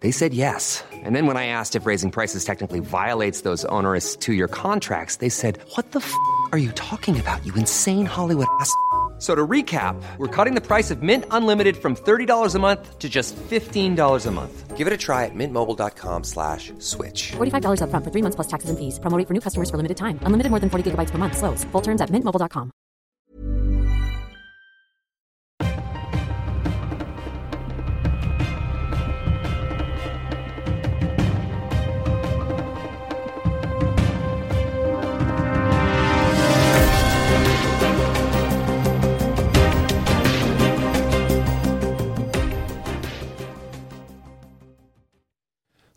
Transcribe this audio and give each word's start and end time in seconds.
They 0.00 0.10
said 0.10 0.34
yes. 0.34 0.84
And 0.92 1.16
then 1.16 1.26
when 1.26 1.38
I 1.38 1.46
asked 1.46 1.74
if 1.74 1.86
raising 1.86 2.10
prices 2.10 2.44
technically 2.44 2.80
violates 2.80 3.40
those 3.40 3.64
onerous 3.70 4.16
two 4.16 4.34
year 4.34 4.48
contracts, 4.48 5.16
they 5.16 5.30
said, 5.30 5.58
What 5.76 5.92
the 5.92 6.00
f 6.00 6.12
are 6.52 6.58
you 6.58 6.72
talking 6.72 7.18
about, 7.18 7.44
you 7.46 7.54
insane 7.54 8.04
Hollywood 8.04 8.48
ass? 8.60 8.70
So 9.18 9.34
to 9.34 9.46
recap, 9.46 9.96
we're 10.18 10.34
cutting 10.34 10.54
the 10.54 10.60
price 10.60 10.90
of 10.90 11.02
Mint 11.02 11.24
Unlimited 11.30 11.76
from 11.78 11.96
$30 11.96 12.54
a 12.54 12.58
month 12.58 12.98
to 12.98 13.08
just 13.08 13.34
$15 13.36 14.26
a 14.26 14.30
month. 14.30 14.76
Give 14.76 14.86
it 14.86 14.92
a 14.92 14.96
try 14.98 15.24
at 15.24 15.34
mintmobile.com 15.34 16.24
slash 16.24 16.74
switch. 16.78 17.32
$45 17.32 17.80
upfront 17.80 18.04
for 18.04 18.10
three 18.10 18.20
months 18.20 18.36
plus 18.36 18.46
taxes 18.46 18.68
and 18.68 18.78
fees. 18.78 18.98
Promo 19.00 19.16
for 19.26 19.32
new 19.32 19.40
customers 19.40 19.70
for 19.70 19.78
limited 19.78 19.96
time. 19.96 20.20
Unlimited 20.20 20.50
more 20.50 20.60
than 20.60 20.68
40 20.68 20.90
gigabytes 20.90 21.10
per 21.10 21.16
month. 21.16 21.38
Slows. 21.38 21.64
Full 21.72 21.80
terms 21.80 22.02
at 22.02 22.10
mintmobile.com. 22.10 22.70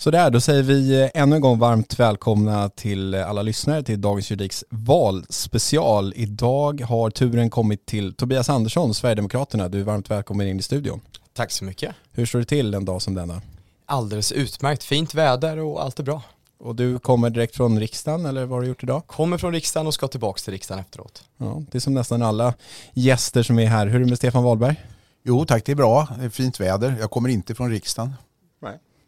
Så 0.01 0.11
där, 0.11 0.29
då 0.29 0.41
säger 0.41 0.63
vi 0.63 1.01
eh, 1.01 1.09
ännu 1.13 1.35
en 1.35 1.41
gång 1.41 1.59
varmt 1.59 1.99
välkomna 1.99 2.69
till 2.69 3.15
alla 3.15 3.41
lyssnare 3.41 3.83
till 3.83 4.01
Dagens 4.01 4.31
Juridiks 4.31 4.63
valspecial. 4.69 6.13
Idag 6.15 6.81
har 6.81 7.09
turen 7.09 7.49
kommit 7.49 7.85
till 7.85 8.13
Tobias 8.13 8.49
Andersson, 8.49 8.93
Sverigedemokraterna. 8.93 9.69
Du 9.69 9.79
är 9.79 9.83
varmt 9.83 10.11
välkommen 10.11 10.47
in 10.47 10.59
i 10.59 10.61
studion. 10.61 11.01
Tack 11.33 11.51
så 11.51 11.65
mycket. 11.65 11.95
Hur 12.11 12.25
står 12.25 12.39
det 12.39 12.45
till 12.45 12.73
en 12.73 12.85
dag 12.85 13.01
som 13.01 13.15
denna? 13.15 13.41
Alldeles 13.85 14.31
utmärkt, 14.31 14.83
fint 14.83 15.13
väder 15.13 15.57
och 15.57 15.83
allt 15.83 15.99
är 15.99 16.03
bra. 16.03 16.21
Och 16.59 16.75
du 16.75 16.99
kommer 16.99 17.29
direkt 17.29 17.55
från 17.55 17.79
riksdagen 17.79 18.25
eller 18.25 18.45
vad 18.45 18.57
har 18.57 18.61
du 18.61 18.67
gjort 18.67 18.83
idag? 18.83 19.07
Kommer 19.07 19.37
från 19.37 19.53
riksdagen 19.53 19.87
och 19.87 19.93
ska 19.93 20.07
tillbaka 20.07 20.39
till 20.39 20.53
riksdagen 20.53 20.83
efteråt. 20.83 21.23
Ja, 21.37 21.63
det 21.71 21.77
är 21.77 21.79
som 21.79 21.93
nästan 21.93 22.21
alla 22.21 22.53
gäster 22.93 23.43
som 23.43 23.59
är 23.59 23.65
här. 23.65 23.87
Hur 23.87 23.95
är 23.95 23.99
det 23.99 24.09
med 24.09 24.17
Stefan 24.17 24.43
Wahlberg? 24.43 24.75
Jo 25.23 25.45
tack, 25.45 25.65
det 25.65 25.71
är 25.71 25.75
bra. 25.75 26.07
Det 26.19 26.25
är 26.25 26.29
fint 26.29 26.59
väder. 26.59 26.95
Jag 26.99 27.11
kommer 27.11 27.29
inte 27.29 27.55
från 27.55 27.71
riksdagen. 27.71 28.13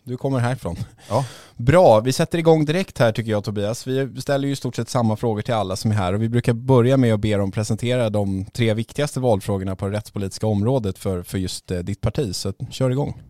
Du 0.04 0.18
kommer 0.18 0.40
härifrån. 0.40 0.76
Ja. 1.10 1.26
Bra, 1.58 2.00
vi 2.00 2.14
sätter 2.14 2.38
igång 2.38 2.66
direkt 2.66 2.98
här 2.98 3.12
tycker 3.12 3.32
jag 3.32 3.44
Tobias. 3.44 3.88
Vi 3.88 4.22
ställer 4.22 4.48
ju 4.48 4.54
i 4.54 4.56
stort 4.56 4.76
sett 4.76 4.90
samma 4.90 5.16
frågor 5.16 5.42
till 5.42 5.54
alla 5.54 5.76
som 5.76 5.92
är 5.92 5.96
här 5.96 6.14
och 6.14 6.22
vi 6.22 6.30
brukar 6.30 6.54
börja 6.54 6.98
med 6.98 7.14
att 7.14 7.20
be 7.20 7.38
dem 7.38 7.52
presentera 7.52 8.10
de 8.10 8.46
tre 8.46 8.74
viktigaste 8.74 9.20
valfrågorna 9.20 9.76
på 9.76 9.88
det 9.88 9.98
rättspolitiska 9.98 10.48
området 10.48 10.98
för, 10.98 11.24
för 11.24 11.38
just 11.38 11.72
eh, 11.72 11.80
ditt 11.80 12.02
parti. 12.02 12.36
Så 12.36 12.54
kör 12.70 12.90
igång. 12.90 13.22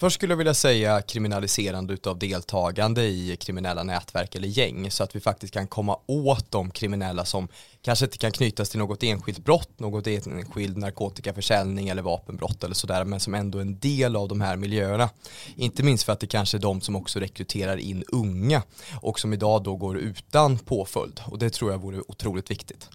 Först 0.00 0.14
skulle 0.14 0.32
jag 0.32 0.36
vilja 0.38 0.54
säga 0.54 1.02
kriminaliserande 1.02 1.94
utav 1.94 2.18
deltagande 2.18 3.04
i 3.04 3.36
kriminella 3.40 3.82
nätverk 3.82 4.34
eller 4.34 4.48
gäng 4.48 4.90
så 4.90 5.04
att 5.04 5.16
vi 5.16 5.20
faktiskt 5.20 5.52
kan 5.52 5.66
komma 5.66 5.98
åt 6.06 6.50
de 6.50 6.70
kriminella 6.70 7.24
som 7.24 7.48
kanske 7.82 8.04
inte 8.04 8.18
kan 8.18 8.32
knytas 8.32 8.70
till 8.70 8.78
något 8.78 9.02
enskilt 9.02 9.38
brott, 9.38 9.70
något 9.76 10.06
enskild 10.06 10.76
narkotikaförsäljning 10.76 11.88
eller 11.88 12.02
vapenbrott 12.02 12.64
eller 12.64 12.74
sådär 12.74 13.04
men 13.04 13.20
som 13.20 13.34
ändå 13.34 13.58
är 13.58 13.62
en 13.62 13.78
del 13.78 14.16
av 14.16 14.28
de 14.28 14.40
här 14.40 14.56
miljöerna. 14.56 15.10
Inte 15.56 15.82
minst 15.82 16.04
för 16.04 16.12
att 16.12 16.20
det 16.20 16.26
kanske 16.26 16.56
är 16.56 16.60
de 16.60 16.80
som 16.80 16.96
också 16.96 17.20
rekryterar 17.20 17.76
in 17.76 18.04
unga 18.08 18.62
och 19.00 19.20
som 19.20 19.32
idag 19.32 19.62
då 19.62 19.76
går 19.76 19.98
utan 19.98 20.58
påföljd 20.58 21.20
och 21.26 21.38
det 21.38 21.50
tror 21.50 21.70
jag 21.70 21.78
vore 21.78 22.00
otroligt 22.08 22.50
viktigt. 22.50 22.88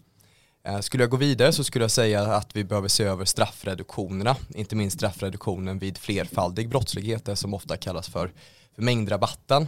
Eh, 0.65 0.79
skulle 0.79 1.03
jag 1.03 1.09
gå 1.09 1.17
vidare 1.17 1.51
så 1.51 1.63
skulle 1.63 1.83
jag 1.83 1.91
säga 1.91 2.21
att 2.21 2.55
vi 2.55 2.63
behöver 2.63 2.87
se 2.87 3.03
över 3.03 3.25
straffreduktionerna, 3.25 4.35
inte 4.55 4.75
minst 4.75 4.97
straffreduktionen 4.97 5.79
vid 5.79 5.97
flerfaldig 5.97 6.69
brottslighet, 6.69 7.25
det 7.25 7.35
som 7.35 7.53
ofta 7.53 7.77
kallas 7.77 8.09
för, 8.09 8.33
för 8.75 8.81
mängdrabatten. 8.81 9.67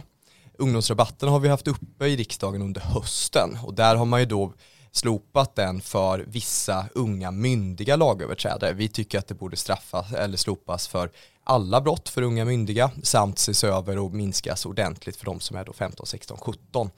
Ungdomsrabatten 0.58 1.28
har 1.28 1.40
vi 1.40 1.48
haft 1.48 1.68
uppe 1.68 2.06
i 2.06 2.16
riksdagen 2.16 2.62
under 2.62 2.80
hösten 2.80 3.58
och 3.62 3.74
där 3.74 3.96
har 3.96 4.04
man 4.04 4.20
ju 4.20 4.26
då 4.26 4.52
slopat 4.92 5.56
den 5.56 5.80
för 5.80 6.24
vissa 6.28 6.86
unga 6.94 7.30
myndiga 7.30 7.96
lagöverträdare. 7.96 8.72
Vi 8.72 8.88
tycker 8.88 9.18
att 9.18 9.28
det 9.28 9.34
borde 9.34 9.56
straffas 9.56 10.12
eller 10.12 10.36
slopas 10.36 10.88
för 10.88 11.10
alla 11.44 11.80
brott 11.80 12.08
för 12.08 12.22
unga 12.22 12.44
myndiga 12.44 12.90
samt 13.02 13.38
ses 13.38 13.64
över 13.64 13.98
och 13.98 14.12
minskas 14.12 14.66
ordentligt 14.66 15.16
för 15.16 15.24
de 15.24 15.40
som 15.40 15.56
är 15.56 15.64
då 15.64 15.72
15, 15.72 16.06
16, 16.06 16.38
17. 16.38 16.90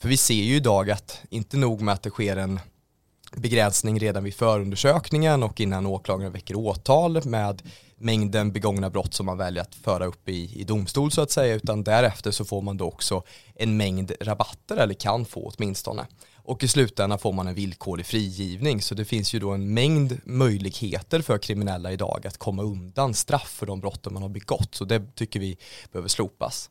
För 0.00 0.08
vi 0.08 0.16
ser 0.16 0.34
ju 0.34 0.56
idag 0.56 0.90
att 0.90 1.20
inte 1.30 1.56
nog 1.56 1.80
med 1.80 1.94
att 1.94 2.02
det 2.02 2.10
sker 2.10 2.36
en 2.36 2.60
begränsning 3.36 3.98
redan 3.98 4.24
vid 4.24 4.34
förundersökningen 4.34 5.42
och 5.42 5.60
innan 5.60 5.86
åklagaren 5.86 6.32
väcker 6.32 6.56
åtal 6.56 7.24
med 7.24 7.62
mängden 7.96 8.52
begångna 8.52 8.90
brott 8.90 9.14
som 9.14 9.26
man 9.26 9.38
väljer 9.38 9.62
att 9.62 9.74
föra 9.74 10.06
upp 10.06 10.28
i, 10.28 10.60
i 10.60 10.64
domstol 10.64 11.10
så 11.10 11.20
att 11.22 11.30
säga 11.30 11.54
utan 11.54 11.84
därefter 11.84 12.30
så 12.30 12.44
får 12.44 12.62
man 12.62 12.76
då 12.76 12.84
också 12.84 13.22
en 13.54 13.76
mängd 13.76 14.12
rabatter 14.20 14.76
eller 14.76 14.94
kan 14.94 15.24
få 15.24 15.52
åtminstone 15.56 16.06
och 16.46 16.64
i 16.64 16.68
slutändan 16.68 17.18
får 17.18 17.32
man 17.32 17.48
en 17.48 17.54
villkorlig 17.54 18.06
frigivning 18.06 18.82
så 18.82 18.94
det 18.94 19.04
finns 19.04 19.34
ju 19.34 19.38
då 19.38 19.50
en 19.50 19.74
mängd 19.74 20.20
möjligheter 20.24 21.22
för 21.22 21.38
kriminella 21.38 21.92
idag 21.92 22.26
att 22.26 22.38
komma 22.38 22.62
undan 22.62 23.14
straff 23.14 23.48
för 23.48 23.66
de 23.66 23.80
brotten 23.80 24.12
man 24.12 24.22
har 24.22 24.28
begått 24.28 24.74
så 24.74 24.84
det 24.84 25.14
tycker 25.14 25.40
vi 25.40 25.58
behöver 25.92 26.08
slopas. 26.08 26.70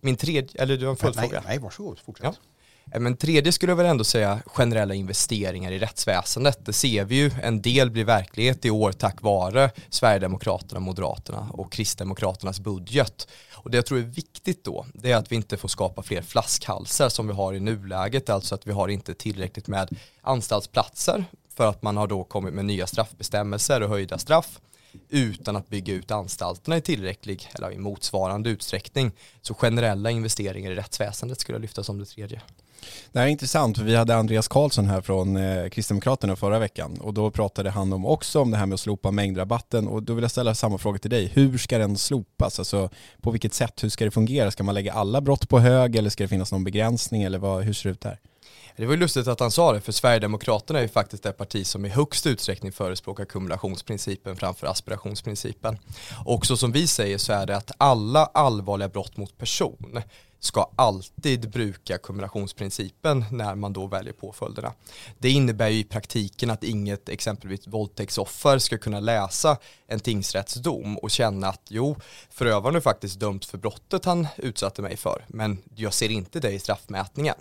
Min 0.00 0.16
tredje, 0.16 0.62
eller 0.62 0.76
du 0.76 0.84
har 0.84 0.90
en 0.90 0.96
följdfråga? 0.96 1.40
Nej, 1.40 1.42
nej, 1.46 1.58
varsågod, 1.58 1.98
fortsätt. 1.98 2.24
Ja. 2.24 2.55
Eh, 2.92 3.00
men 3.00 3.16
tredje 3.16 3.52
skulle 3.52 3.70
jag 3.70 3.76
väl 3.76 3.86
ändå 3.86 4.04
säga 4.04 4.40
generella 4.46 4.94
investeringar 4.94 5.72
i 5.72 5.78
rättsväsendet. 5.78 6.66
Det 6.66 6.72
ser 6.72 7.04
vi 7.04 7.14
ju, 7.14 7.30
en 7.42 7.62
del 7.62 7.90
blir 7.90 8.04
verklighet 8.04 8.64
i 8.64 8.70
år 8.70 8.92
tack 8.92 9.22
vare 9.22 9.70
Sverigedemokraterna, 9.88 10.80
Moderaterna 10.80 11.48
och 11.52 11.72
Kristdemokraternas 11.72 12.60
budget. 12.60 13.28
Och 13.52 13.70
det 13.70 13.76
jag 13.76 13.86
tror 13.86 13.98
är 13.98 14.02
viktigt 14.02 14.64
då, 14.64 14.86
det 14.94 15.12
är 15.12 15.16
att 15.16 15.32
vi 15.32 15.36
inte 15.36 15.56
får 15.56 15.68
skapa 15.68 16.02
fler 16.02 16.22
flaskhalsar 16.22 17.08
som 17.08 17.26
vi 17.26 17.32
har 17.32 17.54
i 17.54 17.60
nuläget, 17.60 18.30
alltså 18.30 18.54
att 18.54 18.66
vi 18.66 18.72
har 18.72 18.88
inte 18.88 19.14
tillräckligt 19.14 19.68
med 19.68 19.88
anstaltsplatser 20.20 21.24
för 21.54 21.66
att 21.66 21.82
man 21.82 21.96
har 21.96 22.06
då 22.06 22.24
kommit 22.24 22.54
med 22.54 22.64
nya 22.64 22.86
straffbestämmelser 22.86 23.82
och 23.82 23.88
höjda 23.88 24.18
straff 24.18 24.60
utan 25.08 25.56
att 25.56 25.68
bygga 25.68 25.94
ut 25.94 26.10
anstalterna 26.10 26.76
i 26.76 26.80
tillräcklig 26.80 27.48
eller 27.54 27.72
i 27.72 27.78
motsvarande 27.78 28.50
utsträckning. 28.50 29.12
Så 29.42 29.54
generella 29.54 30.10
investeringar 30.10 30.70
i 30.70 30.74
rättsväsendet 30.74 31.40
skulle 31.40 31.56
jag 31.56 31.62
lyfta 31.62 31.82
som 31.82 31.98
det 31.98 32.04
tredje. 32.04 32.40
Det 33.12 33.18
här 33.18 33.26
är 33.26 33.30
intressant 33.30 33.78
för 33.78 33.84
vi 33.84 33.96
hade 33.96 34.16
Andreas 34.16 34.48
Karlsson 34.48 34.86
här 34.86 35.00
från 35.00 35.36
eh, 35.36 35.68
Kristdemokraterna 35.68 36.36
förra 36.36 36.58
veckan 36.58 36.98
och 37.00 37.14
då 37.14 37.30
pratade 37.30 37.70
han 37.70 37.92
om 37.92 38.06
också 38.06 38.40
om 38.40 38.50
det 38.50 38.56
här 38.56 38.66
med 38.66 38.74
att 38.74 38.80
slopa 38.80 39.10
mängdrabatten 39.10 39.88
och 39.88 40.02
då 40.02 40.14
vill 40.14 40.22
jag 40.22 40.30
ställa 40.30 40.54
samma 40.54 40.78
fråga 40.78 40.98
till 40.98 41.10
dig. 41.10 41.26
Hur 41.34 41.58
ska 41.58 41.78
den 41.78 41.98
slopas? 41.98 42.58
Alltså 42.58 42.90
på 43.20 43.30
vilket 43.30 43.54
sätt? 43.54 43.84
Hur 43.84 43.88
ska 43.88 44.04
det 44.04 44.10
fungera? 44.10 44.50
Ska 44.50 44.62
man 44.62 44.74
lägga 44.74 44.92
alla 44.92 45.20
brott 45.20 45.48
på 45.48 45.58
hög 45.58 45.96
eller 45.96 46.10
ska 46.10 46.24
det 46.24 46.28
finnas 46.28 46.52
någon 46.52 46.64
begränsning 46.64 47.22
eller 47.22 47.38
vad, 47.38 47.62
hur 47.62 47.72
ser 47.72 47.88
det 47.88 47.92
ut 47.92 48.00
där? 48.00 48.18
Det 48.76 48.86
var 48.86 48.92
ju 48.92 49.00
lustigt 49.00 49.28
att 49.28 49.40
han 49.40 49.50
sa 49.50 49.72
det, 49.72 49.80
för 49.80 49.92
Sverigedemokraterna 49.92 50.78
är 50.78 50.82
ju 50.82 50.88
faktiskt 50.88 51.22
det 51.22 51.32
parti 51.32 51.66
som 51.66 51.84
i 51.84 51.88
högst 51.88 52.26
utsträckning 52.26 52.72
förespråkar 52.72 53.24
kumulationsprincipen 53.24 54.36
framför 54.36 54.66
aspirationsprincipen. 54.66 55.78
Och 56.24 56.46
så 56.46 56.56
som 56.56 56.72
vi 56.72 56.86
säger 56.86 57.18
så 57.18 57.32
är 57.32 57.46
det 57.46 57.56
att 57.56 57.70
alla 57.78 58.24
allvarliga 58.24 58.88
brott 58.88 59.16
mot 59.16 59.38
person 59.38 60.02
ska 60.40 60.70
alltid 60.76 61.50
bruka 61.50 61.98
kumulationsprincipen 61.98 63.24
när 63.32 63.54
man 63.54 63.72
då 63.72 63.86
väljer 63.86 64.12
påföljderna. 64.12 64.72
Det 65.18 65.30
innebär 65.30 65.68
ju 65.68 65.78
i 65.78 65.84
praktiken 65.84 66.50
att 66.50 66.64
inget 66.64 67.08
exempelvis 67.08 67.66
våldtäktsoffer 67.66 68.58
ska 68.58 68.78
kunna 68.78 69.00
läsa 69.00 69.58
en 69.86 70.00
tingsrättsdom 70.00 70.98
och 70.98 71.10
känna 71.10 71.48
att 71.48 71.62
jo, 71.68 71.96
förövaren 72.30 72.76
är 72.76 72.80
faktiskt 72.80 73.20
dömt 73.20 73.44
för 73.44 73.58
brottet 73.58 74.04
han 74.04 74.26
utsatte 74.36 74.82
mig 74.82 74.96
för, 74.96 75.24
men 75.28 75.58
jag 75.74 75.92
ser 75.92 76.10
inte 76.10 76.40
det 76.40 76.50
i 76.50 76.58
straffmätningen. 76.58 77.36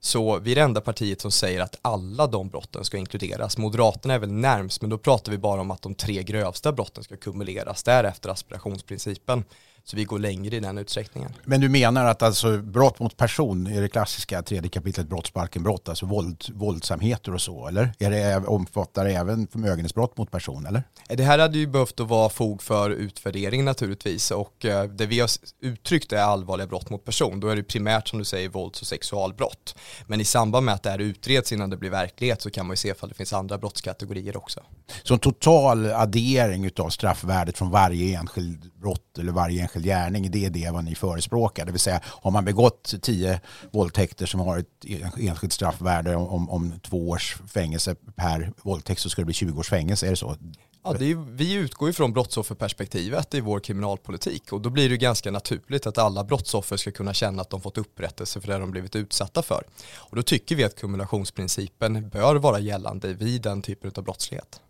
Så 0.00 0.38
vi 0.38 0.52
är 0.52 0.54
det 0.54 0.62
enda 0.62 0.80
partiet 0.80 1.20
som 1.20 1.30
säger 1.30 1.60
att 1.60 1.78
alla 1.82 2.26
de 2.26 2.48
brotten 2.48 2.84
ska 2.84 2.96
inkluderas. 2.96 3.58
Moderaterna 3.58 4.14
är 4.14 4.18
väl 4.18 4.32
närmst, 4.32 4.80
men 4.80 4.90
då 4.90 4.98
pratar 4.98 5.32
vi 5.32 5.38
bara 5.38 5.60
om 5.60 5.70
att 5.70 5.82
de 5.82 5.94
tre 5.94 6.22
grövsta 6.22 6.72
brotten 6.72 7.04
ska 7.04 7.16
kumuleras. 7.16 7.82
Därefter 7.82 8.28
aspirationsprincipen. 8.28 9.44
Så 9.90 9.96
vi 9.96 10.04
går 10.04 10.18
längre 10.18 10.56
i 10.56 10.60
den 10.60 10.78
utsträckningen. 10.78 11.32
Men 11.44 11.60
du 11.60 11.68
menar 11.68 12.04
att 12.04 12.22
alltså 12.22 12.58
brott 12.58 12.98
mot 12.98 13.16
person 13.16 13.66
är 13.66 13.80
det 13.80 13.88
klassiska 13.88 14.42
tredje 14.42 14.70
kapitlet 14.70 15.08
brottsbalken 15.08 15.62
brott, 15.62 15.88
alltså 15.88 16.06
våld, 16.06 16.44
våldsamheter 16.54 17.34
och 17.34 17.40
så, 17.40 17.68
eller? 17.68 17.92
Är 17.98 18.10
det, 18.10 18.46
omfattar 18.46 19.04
det 19.04 19.10
även 19.10 19.46
förmögenhetsbrott 19.46 20.16
mot 20.16 20.30
person, 20.30 20.66
eller? 20.66 20.82
Det 21.08 21.22
här 21.22 21.38
hade 21.38 21.58
ju 21.58 21.66
behövt 21.66 22.00
att 22.00 22.08
vara 22.08 22.28
fog 22.28 22.62
för 22.62 22.90
utvärdering 22.90 23.64
naturligtvis 23.64 24.30
och 24.30 24.64
eh, 24.64 24.84
det 24.84 25.06
vi 25.06 25.20
har 25.20 25.30
uttryckt 25.60 26.12
är 26.12 26.22
allvarliga 26.22 26.66
brott 26.66 26.90
mot 26.90 27.04
person. 27.04 27.40
Då 27.40 27.48
är 27.48 27.56
det 27.56 27.62
primärt 27.62 28.08
som 28.08 28.18
du 28.18 28.24
säger 28.24 28.48
vålds 28.48 28.80
och 28.80 28.86
sexualbrott. 28.86 29.74
Men 30.06 30.20
i 30.20 30.24
samband 30.24 30.66
med 30.66 30.74
att 30.74 30.82
det 30.82 30.90
här 30.90 30.98
utreds 30.98 31.52
innan 31.52 31.70
det 31.70 31.76
blir 31.76 31.90
verklighet 31.90 32.42
så 32.42 32.50
kan 32.50 32.66
man 32.66 32.72
ju 32.72 32.76
se 32.76 32.88
ifall 32.88 33.08
det 33.08 33.14
finns 33.14 33.32
andra 33.32 33.58
brottskategorier 33.58 34.36
också. 34.36 34.60
Så 35.02 35.14
en 35.14 35.20
total 35.20 35.86
addering 35.86 36.70
av 36.78 36.88
straffvärdet 36.88 37.58
från 37.58 37.70
varje 37.70 38.18
enskild 38.18 38.70
brott 38.74 39.18
eller 39.18 39.32
varje 39.32 39.62
enskild 39.62 39.77
gärning, 39.80 40.30
det 40.30 40.44
är 40.44 40.50
det 40.50 40.70
vad 40.72 40.84
ni 40.84 40.94
förespråkar. 40.94 41.66
Det 41.66 41.72
vill 41.72 41.80
säga, 41.80 42.00
har 42.04 42.30
man 42.30 42.44
begått 42.44 42.94
tio 43.02 43.40
våldtäkter 43.70 44.26
som 44.26 44.40
har 44.40 44.58
ett 44.58 44.84
enskilt 45.18 45.52
straffvärde 45.52 46.16
om, 46.16 46.50
om 46.50 46.80
två 46.82 47.08
års 47.08 47.36
fängelse 47.46 47.94
per 48.16 48.52
våldtäkt 48.62 49.00
så 49.00 49.10
ska 49.10 49.22
det 49.22 49.26
bli 49.26 49.34
20 49.34 49.60
års 49.60 49.68
fängelse, 49.68 50.06
är 50.06 50.10
det 50.10 50.16
så? 50.16 50.36
Ja, 50.84 50.92
det 50.98 51.10
är, 51.10 51.14
vi 51.14 51.54
utgår 51.54 51.88
ju 51.88 51.92
från 51.92 52.12
brottsofferperspektivet 52.12 53.34
i 53.34 53.40
vår 53.40 53.60
kriminalpolitik 53.60 54.52
och 54.52 54.60
då 54.60 54.70
blir 54.70 54.88
det 54.88 54.96
ganska 54.96 55.30
naturligt 55.30 55.86
att 55.86 55.98
alla 55.98 56.24
brottsoffer 56.24 56.76
ska 56.76 56.90
kunna 56.90 57.14
känna 57.14 57.42
att 57.42 57.50
de 57.50 57.60
fått 57.60 57.78
upprättelse 57.78 58.40
för 58.40 58.48
det 58.48 58.58
de 58.58 58.70
blivit 58.70 58.96
utsatta 58.96 59.42
för. 59.42 59.62
Och 59.96 60.16
då 60.16 60.22
tycker 60.22 60.56
vi 60.56 60.64
att 60.64 60.76
kumulationsprincipen 60.76 62.08
bör 62.08 62.36
vara 62.36 62.58
gällande 62.58 63.14
vid 63.14 63.42
den 63.42 63.62
typen 63.62 63.92
av 63.96 64.04
brottslighet. 64.04 64.60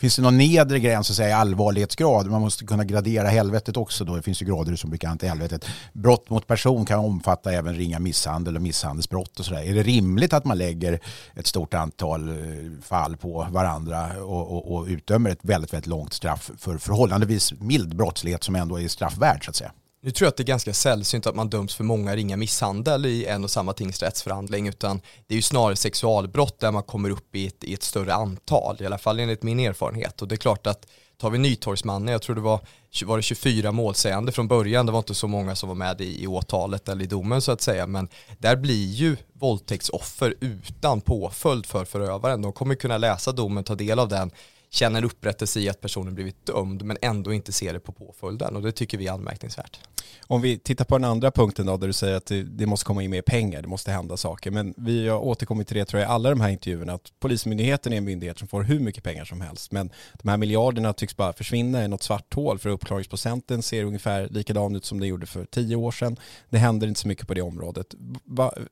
Finns 0.00 0.16
det 0.16 0.22
någon 0.22 0.38
nedre 0.38 0.80
gräns 0.80 1.10
att 1.10 1.16
säga 1.16 1.36
allvarlighetsgrad? 1.36 2.26
Man 2.26 2.40
måste 2.40 2.64
kunna 2.64 2.84
gradera 2.84 3.28
helvetet 3.28 3.76
också 3.76 4.04
då. 4.04 4.16
Det 4.16 4.22
finns 4.22 4.42
ju 4.42 4.46
grader 4.46 4.76
som 4.76 4.90
bekant 4.90 5.22
i 5.22 5.26
helvetet. 5.26 5.66
Brott 5.92 6.30
mot 6.30 6.46
person 6.46 6.86
kan 6.86 6.98
omfatta 6.98 7.52
även 7.52 7.74
ringa 7.74 7.98
misshandel 7.98 8.56
och 8.56 8.62
misshandelsbrott 8.62 9.38
och 9.38 9.44
sådär. 9.44 9.62
Är 9.62 9.74
det 9.74 9.82
rimligt 9.82 10.32
att 10.32 10.44
man 10.44 10.58
lägger 10.58 11.00
ett 11.34 11.46
stort 11.46 11.74
antal 11.74 12.28
eh, 12.28 12.34
fall 12.82 13.16
på 13.16 13.46
varandra 13.50 14.22
och, 14.22 14.52
och, 14.52 14.74
och 14.74 14.86
utdömer 14.86 15.30
ett 15.30 15.40
väldigt, 15.42 15.72
väldigt 15.72 15.86
långt 15.86 16.12
straff 16.12 16.50
för 16.58 16.78
förhållandevis 16.78 17.52
mild 17.60 17.96
brottslighet 17.96 18.44
som 18.44 18.56
ändå 18.56 18.80
är 18.80 18.88
straffvärd 18.88 19.44
så 19.44 19.50
att 19.50 19.56
säga? 19.56 19.72
Nu 20.00 20.10
tror 20.10 20.26
jag 20.26 20.30
att 20.30 20.36
det 20.36 20.42
är 20.42 20.46
ganska 20.46 20.74
sällsynt 20.74 21.26
att 21.26 21.34
man 21.34 21.48
döms 21.48 21.74
för 21.74 21.84
många 21.84 22.16
ringa 22.16 22.36
misshandel 22.36 23.06
i 23.06 23.26
en 23.26 23.44
och 23.44 23.50
samma 23.50 23.72
tingsrättsförhandling 23.72 24.68
utan 24.68 25.00
det 25.26 25.34
är 25.34 25.36
ju 25.36 25.42
snarare 25.42 25.76
sexualbrott 25.76 26.60
där 26.60 26.72
man 26.72 26.82
kommer 26.82 27.10
upp 27.10 27.34
i 27.36 27.46
ett, 27.46 27.64
i 27.64 27.74
ett 27.74 27.82
större 27.82 28.14
antal, 28.14 28.76
i 28.80 28.86
alla 28.86 28.98
fall 28.98 29.20
enligt 29.20 29.42
min 29.42 29.60
erfarenhet. 29.60 30.22
Och 30.22 30.28
det 30.28 30.34
är 30.34 30.36
klart 30.36 30.66
att 30.66 30.86
tar 31.16 31.30
vi 31.30 31.38
Nytorgsmannen, 31.38 32.12
jag 32.12 32.22
tror 32.22 32.36
det 32.36 32.42
var, 32.42 32.60
var 33.04 33.16
det 33.16 33.22
24 33.22 33.72
målsägande 33.72 34.32
från 34.32 34.48
början, 34.48 34.86
det 34.86 34.92
var 34.92 34.98
inte 34.98 35.14
så 35.14 35.28
många 35.28 35.56
som 35.56 35.68
var 35.68 35.76
med 35.76 36.00
i, 36.00 36.22
i 36.22 36.26
åtalet 36.26 36.88
eller 36.88 37.04
i 37.04 37.06
domen 37.06 37.42
så 37.42 37.52
att 37.52 37.60
säga, 37.60 37.86
men 37.86 38.08
där 38.38 38.56
blir 38.56 38.86
ju 38.86 39.16
våldtäktsoffer 39.32 40.34
utan 40.40 41.00
påföljd 41.00 41.66
för 41.66 41.84
förövaren. 41.84 42.42
De 42.42 42.52
kommer 42.52 42.74
kunna 42.74 42.98
läsa 42.98 43.32
domen, 43.32 43.64
ta 43.64 43.74
del 43.74 43.98
av 43.98 44.08
den, 44.08 44.30
känner 44.70 45.04
upprättelse 45.04 45.60
i 45.60 45.68
att 45.68 45.80
personen 45.80 46.14
blivit 46.14 46.46
dömd 46.46 46.82
men 46.82 46.96
ändå 47.02 47.32
inte 47.32 47.52
ser 47.52 47.72
det 47.72 47.80
på 47.80 47.92
påföljden 47.92 48.56
och 48.56 48.62
det 48.62 48.72
tycker 48.72 48.98
vi 48.98 49.06
är 49.06 49.12
anmärkningsvärt. 49.12 49.80
Om 50.26 50.40
vi 50.40 50.58
tittar 50.58 50.84
på 50.84 50.98
den 50.98 51.04
andra 51.04 51.30
punkten 51.30 51.66
då 51.66 51.76
där 51.76 51.86
du 51.86 51.92
säger 51.92 52.16
att 52.16 52.26
det, 52.26 52.42
det, 52.42 52.66
måste 52.66 52.86
komma 52.86 53.02
in 53.02 53.10
mer 53.10 53.22
pengar, 53.22 53.62
det 53.62 53.68
måste 53.68 53.90
hända 53.90 54.16
saker. 54.16 54.50
Men 54.50 54.74
vi 54.76 55.08
har 55.08 55.18
återkommit 55.18 55.68
till 55.68 55.76
det 55.76 55.84
tror 55.84 56.00
jag 56.02 56.08
i 56.08 56.12
alla 56.12 56.30
de 56.30 56.40
här 56.40 56.48
intervjuerna 56.48 56.92
att 56.92 57.12
Polismyndigheten 57.20 57.92
är 57.92 57.96
en 57.96 58.04
myndighet 58.04 58.38
som 58.38 58.48
får 58.48 58.62
hur 58.62 58.80
mycket 58.80 59.04
pengar 59.04 59.24
som 59.24 59.40
helst. 59.40 59.72
Men 59.72 59.90
de 60.22 60.28
här 60.28 60.36
miljarderna 60.36 60.92
tycks 60.92 61.16
bara 61.16 61.32
försvinna 61.32 61.84
i 61.84 61.88
något 61.88 62.02
svart 62.02 62.34
hål 62.34 62.58
för 62.58 62.68
uppklaringsprocenten 62.68 63.62
ser 63.62 63.84
ungefär 63.84 64.28
likadan 64.28 64.76
ut 64.76 64.84
som 64.84 65.00
det 65.00 65.06
gjorde 65.06 65.26
för 65.26 65.44
tio 65.44 65.76
år 65.76 65.90
sedan. 65.90 66.16
Det 66.50 66.58
händer 66.58 66.86
inte 66.86 67.00
så 67.00 67.08
mycket 67.08 67.28
på 67.28 67.34
det 67.34 67.42
området. 67.42 67.94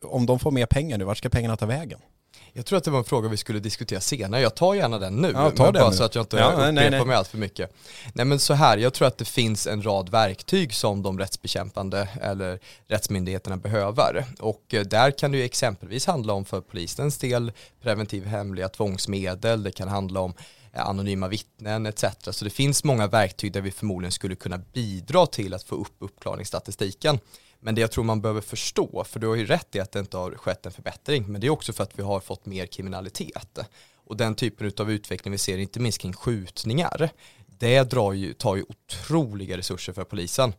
Om 0.02 0.26
de 0.26 0.38
får 0.38 0.50
mer 0.50 0.66
pengar 0.66 0.98
nu, 0.98 1.04
vart 1.04 1.18
ska 1.18 1.28
pengarna 1.28 1.56
ta 1.56 1.66
vägen? 1.66 1.98
Jag 2.52 2.66
tror 2.66 2.76
att 2.76 2.84
det 2.84 2.90
var 2.90 2.98
en 2.98 3.04
fråga 3.04 3.28
vi 3.28 3.36
skulle 3.36 3.60
diskutera 3.60 4.00
senare. 4.00 4.40
Jag 4.40 4.54
tar 4.54 4.74
gärna 4.74 4.98
den 4.98 5.16
nu, 5.16 5.30
ja, 5.34 5.50
ta 5.50 5.64
den 5.64 5.72
bara 5.72 5.90
nu. 5.90 5.96
så 5.96 6.04
att 6.04 6.14
jag 6.14 6.22
inte 6.22 6.36
ja, 6.36 6.46
upprepar 6.46 6.72
nej, 6.72 6.90
nej. 6.90 7.04
mig 7.04 7.16
allt 7.16 7.28
för 7.28 7.38
mycket. 7.38 7.72
Nej 8.12 8.26
men 8.26 8.38
så 8.38 8.54
här, 8.54 8.78
jag 8.78 8.94
tror 8.94 9.08
att 9.08 9.18
det 9.18 9.24
finns 9.24 9.66
en 9.66 9.82
rad 9.82 10.08
verktyg 10.08 10.74
som 10.74 11.02
de 11.02 11.18
rättsbekämpande 11.18 12.08
eller 12.22 12.58
rättsmyndigheterna 12.86 13.56
behöver. 13.56 14.24
Och 14.40 14.74
eh, 14.74 14.82
där 14.82 15.10
kan 15.10 15.32
det 15.32 15.38
ju 15.38 15.44
exempelvis 15.44 16.06
handla 16.06 16.32
om 16.32 16.44
för 16.44 16.60
polisens 16.60 17.18
del 17.18 17.52
preventiv 17.82 18.26
hemliga 18.26 18.68
tvångsmedel, 18.68 19.62
det 19.62 19.72
kan 19.72 19.88
handla 19.88 20.20
om 20.20 20.34
eh, 20.72 20.86
anonyma 20.86 21.28
vittnen 21.28 21.86
etc. 21.86 22.04
Så 22.30 22.44
det 22.44 22.50
finns 22.50 22.84
många 22.84 23.06
verktyg 23.06 23.52
där 23.52 23.60
vi 23.60 23.70
förmodligen 23.70 24.12
skulle 24.12 24.34
kunna 24.34 24.58
bidra 24.58 25.26
till 25.26 25.54
att 25.54 25.62
få 25.62 25.74
upp 25.74 25.94
uppklarningsstatistiken. 25.98 27.18
Men 27.60 27.74
det 27.74 27.80
jag 27.80 27.90
tror 27.90 28.04
man 28.04 28.20
behöver 28.20 28.40
förstå, 28.40 29.04
för 29.04 29.20
du 29.20 29.26
har 29.26 29.34
ju 29.34 29.46
rätt 29.46 29.74
i 29.76 29.80
att 29.80 29.92
det 29.92 29.98
inte 29.98 30.16
har 30.16 30.32
skett 30.32 30.66
en 30.66 30.72
förbättring, 30.72 31.24
men 31.28 31.40
det 31.40 31.46
är 31.46 31.50
också 31.50 31.72
för 31.72 31.82
att 31.82 31.98
vi 31.98 32.02
har 32.02 32.20
fått 32.20 32.46
mer 32.46 32.66
kriminalitet. 32.66 33.58
Och 33.96 34.16
den 34.16 34.34
typen 34.34 34.72
av 34.78 34.90
utveckling 34.90 35.32
vi 35.32 35.38
ser, 35.38 35.58
inte 35.58 35.80
minst 35.80 36.00
kring 36.00 36.12
skjutningar, 36.12 37.10
det 37.46 37.82
drar 37.82 38.12
ju, 38.12 38.32
tar 38.32 38.56
ju 38.56 38.64
otroliga 38.68 39.56
resurser 39.56 39.92
för 39.92 40.04
polisen. 40.04 40.52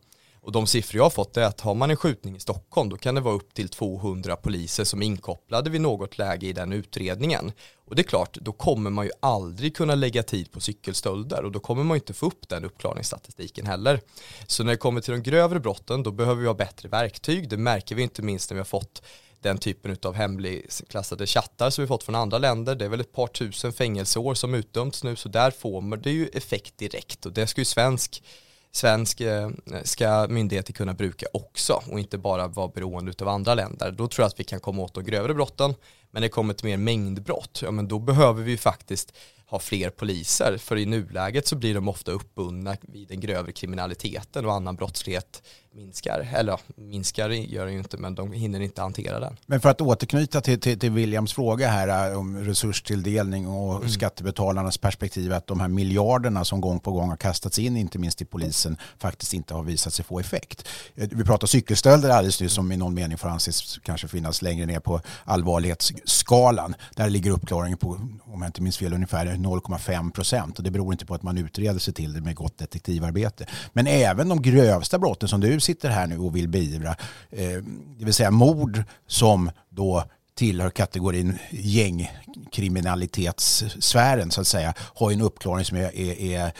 Och 0.48 0.52
de 0.52 0.66
siffror 0.66 0.98
jag 0.98 1.04
har 1.04 1.10
fått 1.10 1.36
är 1.36 1.42
att 1.42 1.60
har 1.60 1.74
man 1.74 1.90
en 1.90 1.96
skjutning 1.96 2.36
i 2.36 2.40
Stockholm 2.40 2.88
då 2.88 2.96
kan 2.96 3.14
det 3.14 3.20
vara 3.20 3.34
upp 3.34 3.54
till 3.54 3.68
200 3.68 4.36
poliser 4.36 4.84
som 4.84 5.02
är 5.02 5.06
inkopplade 5.06 5.70
vid 5.70 5.80
något 5.80 6.18
läge 6.18 6.46
i 6.46 6.52
den 6.52 6.72
utredningen. 6.72 7.52
Och 7.86 7.96
det 7.96 8.02
är 8.02 8.04
klart, 8.04 8.38
då 8.40 8.52
kommer 8.52 8.90
man 8.90 9.04
ju 9.04 9.10
aldrig 9.20 9.76
kunna 9.76 9.94
lägga 9.94 10.22
tid 10.22 10.52
på 10.52 10.60
cykelstölder 10.60 11.44
och 11.44 11.52
då 11.52 11.60
kommer 11.60 11.84
man 11.84 11.94
ju 11.94 11.98
inte 11.98 12.14
få 12.14 12.26
upp 12.26 12.48
den 12.48 12.64
uppklarningsstatistiken 12.64 13.66
heller. 13.66 14.00
Så 14.46 14.64
när 14.64 14.72
det 14.72 14.76
kommer 14.76 15.00
till 15.00 15.12
de 15.12 15.22
grövre 15.22 15.60
brotten 15.60 16.02
då 16.02 16.10
behöver 16.10 16.40
vi 16.40 16.46
ha 16.46 16.54
bättre 16.54 16.88
verktyg. 16.88 17.48
Det 17.48 17.56
märker 17.56 17.94
vi 17.94 18.02
inte 18.02 18.22
minst 18.22 18.50
när 18.50 18.54
vi 18.54 18.60
har 18.60 18.64
fått 18.64 19.02
den 19.40 19.58
typen 19.58 19.96
av 20.02 20.14
hemligklassade 20.14 21.26
chattar 21.26 21.70
som 21.70 21.82
vi 21.82 21.88
fått 21.88 22.02
från 22.02 22.14
andra 22.14 22.38
länder. 22.38 22.74
Det 22.74 22.84
är 22.84 22.88
väl 22.88 23.00
ett 23.00 23.12
par 23.12 23.26
tusen 23.26 23.72
fängelseår 23.72 24.34
som 24.34 24.54
utdömts 24.54 25.04
nu 25.04 25.16
så 25.16 25.28
där 25.28 25.50
får 25.50 25.80
man 25.80 26.02
det 26.02 26.10
ju 26.10 26.26
effekt 26.26 26.78
direkt 26.78 27.26
och 27.26 27.32
det 27.32 27.46
ska 27.46 27.60
ju 27.60 27.64
svensk 27.64 28.22
svenska 28.72 30.24
eh, 30.24 30.28
myndigheter 30.28 30.72
kunna 30.72 30.94
bruka 30.94 31.26
också 31.32 31.82
och 31.90 31.98
inte 31.98 32.18
bara 32.18 32.46
vara 32.46 32.68
beroende 32.68 33.12
av 33.20 33.28
andra 33.28 33.54
länder. 33.54 33.90
Då 33.90 34.08
tror 34.08 34.22
jag 34.22 34.26
att 34.26 34.40
vi 34.40 34.44
kan 34.44 34.60
komma 34.60 34.82
åt 34.82 34.94
de 34.94 35.04
grövre 35.04 35.34
brotten. 35.34 35.74
Men 36.10 36.20
när 36.20 36.28
det 36.28 36.28
kommer 36.28 36.54
till 36.54 36.66
mer 36.66 36.76
mängdbrott, 36.76 37.60
ja 37.62 37.70
men 37.70 37.88
då 37.88 37.98
behöver 37.98 38.42
vi 38.42 38.56
faktiskt 38.56 39.16
ha 39.50 39.58
fler 39.58 39.90
poliser. 39.90 40.56
För 40.58 40.76
i 40.76 40.86
nuläget 40.86 41.46
så 41.46 41.56
blir 41.56 41.74
de 41.74 41.88
ofta 41.88 42.10
uppbundna 42.10 42.76
vid 42.80 43.08
den 43.08 43.20
grövre 43.20 43.52
kriminaliteten 43.52 44.46
och 44.46 44.52
annan 44.52 44.76
brottslighet 44.76 45.42
minskar. 45.78 46.28
Eller 46.34 46.52
ja, 46.52 46.60
minskar 46.76 47.30
gör 47.30 47.66
det 47.66 47.72
ju 47.72 47.78
inte 47.78 47.96
men 47.96 48.14
de 48.14 48.32
hinner 48.32 48.60
inte 48.60 48.82
hantera 48.82 49.20
den. 49.20 49.36
Men 49.46 49.60
för 49.60 49.68
att 49.68 49.80
återknyta 49.80 50.40
till, 50.40 50.60
till, 50.60 50.78
till 50.78 50.90
Williams 50.90 51.32
fråga 51.32 51.68
här 51.68 52.10
eh, 52.10 52.18
om 52.18 52.36
resurstilldelning 52.44 53.48
och 53.48 53.76
mm. 53.76 53.88
skattebetalarnas 53.88 54.78
perspektiv 54.78 55.32
att 55.32 55.46
de 55.46 55.60
här 55.60 55.68
miljarderna 55.68 56.44
som 56.44 56.60
gång 56.60 56.80
på 56.80 56.92
gång 56.92 57.08
har 57.08 57.16
kastats 57.16 57.58
in, 57.58 57.76
inte 57.76 57.98
minst 57.98 58.22
i 58.22 58.24
polisen, 58.24 58.76
faktiskt 58.98 59.34
inte 59.34 59.54
har 59.54 59.62
visat 59.62 59.92
sig 59.92 60.04
få 60.04 60.20
effekt. 60.20 60.68
Eh, 60.94 61.08
vi 61.12 61.24
pratade 61.24 61.48
cykelstölder 61.48 62.10
alldeles 62.10 62.40
nyss 62.40 62.52
som 62.52 62.72
i 62.72 62.76
någon 62.76 62.94
mening 62.94 63.18
får 63.18 63.28
anses 63.28 63.78
kanske 63.78 64.08
finnas 64.08 64.42
längre 64.42 64.66
ner 64.66 64.80
på 64.80 65.00
allvarlighetsskalan. 65.24 66.74
Där 66.96 67.10
ligger 67.10 67.30
uppklaringen 67.30 67.78
på, 67.78 67.88
om 68.24 68.42
jag 68.42 68.48
inte 68.48 68.62
minns 68.62 68.78
fel, 68.78 68.92
ungefär 68.92 69.37
0,5 69.38 70.10
procent 70.10 70.58
och 70.58 70.64
det 70.64 70.70
beror 70.70 70.92
inte 70.92 71.06
på 71.06 71.14
att 71.14 71.22
man 71.22 71.38
utreder 71.38 71.78
sig 71.78 71.94
till 71.94 72.12
det 72.12 72.20
med 72.20 72.36
gott 72.36 72.58
detektivarbete. 72.58 73.46
Men 73.72 73.86
även 73.86 74.28
de 74.28 74.42
grövsta 74.42 74.98
brotten 74.98 75.28
som 75.28 75.40
du 75.40 75.60
sitter 75.60 75.90
här 75.90 76.06
nu 76.06 76.18
och 76.18 76.36
vill 76.36 76.48
beivra, 76.48 76.90
eh, 77.30 77.62
det 77.98 78.04
vill 78.04 78.14
säga 78.14 78.30
mord 78.30 78.82
som 79.06 79.50
då 79.68 80.04
tillhör 80.34 80.70
kategorin 80.70 81.38
gängkriminalitetssfären 81.50 84.30
så 84.30 84.40
att 84.40 84.46
säga, 84.46 84.74
har 84.78 85.12
en 85.12 85.20
uppklaring 85.20 85.64
som 85.64 85.76
är, 85.76 85.96
är, 85.96 86.20
är 86.20 86.52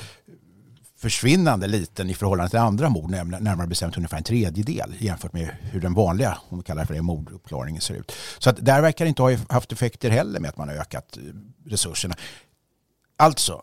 försvinnande 0.98 1.66
liten 1.66 2.10
i 2.10 2.14
förhållande 2.14 2.50
till 2.50 2.58
andra 2.58 2.88
mord, 2.88 3.10
närmare 3.10 3.66
bestämt 3.66 3.96
ungefär 3.96 4.16
en 4.16 4.22
tredjedel 4.22 4.94
jämfört 4.98 5.32
med 5.32 5.50
hur 5.62 5.80
den 5.80 5.94
vanliga, 5.94 6.38
om 6.48 6.58
vi 6.58 6.64
kallar 6.64 6.82
det 6.82 6.86
för 6.86 6.94
det, 6.94 7.02
morduppklaringen 7.02 7.80
ser 7.80 7.94
ut. 7.94 8.12
Så 8.38 8.50
att 8.50 8.64
där 8.64 8.82
verkar 8.82 9.04
det 9.04 9.08
inte 9.08 9.22
ha 9.22 9.36
haft 9.48 9.72
effekter 9.72 10.10
heller 10.10 10.40
med 10.40 10.48
att 10.48 10.56
man 10.56 10.68
har 10.68 10.76
ökat 10.76 11.18
resurserna. 11.64 12.14
Alltså, 13.18 13.62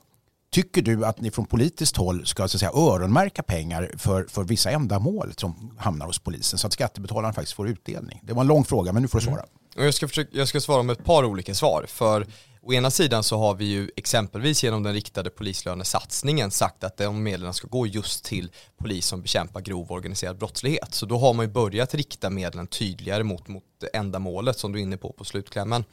Tycker 0.56 0.82
du 0.82 1.06
att 1.06 1.22
ni 1.22 1.32
från 1.32 1.46
politiskt 1.46 1.98
håll 1.98 2.26
ska 2.26 2.48
så 2.48 2.58
att 2.58 2.60
säga, 2.60 2.72
öronmärka 2.72 3.44
pengar 3.44 3.92
för, 3.98 4.26
för 4.30 4.44
vissa 4.44 4.72
ändamål 4.72 5.34
som 5.38 5.78
hamnar 5.80 6.06
hos 6.06 6.20
polisen 6.20 6.60
så 6.60 6.68
att 6.68 6.74
skattebetalarna 6.74 7.34
faktiskt 7.34 7.56
får 7.56 7.70
utdelning? 7.70 8.22
Det 8.24 8.34
var 8.34 8.42
en 8.42 8.48
lång 8.48 8.64
fråga 8.64 8.94
men 8.94 9.02
nu 9.02 9.08
får 9.08 9.20
du 9.20 9.26
svara. 9.26 9.46
Mm. 9.76 9.86
Jag 9.86 9.94
ska, 9.94 10.08
försöka, 10.08 10.38
jag 10.38 10.48
ska 10.48 10.62
svara 10.62 10.84
med 10.84 10.94
ett 10.94 11.06
par 11.06 11.26
olika 11.26 11.56
svar. 11.56 11.86
För 11.88 12.28
å 12.66 12.74
ena 12.74 12.92
sidan 12.92 13.24
så 13.24 13.38
har 13.38 13.56
vi 13.56 13.66
ju 13.66 13.90
exempelvis 13.96 14.64
genom 14.64 14.84
den 14.84 14.94
riktade 14.94 15.30
polislönesatsningen 15.30 16.52
sagt 16.52 16.84
att 16.84 16.98
de 16.98 17.24
medlen 17.24 17.54
ska 17.54 17.68
gå 17.68 17.88
just 17.88 18.26
till 18.26 18.52
polis 18.78 19.06
som 19.06 19.22
bekämpar 19.22 19.62
grov 19.62 19.92
organiserad 19.92 20.38
brottslighet. 20.38 20.94
Så 20.94 21.06
då 21.06 21.18
har 21.18 21.34
man 21.34 21.46
ju 21.46 21.52
börjat 21.52 21.94
rikta 21.94 22.30
medlen 22.30 22.68
tydligare 22.68 23.24
mot, 23.24 23.48
mot 23.48 23.64
ändamålet 23.94 24.60
som 24.60 24.72
du 24.72 24.80
är 24.80 24.84
inne 24.84 24.98
på 24.98 25.12
på 25.12 25.26
slutklämmen. 25.26 25.84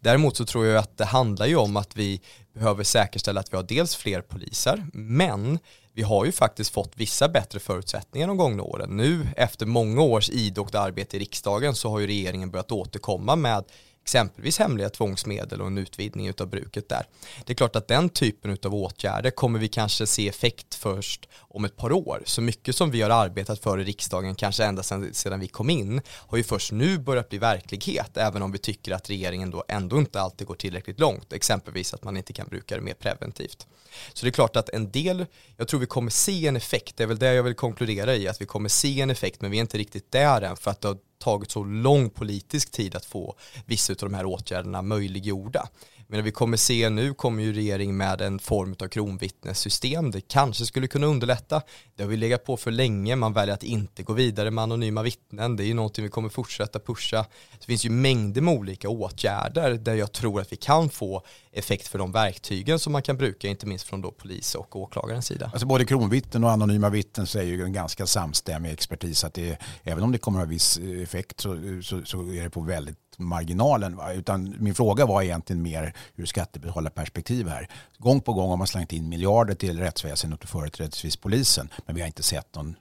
Däremot 0.00 0.36
så 0.36 0.44
tror 0.44 0.66
jag 0.66 0.76
att 0.76 0.96
det 0.96 1.04
handlar 1.04 1.46
ju 1.46 1.56
om 1.56 1.76
att 1.76 1.96
vi 1.96 2.20
behöver 2.54 2.84
säkerställa 2.84 3.40
att 3.40 3.52
vi 3.52 3.56
har 3.56 3.64
dels 3.64 3.96
fler 3.96 4.20
poliser, 4.20 4.86
men 4.92 5.58
vi 5.92 6.02
har 6.02 6.24
ju 6.24 6.32
faktiskt 6.32 6.74
fått 6.74 6.92
vissa 6.94 7.28
bättre 7.28 7.60
förutsättningar 7.60 8.28
de 8.28 8.36
gångna 8.36 8.62
åren. 8.62 8.96
Nu 8.96 9.26
efter 9.36 9.66
många 9.66 10.02
års 10.02 10.30
idogt 10.30 10.74
arbete 10.74 11.16
i 11.16 11.20
riksdagen 11.20 11.74
så 11.74 11.90
har 11.90 11.98
ju 11.98 12.06
regeringen 12.06 12.50
börjat 12.50 12.72
återkomma 12.72 13.36
med 13.36 13.64
exempelvis 14.08 14.58
hemliga 14.58 14.90
tvångsmedel 14.90 15.60
och 15.60 15.66
en 15.66 15.78
utvidgning 15.78 16.32
av 16.40 16.46
bruket 16.46 16.88
där. 16.88 17.06
Det 17.44 17.52
är 17.52 17.54
klart 17.54 17.76
att 17.76 17.88
den 17.88 18.08
typen 18.08 18.58
av 18.64 18.74
åtgärder 18.74 19.30
kommer 19.30 19.58
vi 19.58 19.68
kanske 19.68 20.06
se 20.06 20.28
effekt 20.28 20.74
först 20.74 21.28
om 21.38 21.64
ett 21.64 21.76
par 21.76 21.92
år. 21.92 22.22
Så 22.24 22.42
mycket 22.42 22.76
som 22.76 22.90
vi 22.90 23.02
har 23.02 23.10
arbetat 23.10 23.58
för 23.58 23.80
i 23.80 23.84
riksdagen, 23.84 24.34
kanske 24.34 24.64
ända 24.64 24.82
sedan, 24.82 25.10
sedan 25.12 25.40
vi 25.40 25.48
kom 25.48 25.70
in, 25.70 26.00
har 26.08 26.38
ju 26.38 26.44
först 26.44 26.72
nu 26.72 26.98
börjat 26.98 27.28
bli 27.28 27.38
verklighet, 27.38 28.16
även 28.16 28.42
om 28.42 28.52
vi 28.52 28.58
tycker 28.58 28.92
att 28.92 29.10
regeringen 29.10 29.50
då 29.50 29.64
ändå 29.68 29.98
inte 29.98 30.20
alltid 30.20 30.46
går 30.46 30.54
tillräckligt 30.54 31.00
långt, 31.00 31.32
exempelvis 31.32 31.94
att 31.94 32.04
man 32.04 32.16
inte 32.16 32.32
kan 32.32 32.48
bruka 32.48 32.74
det 32.76 32.82
mer 32.82 32.94
preventivt. 32.94 33.66
Så 34.12 34.26
det 34.26 34.30
är 34.30 34.32
klart 34.32 34.56
att 34.56 34.68
en 34.68 34.90
del, 34.90 35.26
jag 35.56 35.68
tror 35.68 35.80
vi 35.80 35.86
kommer 35.86 36.10
se 36.10 36.46
en 36.46 36.56
effekt, 36.56 36.96
det 36.96 37.02
är 37.02 37.06
väl 37.06 37.18
det 37.18 37.34
jag 37.34 37.42
vill 37.42 37.54
konkludera 37.54 38.16
i, 38.16 38.28
att 38.28 38.40
vi 38.40 38.46
kommer 38.46 38.68
se 38.68 39.00
en 39.00 39.10
effekt, 39.10 39.40
men 39.40 39.50
vi 39.50 39.56
är 39.56 39.60
inte 39.60 39.78
riktigt 39.78 40.12
där 40.12 40.42
än, 40.42 40.56
för 40.56 40.70
att 40.70 40.80
det 40.80 40.88
har 40.88 40.98
tagit 41.18 41.50
så 41.50 41.64
lång 41.64 42.10
politisk 42.10 42.70
tid 42.70 42.94
att 42.94 43.04
få 43.04 43.34
vissa 43.66 43.92
av 43.92 43.96
de 43.96 44.14
här 44.14 44.26
åtgärderna 44.26 44.82
möjliggjorda. 44.82 45.68
Men 46.10 46.24
vi 46.24 46.30
kommer 46.30 46.56
se 46.56 46.90
nu 46.90 47.14
kommer 47.14 47.42
ju 47.42 47.52
regeringen 47.52 47.96
med 47.96 48.20
en 48.20 48.38
form 48.38 48.76
av 48.80 48.88
kronvittnessystem. 48.88 50.10
Det 50.10 50.20
kanske 50.20 50.66
skulle 50.66 50.88
kunna 50.88 51.06
underlätta. 51.06 51.62
Det 51.96 52.02
har 52.02 52.10
vi 52.10 52.16
legat 52.16 52.44
på 52.44 52.56
för 52.56 52.70
länge. 52.70 53.16
Man 53.16 53.32
väljer 53.32 53.54
att 53.54 53.62
inte 53.62 54.02
gå 54.02 54.12
vidare 54.12 54.50
med 54.50 54.62
anonyma 54.62 55.02
vittnen. 55.02 55.56
Det 55.56 55.64
är 55.64 55.66
ju 55.66 55.74
någonting 55.74 56.04
vi 56.04 56.10
kommer 56.10 56.28
fortsätta 56.28 56.78
pusha. 56.78 57.26
Det 57.58 57.64
finns 57.64 57.86
ju 57.86 57.90
mängder 57.90 58.40
med 58.40 58.54
olika 58.54 58.88
åtgärder 58.88 59.74
där 59.74 59.94
jag 59.94 60.12
tror 60.12 60.40
att 60.40 60.52
vi 60.52 60.56
kan 60.56 60.90
få 60.90 61.22
effekt 61.52 61.88
för 61.88 61.98
de 61.98 62.12
verktygen 62.12 62.78
som 62.78 62.92
man 62.92 63.02
kan 63.02 63.16
bruka, 63.16 63.48
inte 63.48 63.66
minst 63.66 63.86
från 63.86 64.00
då 64.00 64.10
polis 64.10 64.54
och 64.54 64.76
åklagarens 64.76 65.26
sida. 65.26 65.50
Alltså 65.52 65.66
både 65.66 65.84
kronvittnen 65.84 66.44
och 66.44 66.50
anonyma 66.50 66.90
vittnen 66.90 67.26
säger 67.26 67.54
ju 67.54 67.62
en 67.62 67.72
ganska 67.72 68.06
samstämmig 68.06 68.72
expertis 68.72 69.24
att 69.24 69.34
det, 69.34 69.58
även 69.82 70.04
om 70.04 70.12
det 70.12 70.18
kommer 70.18 70.38
att 70.38 70.46
ha 70.46 70.50
viss 70.50 70.78
effekt 70.78 71.40
så, 71.40 71.56
så, 71.82 72.04
så 72.04 72.32
är 72.32 72.42
det 72.42 72.50
på 72.50 72.60
väldigt 72.60 73.07
marginalen. 73.18 73.96
Va? 73.96 74.12
Utan 74.12 74.54
min 74.58 74.74
fråga 74.74 75.06
var 75.06 75.22
egentligen 75.22 75.62
mer 75.62 75.92
ur 76.16 76.26
skattebetalarperspektiv 76.26 77.48
här. 77.48 77.68
Gång 77.98 78.20
på 78.20 78.32
gång 78.32 78.50
har 78.50 78.56
man 78.56 78.66
slängt 78.66 78.92
in 78.92 79.08
miljarder 79.08 79.54
till 79.54 79.78
rättsväsendet 79.78 80.42
och 80.42 80.48
företrädesvis 80.48 81.16
polisen. 81.16 81.68
Men 81.86 81.94
vi 81.94 82.00
har 82.00 82.06
inte 82.06 82.22
sett 82.22 82.54
någon 82.54 82.76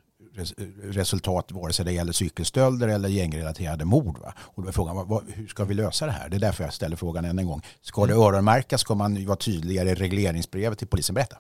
resultat 0.84 1.51
vare 1.51 1.74
sig 1.74 1.86
det 1.86 1.91
gäller 1.91 2.13
cykelstölder 2.13 2.88
eller 2.88 3.10
gängrelaterade 3.10 3.86
mord. 3.86 4.17
Va? 4.20 4.34
Och 4.39 4.63
då 4.63 4.67
är 4.70 4.72
frågan, 4.72 5.08
vad, 5.08 5.24
hur 5.29 5.48
ska 5.48 5.65
vi 5.65 5.74
lösa 5.74 6.06
det 6.06 6.12
här? 6.12 6.29
Det 6.29 6.36
är 6.36 6.39
därför 6.39 6.63
jag 6.63 6.74
ställer 6.74 6.96
frågan 6.96 7.25
än 7.25 7.39
en 7.39 7.48
gång. 7.48 7.62
Ska 7.82 8.06
det 8.06 8.13
öronmärkas? 8.13 8.82
Ska 8.82 8.96
man 8.96 9.25
vara 9.25 9.38
tydligare 9.38 9.89
i 9.89 9.96
regleringsbrevet 9.96 10.79
till 10.79 10.88
polisen? 10.88 11.15
Berätta. 11.15 11.38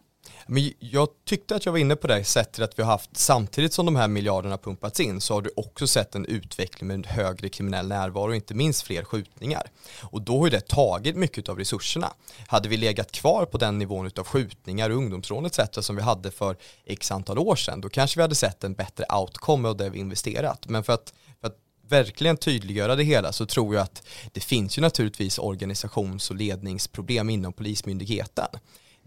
Men 0.47 0.71
jag 0.79 1.07
tyckte 1.25 1.55
att 1.55 1.65
jag 1.65 1.71
var 1.71 1.79
inne 1.79 1.95
på 1.95 2.07
det 2.07 2.23
sättet 2.23 2.63
att 2.63 2.79
vi 2.79 2.83
har 2.83 2.91
haft, 2.91 3.17
samtidigt 3.17 3.73
som 3.73 3.85
de 3.85 3.95
här 3.95 4.07
miljarderna 4.07 4.57
pumpats 4.57 4.99
in, 4.99 5.21
så 5.21 5.33
har 5.33 5.41
du 5.41 5.49
också 5.55 5.87
sett 5.87 6.15
en 6.15 6.25
utveckling 6.25 6.87
med 6.87 6.95
en 6.95 7.03
högre 7.03 7.49
kriminell 7.49 7.87
närvaro, 7.87 8.29
och 8.29 8.35
inte 8.35 8.53
minst 8.53 8.81
fler 8.81 9.03
skjutningar. 9.03 9.71
Och 10.01 10.21
då 10.21 10.37
har 10.39 10.45
ju 10.45 10.51
det 10.51 10.67
tagit 10.67 11.15
mycket 11.15 11.49
av 11.49 11.57
resurserna. 11.57 12.13
Hade 12.47 12.69
vi 12.69 12.77
legat 12.77 13.11
kvar 13.11 13.45
på 13.45 13.57
den 13.57 13.77
nivån 13.77 14.11
av 14.17 14.23
skjutningar, 14.23 14.89
ungdomsrån 14.89 15.45
etc. 15.45 15.59
som 15.79 15.95
vi 15.95 16.01
hade 16.01 16.31
för 16.31 16.57
x 16.85 17.11
antal 17.11 17.37
år 17.37 17.55
sedan, 17.55 17.81
då 17.81 17.89
kanske 17.89 18.19
vi 18.19 18.21
hade 18.21 18.35
sett 18.35 18.63
en 18.63 18.73
bättre 18.73 19.05
outcome 19.15 19.67
av 19.67 19.77
det 19.77 19.89
vi 19.89 19.99
investerat. 19.99 20.67
Men 20.67 20.83
för 20.83 20.93
att, 20.93 21.13
för 21.41 21.47
att 21.47 21.57
verkligen 21.87 22.37
tydliggöra 22.37 22.95
det 22.95 23.03
hela 23.03 23.31
så 23.31 23.45
tror 23.45 23.75
jag 23.75 23.83
att 23.83 24.07
det 24.31 24.39
finns 24.39 24.77
ju 24.77 24.81
naturligtvis 24.81 25.39
organisations 25.39 26.29
och 26.29 26.35
ledningsproblem 26.35 27.29
inom 27.29 27.53
Polismyndigheten. 27.53 28.47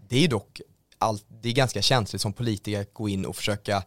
Det 0.09 0.23
är 0.23 0.27
dock 0.27 0.61
allt, 1.01 1.25
det 1.41 1.49
är 1.49 1.53
ganska 1.53 1.81
känsligt 1.81 2.21
som 2.21 2.33
politiker 2.33 2.81
att 2.81 2.93
gå 2.93 3.09
in 3.09 3.25
och 3.25 3.35
försöka 3.35 3.75
eh, 3.75 3.83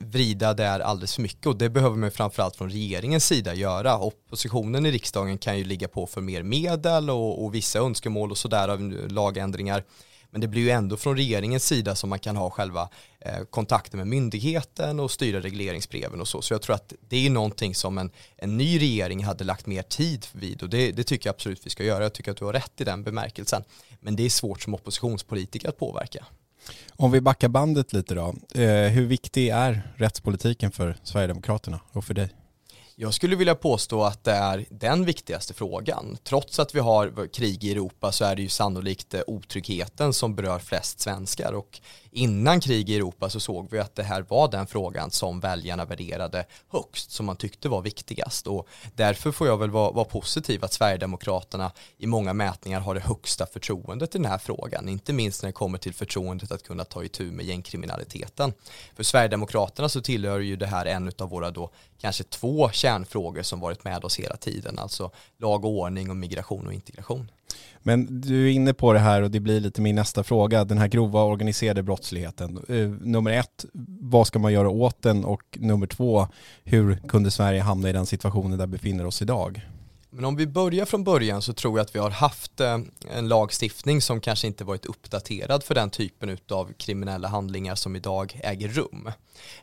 vrida 0.00 0.54
där 0.54 0.80
alldeles 0.80 1.14
för 1.14 1.22
mycket 1.22 1.46
och 1.46 1.56
det 1.56 1.70
behöver 1.70 1.96
man 1.96 2.10
framförallt 2.10 2.56
från 2.56 2.70
regeringens 2.70 3.26
sida 3.26 3.54
göra. 3.54 3.98
Oppositionen 3.98 4.86
i 4.86 4.90
riksdagen 4.90 5.38
kan 5.38 5.58
ju 5.58 5.64
ligga 5.64 5.88
på 5.88 6.06
för 6.06 6.20
mer 6.20 6.42
medel 6.42 7.10
och, 7.10 7.44
och 7.44 7.54
vissa 7.54 7.78
önskemål 7.78 8.30
och 8.30 8.38
sådär 8.38 8.68
av 8.68 8.80
lagändringar. 9.10 9.84
Men 10.30 10.40
det 10.40 10.48
blir 10.48 10.62
ju 10.62 10.70
ändå 10.70 10.96
från 10.96 11.16
regeringens 11.16 11.64
sida 11.64 11.94
som 11.94 12.10
man 12.10 12.18
kan 12.18 12.36
ha 12.36 12.50
själva 12.50 12.88
eh, 13.20 13.44
kontakten 13.50 13.98
med 13.98 14.06
myndigheten 14.06 15.00
och 15.00 15.10
styra 15.10 15.40
regleringsbreven 15.40 16.20
och 16.20 16.28
så. 16.28 16.42
Så 16.42 16.54
jag 16.54 16.62
tror 16.62 16.74
att 16.74 16.92
det 17.08 17.26
är 17.26 17.30
någonting 17.30 17.74
som 17.74 17.98
en, 17.98 18.10
en 18.36 18.56
ny 18.56 18.80
regering 18.80 19.24
hade 19.24 19.44
lagt 19.44 19.66
mer 19.66 19.82
tid 19.82 20.26
vid 20.32 20.62
och 20.62 20.70
det, 20.70 20.92
det 20.92 21.04
tycker 21.04 21.28
jag 21.28 21.34
absolut 21.34 21.66
vi 21.66 21.70
ska 21.70 21.84
göra. 21.84 22.02
Jag 22.02 22.12
tycker 22.12 22.30
att 22.30 22.36
du 22.36 22.44
har 22.44 22.52
rätt 22.52 22.80
i 22.80 22.84
den 22.84 23.02
bemärkelsen. 23.02 23.64
Men 24.00 24.16
det 24.16 24.22
är 24.22 24.30
svårt 24.30 24.62
som 24.62 24.74
oppositionspolitiker 24.74 25.68
att 25.68 25.78
påverka. 25.78 26.26
Om 26.96 27.10
vi 27.10 27.20
backar 27.20 27.48
bandet 27.48 27.92
lite 27.92 28.14
då. 28.14 28.34
Eh, 28.54 28.88
hur 28.90 29.06
viktig 29.06 29.48
är 29.48 29.82
rättspolitiken 29.96 30.70
för 30.70 30.96
Sverigedemokraterna 31.02 31.80
och 31.92 32.04
för 32.04 32.14
dig? 32.14 32.30
Jag 33.02 33.14
skulle 33.14 33.36
vilja 33.36 33.54
påstå 33.54 34.02
att 34.02 34.24
det 34.24 34.32
är 34.32 34.66
den 34.70 35.04
viktigaste 35.04 35.54
frågan. 35.54 36.18
Trots 36.24 36.58
att 36.58 36.74
vi 36.74 36.80
har 36.80 37.28
krig 37.28 37.64
i 37.64 37.72
Europa 37.72 38.12
så 38.12 38.24
är 38.24 38.36
det 38.36 38.42
ju 38.42 38.48
sannolikt 38.48 39.14
eh, 39.14 39.20
otryggheten 39.26 40.12
som 40.12 40.34
berör 40.34 40.58
flest 40.58 41.00
svenskar 41.00 41.52
och 41.52 41.80
innan 42.10 42.60
krig 42.60 42.90
i 42.90 42.96
Europa 42.96 43.30
så 43.30 43.40
såg 43.40 43.70
vi 43.70 43.78
att 43.78 43.94
det 43.94 44.02
här 44.02 44.24
var 44.28 44.50
den 44.50 44.66
frågan 44.66 45.10
som 45.10 45.40
väljarna 45.40 45.84
värderade 45.84 46.46
högst, 46.68 47.10
som 47.10 47.26
man 47.26 47.36
tyckte 47.36 47.68
var 47.68 47.82
viktigast 47.82 48.46
och 48.46 48.68
därför 48.94 49.32
får 49.32 49.46
jag 49.46 49.58
väl 49.58 49.70
vara, 49.70 49.90
vara 49.90 50.04
positiv 50.04 50.64
att 50.64 50.72
Sverigedemokraterna 50.72 51.72
i 51.98 52.06
många 52.06 52.32
mätningar 52.32 52.80
har 52.80 52.94
det 52.94 53.00
högsta 53.00 53.46
förtroendet 53.46 54.14
i 54.14 54.18
den 54.18 54.26
här 54.26 54.38
frågan, 54.38 54.88
inte 54.88 55.12
minst 55.12 55.42
när 55.42 55.48
det 55.48 55.52
kommer 55.52 55.78
till 55.78 55.94
förtroendet 55.94 56.52
att 56.52 56.62
kunna 56.62 56.84
ta 56.84 57.04
itu 57.04 57.30
med 57.30 57.46
gängkriminaliteten. 57.46 58.52
För 58.96 59.02
Sverigedemokraterna 59.02 59.88
så 59.88 60.00
tillhör 60.00 60.40
ju 60.40 60.56
det 60.56 60.66
här 60.66 60.86
en 60.86 61.12
av 61.18 61.28
våra 61.28 61.50
då 61.50 61.70
kanske 62.00 62.24
två 62.24 62.70
kärnfrågor 62.70 63.42
som 63.42 63.60
varit 63.60 63.84
med 63.84 64.04
oss 64.04 64.18
hela 64.18 64.36
tiden, 64.36 64.78
alltså 64.78 65.10
lag 65.38 65.64
och 65.64 65.70
ordning 65.70 66.10
och 66.10 66.16
migration 66.16 66.66
och 66.66 66.72
integration. 66.72 67.30
Men 67.82 68.20
du 68.20 68.46
är 68.46 68.52
inne 68.52 68.74
på 68.74 68.92
det 68.92 68.98
här 68.98 69.22
och 69.22 69.30
det 69.30 69.40
blir 69.40 69.60
lite 69.60 69.80
min 69.80 69.96
nästa 69.96 70.22
fråga, 70.22 70.64
den 70.64 70.78
här 70.78 70.88
grova 70.88 71.22
organiserade 71.22 71.82
brottsligheten. 71.82 72.64
Eh, 72.68 72.88
nummer 72.88 73.30
ett, 73.30 73.64
vad 74.00 74.26
ska 74.26 74.38
man 74.38 74.52
göra 74.52 74.70
åt 74.70 75.02
den? 75.02 75.24
Och 75.24 75.42
nummer 75.60 75.86
två, 75.86 76.28
hur 76.64 76.96
kunde 77.08 77.30
Sverige 77.30 77.60
hamna 77.60 77.90
i 77.90 77.92
den 77.92 78.06
situationen 78.06 78.58
där 78.58 78.66
vi 78.66 78.72
befinner 78.72 79.06
oss 79.06 79.22
idag? 79.22 79.69
Men 80.10 80.24
om 80.24 80.36
vi 80.36 80.46
börjar 80.46 80.84
från 80.86 81.04
början 81.04 81.42
så 81.42 81.52
tror 81.52 81.78
jag 81.78 81.84
att 81.84 81.94
vi 81.94 81.98
har 81.98 82.10
haft 82.10 82.60
eh, 82.60 82.78
en 83.10 83.28
lagstiftning 83.28 84.02
som 84.02 84.20
kanske 84.20 84.46
inte 84.46 84.64
varit 84.64 84.86
uppdaterad 84.86 85.64
för 85.64 85.74
den 85.74 85.90
typen 85.90 86.38
av 86.50 86.72
kriminella 86.72 87.28
handlingar 87.28 87.74
som 87.74 87.96
idag 87.96 88.40
äger 88.42 88.68
rum. 88.68 89.06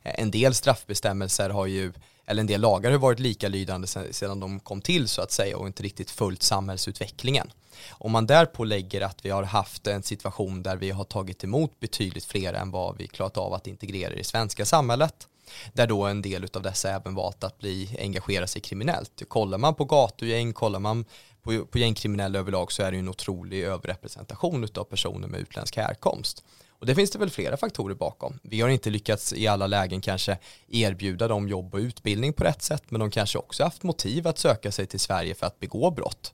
Eh, 0.03 0.19
en 0.19 0.31
del 0.31 0.53
straffbestämmelser 0.53 1.49
har 1.49 1.65
ju 1.65 1.93
eller 2.29 2.41
en 2.41 2.47
del 2.47 2.61
lagar 2.61 2.91
har 2.91 2.97
varit 2.97 3.19
likalydande 3.19 3.87
sedan 3.87 4.39
de 4.39 4.59
kom 4.59 4.81
till 4.81 5.07
så 5.07 5.21
att 5.21 5.31
säga 5.31 5.57
och 5.57 5.67
inte 5.67 5.83
riktigt 5.83 6.11
följt 6.11 6.43
samhällsutvecklingen. 6.43 7.51
Om 7.89 8.11
man 8.11 8.27
därpå 8.27 8.63
lägger 8.63 9.01
att 9.01 9.25
vi 9.25 9.29
har 9.29 9.43
haft 9.43 9.87
en 9.87 10.03
situation 10.03 10.63
där 10.63 10.77
vi 10.77 10.91
har 10.91 11.03
tagit 11.03 11.43
emot 11.43 11.79
betydligt 11.79 12.25
fler 12.25 12.53
än 12.53 12.71
vad 12.71 12.97
vi 12.97 13.07
klarat 13.07 13.37
av 13.37 13.53
att 13.53 13.67
integrera 13.67 14.13
i 14.13 14.17
det 14.17 14.23
svenska 14.23 14.65
samhället 14.65 15.27
där 15.73 15.87
då 15.87 16.03
en 16.03 16.21
del 16.21 16.47
av 16.53 16.61
dessa 16.61 16.89
även 16.89 17.15
valt 17.15 17.43
att 17.43 17.57
bli 17.57 17.97
engagera 17.99 18.47
sig 18.47 18.61
kriminellt. 18.61 19.23
Kollar 19.27 19.57
man 19.57 19.75
på 19.75 19.85
gatugäng, 19.85 20.53
kollar 20.53 20.79
man 20.79 21.05
på, 21.41 21.65
på 21.65 21.77
gängkriminella 21.77 22.39
överlag 22.39 22.71
så 22.71 22.83
är 22.83 22.91
det 22.91 22.97
en 22.97 23.09
otrolig 23.09 23.63
överrepresentation 23.63 24.67
av 24.75 24.83
personer 24.83 25.27
med 25.27 25.39
utländsk 25.39 25.77
härkomst. 25.77 26.43
Och 26.79 26.85
det 26.85 26.95
finns 26.95 27.11
det 27.11 27.19
väl 27.19 27.29
flera 27.29 27.57
faktorer 27.57 27.95
bakom. 27.95 28.39
Vi 28.43 28.61
har 28.61 28.69
inte 28.69 28.89
lyckats 28.89 29.33
i 29.33 29.47
alla 29.47 29.67
lägen 29.67 30.01
kanske 30.01 30.37
erbjuda 30.67 31.27
dem 31.27 31.47
jobb 31.47 31.73
och 31.73 31.79
utbildning 31.79 32.33
på 32.33 32.43
rätt 32.43 32.61
sätt, 32.61 32.83
men 32.89 32.99
de 32.99 33.11
kanske 33.11 33.37
också 33.37 33.63
haft 33.63 33.83
motiv 33.83 34.27
att 34.27 34.37
söka 34.37 34.71
sig 34.71 34.85
till 34.85 34.99
Sverige 34.99 35.35
för 35.35 35.45
att 35.45 35.59
begå 35.59 35.91
brott. 35.91 36.33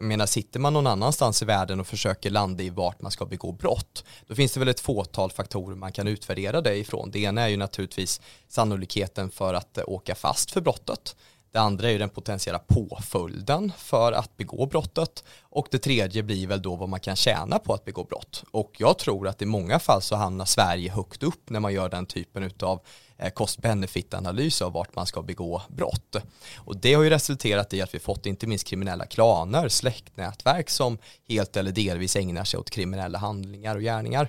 Jag 0.00 0.06
menar, 0.06 0.26
sitter 0.26 0.60
man 0.60 0.72
någon 0.72 0.86
annanstans 0.86 1.42
i 1.42 1.44
världen 1.44 1.80
och 1.80 1.86
försöker 1.86 2.30
landa 2.30 2.62
i 2.62 2.70
vart 2.70 3.02
man 3.02 3.10
ska 3.10 3.26
begå 3.26 3.52
brott, 3.52 4.04
då 4.26 4.34
finns 4.34 4.52
det 4.52 4.60
väl 4.60 4.68
ett 4.68 4.80
fåtal 4.80 5.30
faktorer 5.30 5.76
man 5.76 5.92
kan 5.92 6.08
utvärdera 6.08 6.60
det 6.60 6.76
ifrån. 6.76 7.10
Det 7.10 7.18
ena 7.18 7.42
är 7.42 7.48
ju 7.48 7.56
naturligtvis 7.56 8.20
sannolikheten 8.48 9.30
för 9.30 9.54
att 9.54 9.78
eh, 9.78 9.84
åka 9.86 10.14
fast 10.14 10.50
för 10.50 10.60
brottet. 10.60 11.16
Det 11.52 11.58
andra 11.58 11.88
är 11.88 11.92
ju 11.92 11.98
den 11.98 12.08
potentiella 12.08 12.58
påföljden 12.58 13.72
för 13.76 14.12
att 14.12 14.36
begå 14.36 14.66
brottet. 14.66 15.24
Och 15.42 15.68
det 15.70 15.78
tredje 15.78 16.22
blir 16.22 16.46
väl 16.46 16.62
då 16.62 16.76
vad 16.76 16.88
man 16.88 17.00
kan 17.00 17.16
tjäna 17.16 17.58
på 17.58 17.74
att 17.74 17.84
begå 17.84 18.04
brott. 18.04 18.44
Och 18.50 18.76
jag 18.78 18.98
tror 18.98 19.28
att 19.28 19.42
i 19.42 19.46
många 19.46 19.78
fall 19.78 20.02
så 20.02 20.16
hamnar 20.16 20.44
Sverige 20.44 20.90
högt 20.90 21.22
upp 21.22 21.50
när 21.50 21.60
man 21.60 21.72
gör 21.72 21.88
den 21.88 22.06
typen 22.06 22.50
av 22.62 22.80
Eh, 23.22 23.30
cost-benefit-analys 23.30 24.62
av 24.62 24.72
vart 24.72 24.96
man 24.96 25.06
ska 25.06 25.22
begå 25.22 25.62
brott. 25.68 26.16
Och 26.56 26.76
det 26.76 26.94
har 26.94 27.02
ju 27.02 27.10
resulterat 27.10 27.74
i 27.74 27.82
att 27.82 27.94
vi 27.94 27.98
fått 27.98 28.26
inte 28.26 28.46
minst 28.46 28.66
kriminella 28.66 29.06
klaner, 29.06 29.68
släktnätverk 29.68 30.70
som 30.70 30.98
helt 31.28 31.56
eller 31.56 31.72
delvis 31.72 32.16
ägnar 32.16 32.44
sig 32.44 32.60
åt 32.60 32.70
kriminella 32.70 33.18
handlingar 33.18 33.76
och 33.76 33.82
gärningar. 33.82 34.28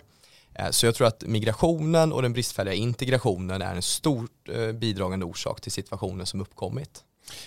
Eh, 0.54 0.70
så 0.70 0.86
jag 0.86 0.96
tror 0.96 1.08
att 1.08 1.24
migrationen 1.28 2.14
och 2.14 2.22
den 2.22 2.34
bristfälliga 2.34 2.74
integrationen 2.74 3.62
är 3.62 3.76
en 3.76 3.82
stor 3.82 4.28
eh, 4.50 4.72
bidragande 4.72 5.26
orsak 5.26 5.62
till 5.62 5.72
situationen 5.72 6.26
som 6.26 6.42
uppkommit. 6.42 7.04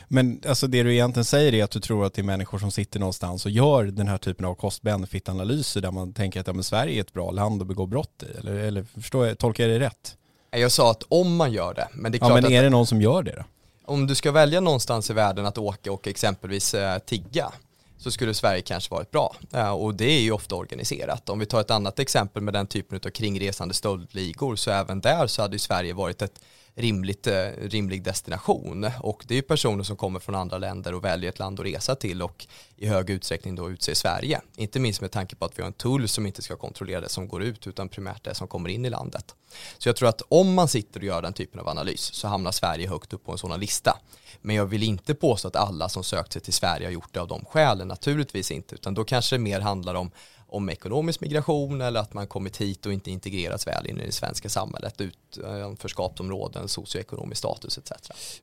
Men 0.08 0.40
alltså 0.48 0.66
det 0.66 0.82
du 0.82 0.92
egentligen 0.92 1.24
säger 1.24 1.54
är 1.54 1.64
att 1.64 1.70
du 1.70 1.80
tror 1.80 2.06
att 2.06 2.14
det 2.14 2.20
är 2.20 2.24
människor 2.24 2.58
som 2.58 2.70
sitter 2.70 3.00
någonstans 3.00 3.44
och 3.44 3.50
gör 3.50 3.84
den 3.84 4.08
här 4.08 4.18
typen 4.18 4.46
av 4.46 4.54
cost-benefit-analyser 4.54 5.80
där 5.80 5.90
man 5.90 6.12
tänker 6.12 6.40
att 6.40 6.46
ja, 6.46 6.62
Sverige 6.62 6.96
är 6.96 7.00
ett 7.00 7.12
bra 7.12 7.30
land 7.30 7.62
att 7.62 7.68
begå 7.68 7.86
brott 7.86 8.22
i. 8.22 8.38
Eller, 8.38 8.54
eller 8.54 8.84
förstår 8.84 9.26
jag, 9.26 9.38
tolkar 9.38 9.68
jag 9.68 9.80
det 9.80 9.86
rätt? 9.86 10.16
Jag 10.56 10.73
sa 10.73 10.90
att 10.90 11.02
om 11.08 11.37
man 11.37 11.52
gör 11.52 11.75
det. 11.75 11.88
Men 11.92 12.12
det 12.12 12.16
är 12.16 12.18
klart 12.18 12.30
ja, 12.30 12.40
men 12.40 12.52
är 12.52 12.62
det 12.62 12.70
någon 12.70 12.87
som 12.87 13.02
gör 13.02 13.23
det 13.23 13.32
då? 13.32 13.44
Om 13.84 14.06
du 14.06 14.14
ska 14.14 14.32
välja 14.32 14.61
någonstans 14.61 15.11
i 15.11 15.12
världen 15.12 15.46
att 15.46 15.58
åka 15.58 15.92
och 15.92 16.08
exempelvis 16.08 16.75
eh, 16.75 16.99
tigga 16.99 17.52
så 17.99 18.11
skulle 18.11 18.34
Sverige 18.34 18.62
kanske 18.62 18.94
varit 18.94 19.11
bra. 19.11 19.37
Och 19.76 19.94
det 19.94 20.04
är 20.04 20.20
ju 20.20 20.32
ofta 20.32 20.54
organiserat. 20.54 21.28
Om 21.28 21.38
vi 21.38 21.46
tar 21.46 21.61
ett 21.61 21.70
annat 21.70 21.99
exempel 21.99 22.42
med 22.42 22.54
den 22.54 22.66
typen 22.66 23.00
av 23.06 23.11
kringresande 23.11 23.75
stöldligor 23.75 24.56
så 24.56 24.70
även 24.70 25.00
där 25.00 25.26
så 25.26 25.42
hade 25.42 25.54
ju 25.54 25.58
Sverige 25.58 25.92
varit 25.92 26.23
ett 26.23 26.40
rimligt, 26.75 27.26
eh, 27.26 27.49
rimlig 27.62 28.02
destination. 28.02 28.90
Och 29.00 29.25
det 29.28 29.35
är 29.35 29.37
ju 29.37 29.43
personer 29.43 29.85
som 29.85 29.97
kommer 29.97 30.21
från 30.21 30.35
andra 30.35 30.59
länder 30.59 30.95
och 30.95 31.04
väljer 31.04 31.31
ett 31.31 31.38
land 31.38 31.61
att 31.61 31.66
resa 31.66 31.95
till 31.95 32.23
och 32.23 32.47
i 32.76 32.87
hög 32.87 33.11
utsträckning 33.11 33.54
då 33.54 33.71
utser 33.71 33.95
Sverige. 33.95 34.40
Inte 34.57 34.81
minst 34.81 35.00
med 35.00 35.11
tanke 35.11 35.37
på 35.37 35.45
att 35.45 35.59
vi 35.59 35.62
har 35.62 35.66
en 35.66 35.73
tull 35.73 36.09
som 36.09 36.26
inte 36.26 36.43
ska 36.43 36.57
kontrollera 36.57 37.00
det 37.00 37.09
som 37.09 37.28
går 37.28 37.43
ut 37.43 37.66
utan 37.66 37.88
primärt 37.88 38.25
det 38.25 38.35
som 38.35 38.49
kommer 38.49 38.69
in 38.69 38.85
i 38.85 38.90
landet. 38.90 39.35
Så 39.78 39.88
jag 39.88 39.97
tror 39.97 40.09
att 40.09 40.23
om 40.28 40.54
man 40.54 40.69
sitter 40.69 41.00
och 41.00 41.07
gör 41.07 41.23
den 41.23 41.33
typen 41.33 41.61
av 41.61 41.69
analys 41.69 42.00
så 42.00 42.28
hamnar 42.28 42.52
Sverige 42.52 42.88
högt 42.88 43.12
upp 43.12 43.25
på 43.25 43.33
en 43.33 43.38
sådan 43.38 43.61
lista. 43.61 43.99
Men 44.43 44.57
jag 44.57 44.66
vill 44.66 44.83
inte 44.83 45.14
påstå 45.14 45.49
att 45.49 45.57
alla 45.57 45.88
som 45.88 46.04
sökt 46.04 46.33
sig 46.33 46.43
till 46.43 46.52
Sverige 46.52 46.87
har 46.87 46.93
gjort 46.93 47.12
det 47.12 47.21
av 47.21 47.28
de 47.28 47.45
skälen, 47.45 47.88
naturligtvis 47.88 48.50
inte, 48.50 48.75
utan 48.75 48.95
då 48.95 49.04
kanske 49.04 49.37
det 49.37 49.40
mer 49.40 49.61
handlar 49.61 49.95
om 49.95 50.11
om 50.54 50.70
ekonomisk 50.70 51.20
migration 51.20 51.80
eller 51.80 52.00
att 52.00 52.14
man 52.14 52.26
kommit 52.26 52.56
hit 52.56 52.87
och 52.87 52.92
inte 52.92 53.11
integrerats 53.11 53.66
väl 53.66 53.87
in 53.87 54.00
i 54.00 54.06
det 54.06 54.12
svenska 54.12 54.49
samhället, 54.49 55.00
utanförskapsområden, 55.00 56.62
eh, 56.62 56.66
socioekonomisk 56.66 57.38
status 57.38 57.78
etc. 57.78 57.92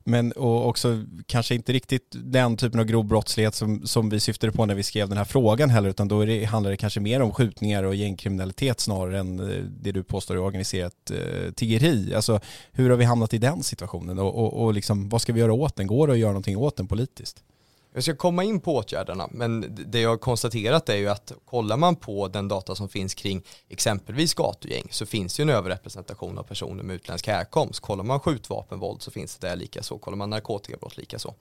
Men 0.04 0.32
och 0.32 0.68
också 0.68 1.04
kanske 1.26 1.54
inte 1.54 1.72
riktigt 1.72 2.08
den 2.12 2.56
typen 2.56 2.80
av 2.80 2.86
grov 2.86 3.04
brottslighet 3.04 3.54
som, 3.54 3.86
som 3.86 4.10
vi 4.10 4.20
syftade 4.20 4.52
på 4.52 4.66
när 4.66 4.74
vi 4.74 4.82
skrev 4.82 5.08
den 5.08 5.18
här 5.18 5.24
frågan 5.24 5.70
heller, 5.70 5.88
utan 5.88 6.08
då 6.08 6.24
det, 6.24 6.44
handlar 6.44 6.70
det 6.70 6.76
kanske 6.76 7.00
mer 7.00 7.22
om 7.22 7.32
skjutningar 7.32 7.82
och 7.82 7.94
gängkriminalitet 7.94 8.80
snarare 8.80 9.18
än 9.18 9.40
eh, 9.40 9.64
det 9.82 9.92
du 9.92 10.02
påstår 10.02 10.34
är 10.34 10.40
organiserat 10.40 11.10
eh, 11.10 11.52
tiggeri. 11.52 12.14
Alltså 12.14 12.40
hur 12.72 12.90
har 12.90 12.96
vi 12.96 13.04
hamnat 13.04 13.34
i 13.34 13.38
den 13.38 13.62
situationen 13.62 14.18
och, 14.18 14.34
och, 14.38 14.64
och 14.64 14.74
liksom, 14.74 15.08
vad 15.08 15.22
ska 15.22 15.32
vi 15.32 15.40
göra 15.40 15.52
åt 15.52 15.76
den? 15.76 15.86
Går 15.86 16.06
det 16.06 16.12
att 16.12 16.18
göra 16.18 16.32
någonting 16.32 16.56
åt 16.56 16.76
den 16.76 16.86
politiskt? 16.86 17.44
Jag 17.94 18.02
ska 18.02 18.16
komma 18.16 18.44
in 18.44 18.60
på 18.60 18.76
åtgärderna, 18.76 19.28
men 19.30 19.78
det 19.86 20.00
jag 20.00 20.10
har 20.10 20.16
konstaterat 20.16 20.88
är 20.88 20.96
ju 20.96 21.08
att 21.08 21.32
kollar 21.44 21.76
man 21.76 21.96
på 21.96 22.28
den 22.28 22.48
data 22.48 22.74
som 22.74 22.88
finns 22.88 23.14
kring 23.14 23.42
exempelvis 23.68 24.34
gatugäng 24.34 24.88
så 24.90 25.06
finns 25.06 25.36
det 25.36 25.42
ju 25.42 25.50
en 25.50 25.56
överrepresentation 25.56 26.38
av 26.38 26.42
personer 26.42 26.82
med 26.82 26.96
utländsk 26.96 27.26
härkomst. 27.26 27.80
Kollar 27.80 28.04
man 28.04 28.20
skjutvapenvåld 28.20 29.02
så 29.02 29.10
finns 29.10 29.36
det 29.36 29.48
där 29.48 29.56
lika 29.56 29.82
så. 29.82 29.98
Kollar 29.98 30.16
man 30.16 30.30
narkotikabrott 30.30 30.96
lika 30.96 31.18
så. 31.18 31.34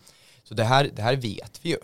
Så 0.43 0.53
det 0.53 0.63
här, 0.63 0.89
det 0.95 1.01
här 1.01 1.15
vet 1.15 1.59
vi 1.61 1.69
ju. 1.69 1.77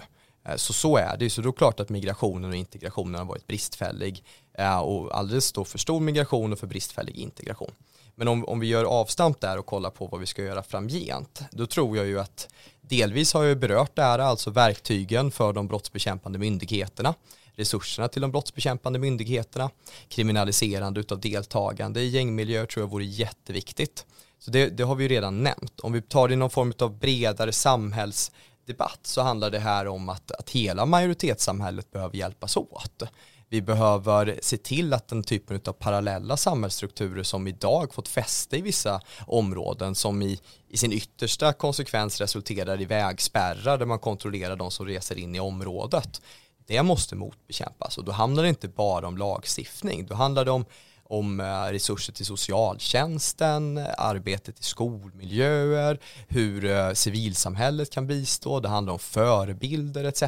Eh, 0.45 0.55
så 0.55 0.74
så 0.74 0.97
är 0.97 1.17
det 1.17 1.25
ju. 1.25 1.29
Så 1.29 1.41
då 1.41 1.50
är 1.50 1.51
det 1.51 1.57
klart 1.57 1.79
att 1.79 1.89
migrationen 1.89 2.50
och 2.50 2.55
integrationen 2.55 3.15
har 3.15 3.25
varit 3.25 3.47
bristfällig 3.47 4.24
eh, 4.53 4.79
och 4.79 5.17
alldeles 5.17 5.51
då 5.51 5.65
för 5.65 5.77
stor 5.77 6.00
migration 6.00 6.53
och 6.53 6.59
för 6.59 6.67
bristfällig 6.67 7.15
integration. 7.15 7.71
Men 8.15 8.27
om, 8.27 8.45
om 8.45 8.59
vi 8.59 8.67
gör 8.67 8.86
avstamp 8.86 9.41
där 9.41 9.57
och 9.57 9.65
kollar 9.65 9.89
på 9.89 10.07
vad 10.07 10.19
vi 10.19 10.25
ska 10.25 10.43
göra 10.43 10.63
framgent, 10.63 11.41
då 11.51 11.65
tror 11.65 11.97
jag 11.97 12.05
ju 12.05 12.19
att 12.19 12.50
delvis 12.89 13.34
har 13.34 13.44
jag 13.44 13.60
berört 13.60 13.96
det 13.96 14.01
här, 14.01 14.20
alltså 14.20 14.50
verktygen 14.50 15.32
för 15.32 15.53
de 15.53 15.67
brottsbekämpande 15.67 16.39
myndigheterna, 16.39 17.13
resurserna 17.56 18.08
till 18.08 18.22
de 18.22 18.32
brottsbekämpande 18.32 19.00
myndigheterna, 19.00 19.70
kriminaliserande 20.10 21.03
av 21.12 21.20
deltagande 21.20 22.01
i 22.01 22.08
gängmiljö 22.08 22.65
tror 22.65 22.84
jag 22.84 22.89
vore 22.89 23.06
jätteviktigt. 23.06 24.06
Så 24.39 24.52
det, 24.52 24.69
det 24.69 24.84
har 24.84 24.95
vi 24.95 25.04
ju 25.04 25.10
redan 25.10 25.43
nämnt. 25.43 25.80
Om 25.80 25.93
vi 25.93 26.02
tar 26.02 26.28
det 26.28 26.34
i 26.34 26.38
någon 26.38 26.50
form 26.50 26.73
av 26.80 27.00
bredare 27.00 27.52
samhällsdebatt 27.52 29.00
så 29.02 29.21
handlar 29.21 29.50
det 29.52 29.60
här 29.60 29.88
om 29.88 30.10
att, 30.10 30.32
att 30.32 30.50
hela 30.50 30.86
majoritetssamhället 30.86 31.91
behöver 31.91 32.17
hjälpas 32.17 32.58
åt. 32.58 33.04
Vi 33.49 33.62
behöver 33.62 34.39
se 34.41 34.57
till 34.57 34.93
att 34.93 35.07
den 35.07 35.23
typen 35.23 35.62
av 35.65 35.73
parallella 35.73 36.38
samhällsstrukturer 36.38 37.23
som 37.23 37.47
idag 37.47 37.93
fått 37.93 38.07
fäste 38.07 38.57
i 38.57 38.62
vissa 38.62 39.01
områden 39.27 39.95
som 39.95 40.21
i, 40.21 40.39
i 40.69 40.77
sin 40.77 40.93
yttersta 40.93 41.53
konsekvens 41.53 42.21
resulterar 42.21 42.81
i 42.81 42.86
vägspärrar 42.86 43.77
där 43.77 43.86
man 43.86 43.99
kontrollerar 43.99 44.55
de 44.55 44.71
som 44.71 44.86
reser 44.86 45.17
in 45.17 45.36
i 45.36 45.39
området. 45.39 46.21
Det 46.67 46.83
måste 46.83 47.15
motbekämpas 47.15 47.97
och 47.97 48.03
då 48.03 48.12
handlar 48.12 48.43
det 48.43 48.49
inte 48.49 48.67
bara 48.67 49.07
om 49.07 49.17
lagstiftning, 49.17 50.05
då 50.05 50.15
handlar 50.15 50.45
det 50.45 50.51
om 50.51 50.65
om 51.10 51.39
eh, 51.39 51.46
resurser 51.46 52.13
till 52.13 52.26
socialtjänsten, 52.26 53.78
arbetet 53.98 54.60
i 54.60 54.63
skolmiljöer, 54.63 56.00
hur 56.28 56.65
eh, 56.65 56.93
civilsamhället 56.93 57.89
kan 57.89 58.08
bistå, 58.08 58.60
det 58.60 58.70
handlar 58.70 58.93
om 58.93 59.00
förebilder 59.00 60.04
etc. 60.04 60.24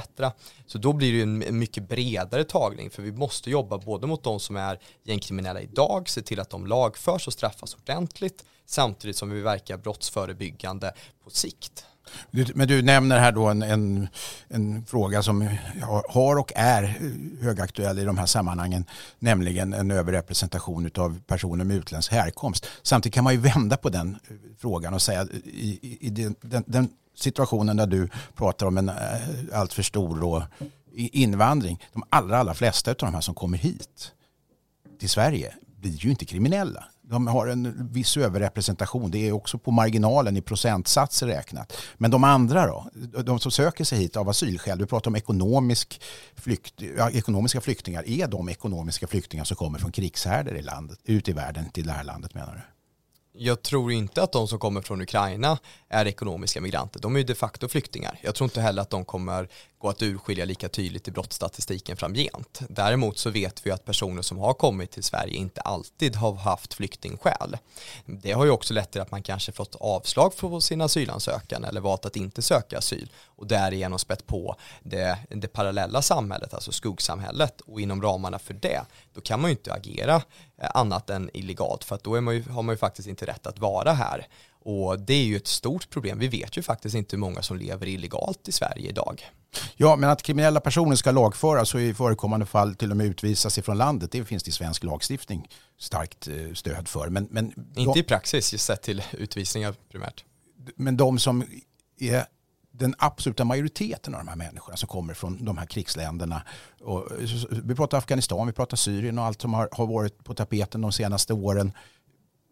Så 0.68 0.78
då 0.78 0.94
blir 0.94 1.14
det 1.14 1.22
en 1.22 1.60
mycket 1.60 1.90
bredare 1.90 2.44
tagning 2.44 2.90
för 2.90 3.02
vi 3.02 3.12
måste 3.12 3.50
jobba 3.50 3.78
både 3.78 4.08
mot 4.08 4.24
de 4.24 4.40
som 4.40 4.56
är 4.56 4.80
gängkriminella 5.04 5.62
idag, 5.62 6.10
se 6.10 6.22
till 6.22 6.40
att 6.40 6.50
de 6.50 6.68
lagförs 6.68 7.28
och 7.28 7.34
straffas 7.34 7.76
ordentligt 7.76 8.46
samtidigt 8.66 9.18
som 9.18 9.30
vi 9.30 9.42
verkar 9.42 9.78
brottsförebyggande 9.78 10.94
på 11.24 11.30
sikt. 11.30 11.86
Men 12.32 12.68
du 12.68 12.82
nämner 12.82 13.20
här 13.20 13.32
då 13.32 13.48
en, 13.48 13.62
en, 13.62 14.08
en, 14.48 14.86
fråga 14.86 15.24
som 15.24 15.50
har 16.10 16.36
och 16.36 16.52
är 16.56 17.00
högaktuell 17.42 18.00
i 18.00 18.04
de 18.04 18.18
här 18.18 18.26
sammanhangen, 18.26 18.86
nämligen 19.20 19.74
en 19.74 19.92
överrepresentation 19.92 20.92
av 20.98 21.20
personer 21.28 21.66
med 21.66 21.78
utländsk 21.78 22.12
härkomst. 22.12 22.68
Samtidigt 22.82 23.14
kan 23.14 23.24
man 23.24 23.34
ju 23.34 23.40
vända 23.40 23.78
på 23.78 23.90
den 23.90 24.10
eh, 24.30 24.36
frågan 24.58 24.94
och 24.94 25.02
säga 25.02 25.28
i, 25.44 25.98
i 26.02 26.10
den, 26.10 26.36
den, 26.42 26.64
den, 26.68 26.90
situationen 27.16 27.78
där 27.78 27.88
du 27.88 28.10
pratar 28.36 28.66
om 28.66 28.78
en 28.78 28.90
eh, 28.90 28.96
alltför 29.54 29.84
stor 29.84 30.20
då, 30.20 30.44
invandring, 30.96 31.80
de 31.94 32.04
allra, 32.10 32.38
allra 32.38 32.54
flesta 32.54 32.92
av 32.92 32.98
de 32.98 33.14
här 33.14 33.22
som 33.22 33.36
kommer 33.36 33.58
hit 33.58 34.12
till 35.00 35.10
Sverige 35.10 35.54
blir 35.80 35.92
ju 35.92 36.10
inte 36.10 36.26
kriminella 36.26 36.84
de 37.10 37.28
har 37.28 37.48
en 37.48 37.90
viss 37.92 38.18
överrepresentation. 38.18 39.12
Det 39.12 39.28
är 39.28 39.32
också 39.32 39.58
på 39.58 39.72
marginalen 39.72 40.38
i 40.38 40.42
procentsatser 40.42 41.28
räknat. 41.28 41.74
Men 41.98 42.12
de 42.12 42.24
andra 42.24 42.68
då? 42.68 42.90
De 43.24 43.40
som 43.40 43.52
söker 43.52 43.84
sig 43.84 44.00
hit 44.00 44.18
av 44.18 44.30
asylskäl. 44.30 44.78
Du 44.78 44.86
pratar 44.86 45.12
om 45.12 45.16
ekonomisk 45.16 46.02
flykt, 46.36 46.82
ja, 46.98 47.10
ekonomiska 47.10 47.62
flyktingar. 47.62 48.10
Är 48.10 48.28
de 48.28 48.50
ekonomiska 48.50 49.08
flyktingar 49.08 49.44
som 49.44 49.58
kommer 49.58 49.80
från 49.80 49.92
krigshärdar 49.92 50.54
i 50.54 50.62
landet, 50.62 51.00
ut 51.04 51.30
i 51.30 51.34
världen 51.34 51.70
till 51.70 51.88
det 51.88 51.94
här 51.94 52.04
landet 52.04 52.34
menar 52.34 52.54
du? 52.54 52.79
Jag 53.34 53.62
tror 53.62 53.92
inte 53.92 54.24
att 54.24 54.32
de 54.32 54.48
som 54.48 54.60
kommer 54.60 54.82
från 54.82 55.02
Ukraina 55.02 55.58
är 55.90 56.08
ekonomiska 56.08 56.62
migranter. 56.62 57.00
De 57.00 57.16
är 57.16 57.20
ju 57.20 57.26
de 57.26 57.36
facto 57.36 57.68
flyktingar. 57.68 58.20
Jag 58.24 58.36
tror 58.36 58.46
inte 58.46 58.62
heller 58.62 58.82
att 58.82 58.90
de 58.90 59.06
kommer 59.06 59.50
gå 59.80 59.90
att 59.90 60.02
urskilja 60.02 60.46
lika 60.46 60.70
tydligt 60.70 61.08
i 61.08 61.12
brottsstatistiken 61.12 61.98
framgent. 61.98 62.60
Däremot 62.70 63.18
så 63.18 63.30
vet 63.30 63.66
vi 63.66 63.72
att 63.72 63.86
personer 63.86 64.22
som 64.22 64.38
har 64.38 64.54
kommit 64.54 64.92
till 64.92 65.04
Sverige 65.04 65.34
inte 65.34 65.62
alltid 65.62 66.16
har 66.16 66.34
haft 66.34 66.74
flyktingskäl. 66.74 67.58
Det 68.06 68.32
har 68.32 68.46
ju 68.46 68.52
också 68.52 68.74
lett 68.74 68.92
till 68.92 69.02
att 69.02 69.12
man 69.12 69.24
kanske 69.24 69.52
fått 69.52 69.76
avslag 69.76 70.38
på 70.38 70.62
sin 70.62 70.82
asylansökan 70.82 71.64
eller 71.64 71.82
valt 71.82 72.06
att 72.06 72.16
inte 72.16 72.42
söka 72.42 72.78
asyl 72.78 73.12
och 73.26 73.48
därigenom 73.48 74.00
spett 74.00 74.28
på 74.28 74.56
det, 74.84 75.18
det 75.30 75.48
parallella 75.48 76.02
samhället, 76.02 76.54
alltså 76.54 76.72
skuggsamhället 76.72 77.62
och 77.62 77.82
inom 77.82 78.02
ramarna 78.02 78.40
för 78.40 78.54
det, 78.54 78.82
då 79.14 79.22
kan 79.22 79.42
man 79.42 79.50
ju 79.50 79.58
inte 79.58 79.74
agera 79.74 80.22
eh, 80.62 80.70
annat 80.74 81.10
än 81.10 81.30
illegalt 81.34 81.84
för 81.84 81.96
att 81.96 82.04
då 82.04 82.22
man 82.22 82.36
ju, 82.36 82.44
har 82.50 82.64
man 82.64 82.74
ju 82.74 82.78
faktiskt 82.78 83.08
inte 83.08 83.19
rätt 83.26 83.48
att 83.48 83.60
vara 83.60 83.94
här. 83.94 84.28
Och 84.62 85.00
det 85.00 85.14
är 85.14 85.24
ju 85.24 85.38
ett 85.38 85.48
stort 85.48 85.90
problem. 85.90 86.20
Vi 86.20 86.28
vet 86.28 86.58
ju 86.58 86.62
faktiskt 86.62 86.96
inte 86.96 87.16
hur 87.16 87.20
många 87.20 87.42
som 87.42 87.58
lever 87.58 87.88
illegalt 87.88 88.48
i 88.48 88.52
Sverige 88.52 88.90
idag. 88.90 89.32
Ja, 89.76 89.96
men 89.96 90.10
att 90.10 90.24
kriminella 90.24 90.60
personer 90.60 90.96
ska 90.96 91.12
lagföras 91.12 91.74
och 91.74 91.82
i 91.82 91.94
förekommande 91.94 92.46
fall 92.46 92.76
till 92.76 92.92
och 92.92 92.98
med 92.98 93.08
utvisas 93.08 93.58
ifrån 93.58 93.78
landet, 93.78 94.12
det 94.12 94.26
finns 94.26 94.44
det 94.44 94.50
i 94.50 94.52
svensk 94.52 94.84
lagstiftning 94.84 95.50
starkt 95.78 96.28
eh, 96.28 96.54
stöd 96.54 96.88
för. 96.88 97.10
Men, 97.10 97.28
men 97.32 97.46
inte 97.76 97.94
de, 97.94 98.00
i 98.00 98.04
praxis, 98.04 98.54
just 98.54 98.66
sett 98.66 98.82
till 98.82 99.04
utvisningar 99.12 99.76
primärt. 99.92 100.24
Men 100.76 100.98
de 100.98 101.20
som 101.20 101.44
är 102.00 102.26
den 102.72 102.96
absoluta 102.98 103.44
majoriteten 103.44 104.16
av 104.16 104.20
de 104.20 104.28
här 104.28 104.36
människorna 104.36 104.78
som 104.78 104.90
kommer 104.90 105.14
från 105.14 105.46
de 105.46 105.58
här 105.58 105.66
krigsländerna. 105.66 106.42
Och 106.82 107.08
vi 107.50 107.76
pratar 107.76 107.98
Afghanistan, 107.98 108.48
vi 108.48 108.54
pratar 108.54 108.78
Syrien 108.78 109.20
och 109.20 109.26
allt 109.26 109.42
som 109.42 109.54
har, 109.54 109.70
har 109.72 109.88
varit 109.88 110.24
på 110.24 110.34
tapeten 110.34 110.82
de 110.82 110.92
senaste 110.92 111.34
åren. 111.34 111.72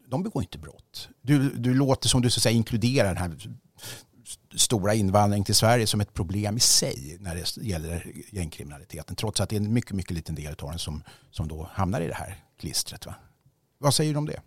De 0.09 0.23
begår 0.23 0.43
inte 0.43 0.57
brott. 0.57 1.09
Du, 1.21 1.49
du 1.49 1.73
låter 1.73 2.09
som 2.09 2.21
du 2.21 2.29
så 2.29 2.39
att 2.39 2.43
säga, 2.43 2.55
inkluderar 2.55 3.07
den 3.07 3.17
här 3.17 3.37
stora 4.55 4.93
invandringen 4.93 5.45
till 5.45 5.55
Sverige 5.55 5.87
som 5.87 6.01
ett 6.01 6.13
problem 6.13 6.57
i 6.57 6.59
sig 6.59 7.17
när 7.19 7.35
det 7.35 7.63
gäller 7.63 8.11
gängkriminaliteten. 8.31 9.15
Trots 9.15 9.41
att 9.41 9.49
det 9.49 9.55
är 9.55 9.59
en 9.59 9.73
mycket, 9.73 9.91
mycket 9.91 10.11
liten 10.11 10.35
del 10.35 10.55
av 10.59 10.69
den 10.69 10.79
som, 10.79 11.03
som 11.31 11.47
då 11.47 11.69
hamnar 11.73 12.01
i 12.01 12.07
det 12.07 12.13
här 12.13 12.43
klistret. 12.59 13.05
Va? 13.05 13.15
Vad 13.77 13.93
säger 13.93 14.13
du 14.13 14.17
om 14.17 14.25
det? 14.25 14.41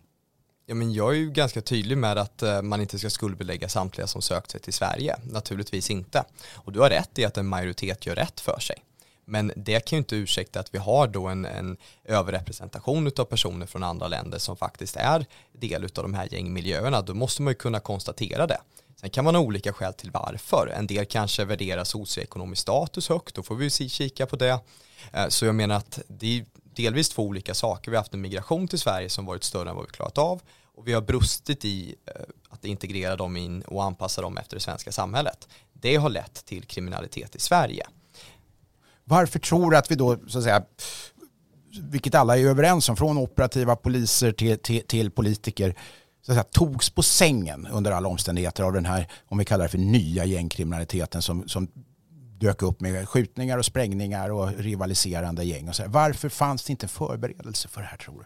Ja, 0.65 0.75
men 0.75 0.93
jag 0.93 1.11
är 1.11 1.17
ju 1.17 1.31
ganska 1.31 1.61
tydlig 1.61 1.97
med 1.97 2.17
att 2.17 2.43
eh, 2.43 2.61
man 2.61 2.81
inte 2.81 2.99
ska 2.99 3.09
skuldbelägga 3.09 3.69
samtliga 3.69 4.07
som 4.07 4.21
sökt 4.21 4.51
sig 4.51 4.61
till 4.61 4.73
Sverige. 4.73 5.15
Naturligtvis 5.23 5.89
inte. 5.89 6.23
Och 6.53 6.71
du 6.71 6.79
har 6.79 6.89
rätt 6.89 7.19
i 7.19 7.25
att 7.25 7.37
en 7.37 7.47
majoritet 7.47 8.05
gör 8.05 8.15
rätt 8.15 8.39
för 8.39 8.59
sig. 8.59 8.83
Men 9.31 9.51
det 9.55 9.79
kan 9.79 9.97
ju 9.97 9.97
inte 9.97 10.15
ursäkta 10.15 10.59
att 10.59 10.73
vi 10.73 10.77
har 10.77 11.07
då 11.07 11.27
en, 11.27 11.45
en 11.45 11.77
överrepresentation 12.03 13.11
av 13.17 13.25
personer 13.25 13.65
från 13.65 13.83
andra 13.83 14.07
länder 14.07 14.37
som 14.37 14.57
faktiskt 14.57 14.95
är 14.95 15.25
del 15.51 15.83
av 15.83 15.89
de 15.93 16.13
här 16.13 16.33
gängmiljöerna. 16.33 17.01
Då 17.01 17.13
måste 17.13 17.41
man 17.41 17.51
ju 17.51 17.55
kunna 17.55 17.79
konstatera 17.79 18.47
det. 18.47 18.61
Sen 18.95 19.09
kan 19.09 19.25
man 19.25 19.35
ha 19.35 19.41
olika 19.41 19.73
skäl 19.73 19.93
till 19.93 20.11
varför. 20.11 20.73
En 20.77 20.87
del 20.87 21.05
kanske 21.05 21.45
värderar 21.45 21.83
socioekonomisk 21.83 22.61
status 22.61 23.09
högt, 23.09 23.35
då 23.35 23.43
får 23.43 23.55
vi 23.55 23.63
ju 23.65 23.89
kika 23.89 24.25
på 24.25 24.35
det. 24.35 24.59
Eh, 25.13 25.27
så 25.27 25.45
jag 25.45 25.55
menar 25.55 25.75
att 25.75 25.99
det 26.07 26.37
är 26.37 26.45
delvis 26.75 27.09
två 27.09 27.23
olika 27.23 27.53
saker. 27.53 27.91
Vi 27.91 27.97
har 27.97 28.03
haft 28.03 28.13
en 28.13 28.21
migration 28.21 28.67
till 28.67 28.79
Sverige 28.79 29.09
som 29.09 29.25
varit 29.25 29.43
större 29.43 29.69
än 29.69 29.75
vad 29.75 29.85
vi 29.85 29.91
klarat 29.91 30.17
av 30.17 30.41
och 30.75 30.87
vi 30.87 30.93
har 30.93 31.01
brustit 31.01 31.65
i 31.65 31.95
eh, 32.05 32.21
att 32.49 32.65
integrera 32.65 33.15
dem 33.15 33.37
in 33.37 33.61
och 33.61 33.83
anpassa 33.83 34.21
dem 34.21 34.37
efter 34.37 34.55
det 34.55 34.61
svenska 34.61 34.91
samhället. 34.91 35.47
Det 35.73 35.95
har 35.95 36.09
lett 36.09 36.45
till 36.45 36.65
kriminalitet 36.65 37.35
i 37.35 37.39
Sverige. 37.39 37.87
Varför 39.03 39.39
tror 39.39 39.71
du 39.71 39.77
att 39.77 39.91
vi 39.91 39.95
då, 39.95 40.17
så 40.27 40.37
att 40.37 40.43
säga, 40.43 40.63
vilket 41.81 42.15
alla 42.15 42.37
är 42.37 42.45
överens 42.45 42.89
om, 42.89 42.95
från 42.95 43.17
operativa 43.17 43.75
poliser 43.75 44.31
till, 44.31 44.59
till, 44.59 44.87
till 44.87 45.11
politiker, 45.11 45.75
så 46.21 46.31
att 46.31 46.35
säga, 46.35 46.43
togs 46.43 46.89
på 46.89 47.03
sängen 47.03 47.67
under 47.71 47.91
alla 47.91 48.07
omständigheter 48.07 48.63
av 48.63 48.73
den 48.73 48.85
här, 48.85 49.07
om 49.25 49.37
vi 49.37 49.45
kallar 49.45 49.65
det 49.65 49.69
för 49.69 49.77
nya 49.77 50.25
gängkriminaliteten 50.25 51.21
som, 51.21 51.47
som 51.47 51.67
dök 52.37 52.61
upp 52.61 52.81
med 52.81 53.09
skjutningar 53.09 53.57
och 53.57 53.65
sprängningar 53.65 54.29
och 54.29 54.49
rivaliserande 54.57 55.43
gäng. 55.43 55.69
Och 55.69 55.75
så 55.75 55.83
Varför 55.87 56.29
fanns 56.29 56.63
det 56.63 56.71
inte 56.71 56.87
förberedelse 56.87 57.67
för 57.67 57.81
det 57.81 57.87
här 57.87 57.97
tror 57.97 58.19
du? 58.19 58.25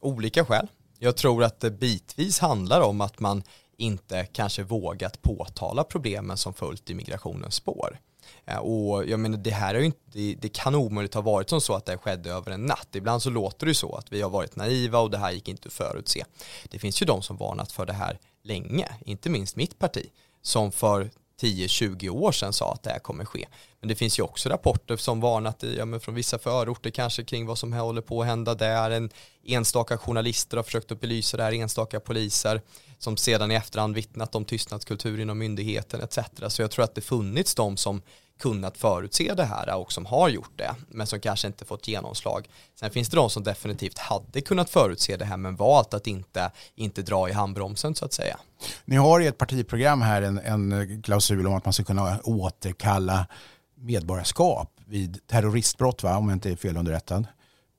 Olika 0.00 0.44
skäl. 0.44 0.68
Jag 0.98 1.16
tror 1.16 1.44
att 1.44 1.60
det 1.60 1.70
bitvis 1.70 2.38
handlar 2.38 2.80
om 2.80 3.00
att 3.00 3.20
man 3.20 3.42
inte 3.76 4.24
kanske 4.24 4.62
vågat 4.62 5.22
påtala 5.22 5.84
problemen 5.84 6.36
som 6.36 6.54
följt 6.54 6.90
i 6.90 6.94
migrationens 6.94 7.54
spår. 7.54 7.98
Eh, 8.46 8.56
och 8.56 9.08
jag 9.08 9.20
menar 9.20 9.38
det 9.38 9.50
här 9.50 9.74
är 9.74 9.78
ju 9.78 9.86
inte, 9.86 10.00
det 10.40 10.48
kan 10.48 10.74
omöjligt 10.74 11.14
ha 11.14 11.20
varit 11.20 11.50
som 11.50 11.60
så 11.60 11.74
att 11.74 11.86
det 11.86 11.98
skedde 11.98 12.30
över 12.30 12.50
en 12.50 12.66
natt. 12.66 12.88
Ibland 12.92 13.22
så 13.22 13.30
låter 13.30 13.66
det 13.66 13.74
så 13.74 13.94
att 13.94 14.12
vi 14.12 14.22
har 14.22 14.30
varit 14.30 14.56
naiva 14.56 14.98
och 14.98 15.10
det 15.10 15.18
här 15.18 15.30
gick 15.32 15.48
inte 15.48 15.66
att 15.66 15.72
förutse. 15.72 16.24
Det 16.64 16.78
finns 16.78 17.02
ju 17.02 17.06
de 17.06 17.22
som 17.22 17.36
varnat 17.36 17.72
för 17.72 17.86
det 17.86 17.92
här 17.92 18.18
länge, 18.42 18.88
inte 19.04 19.30
minst 19.30 19.56
mitt 19.56 19.78
parti, 19.78 20.06
som 20.42 20.72
för 20.72 21.10
10-20 21.40 22.08
år 22.08 22.32
sedan 22.32 22.52
sa 22.52 22.72
att 22.72 22.82
det 22.82 22.90
här 22.90 22.98
kommer 22.98 23.24
ske. 23.24 23.46
Men 23.80 23.88
det 23.88 23.94
finns 23.94 24.18
ju 24.18 24.22
också 24.22 24.48
rapporter 24.48 24.96
som 24.96 25.20
varnat 25.20 25.64
ja, 25.76 25.84
men 25.84 26.00
från 26.00 26.14
vissa 26.14 26.38
förorter 26.38 26.90
kanske 26.90 27.24
kring 27.24 27.46
vad 27.46 27.58
som 27.58 27.72
håller 27.72 28.02
på 28.02 28.20
att 28.20 28.26
hända 28.26 28.54
där. 28.54 28.90
En 28.90 29.10
enstaka 29.44 29.98
journalister 29.98 30.56
har 30.56 30.64
försökt 30.64 30.92
att 30.92 31.00
belysa 31.00 31.36
det 31.36 31.42
här, 31.42 31.52
enstaka 31.52 32.00
poliser 32.00 32.62
som 33.00 33.16
sedan 33.16 33.50
i 33.50 33.54
efterhand 33.54 33.94
vittnat 33.94 34.34
om 34.34 34.44
tystnadskultur 34.44 35.20
inom 35.20 35.38
myndigheten 35.38 36.00
etc. 36.00 36.18
Så 36.48 36.62
jag 36.62 36.70
tror 36.70 36.84
att 36.84 36.94
det 36.94 37.00
funnits 37.00 37.54
de 37.54 37.76
som 37.76 38.02
kunnat 38.40 38.78
förutse 38.78 39.34
det 39.34 39.44
här 39.44 39.74
och 39.74 39.92
som 39.92 40.06
har 40.06 40.28
gjort 40.28 40.52
det 40.56 40.74
men 40.88 41.06
som 41.06 41.20
kanske 41.20 41.46
inte 41.46 41.64
fått 41.64 41.88
genomslag. 41.88 42.48
Sen 42.74 42.90
finns 42.90 43.08
det 43.08 43.16
de 43.16 43.30
som 43.30 43.42
definitivt 43.42 43.98
hade 43.98 44.40
kunnat 44.40 44.70
förutse 44.70 45.16
det 45.16 45.24
här 45.24 45.36
men 45.36 45.56
valt 45.56 45.94
att 45.94 46.06
inte, 46.06 46.50
inte 46.74 47.02
dra 47.02 47.28
i 47.28 47.32
handbromsen 47.32 47.94
så 47.94 48.04
att 48.04 48.12
säga. 48.12 48.38
Ni 48.84 48.96
har 48.96 49.20
i 49.20 49.26
ett 49.26 49.38
partiprogram 49.38 50.02
här 50.02 50.22
en, 50.22 50.38
en 50.38 51.02
klausul 51.02 51.46
om 51.46 51.54
att 51.54 51.64
man 51.64 51.72
ska 51.72 51.84
kunna 51.84 52.20
återkalla 52.24 53.26
medborgarskap 53.74 54.80
vid 54.86 55.26
terroristbrott 55.26 56.02
va? 56.02 56.16
om 56.16 56.28
jag 56.28 56.36
inte 56.36 56.50
är 56.50 56.56
felunderrättad. 56.56 57.26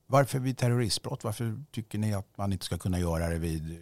Varför 0.06 0.38
vid 0.38 0.58
terroristbrott? 0.58 1.24
Varför 1.24 1.62
tycker 1.72 1.98
ni 1.98 2.14
att 2.14 2.36
man 2.36 2.52
inte 2.52 2.64
ska 2.64 2.78
kunna 2.78 2.98
göra 2.98 3.28
det 3.28 3.38
vid 3.38 3.78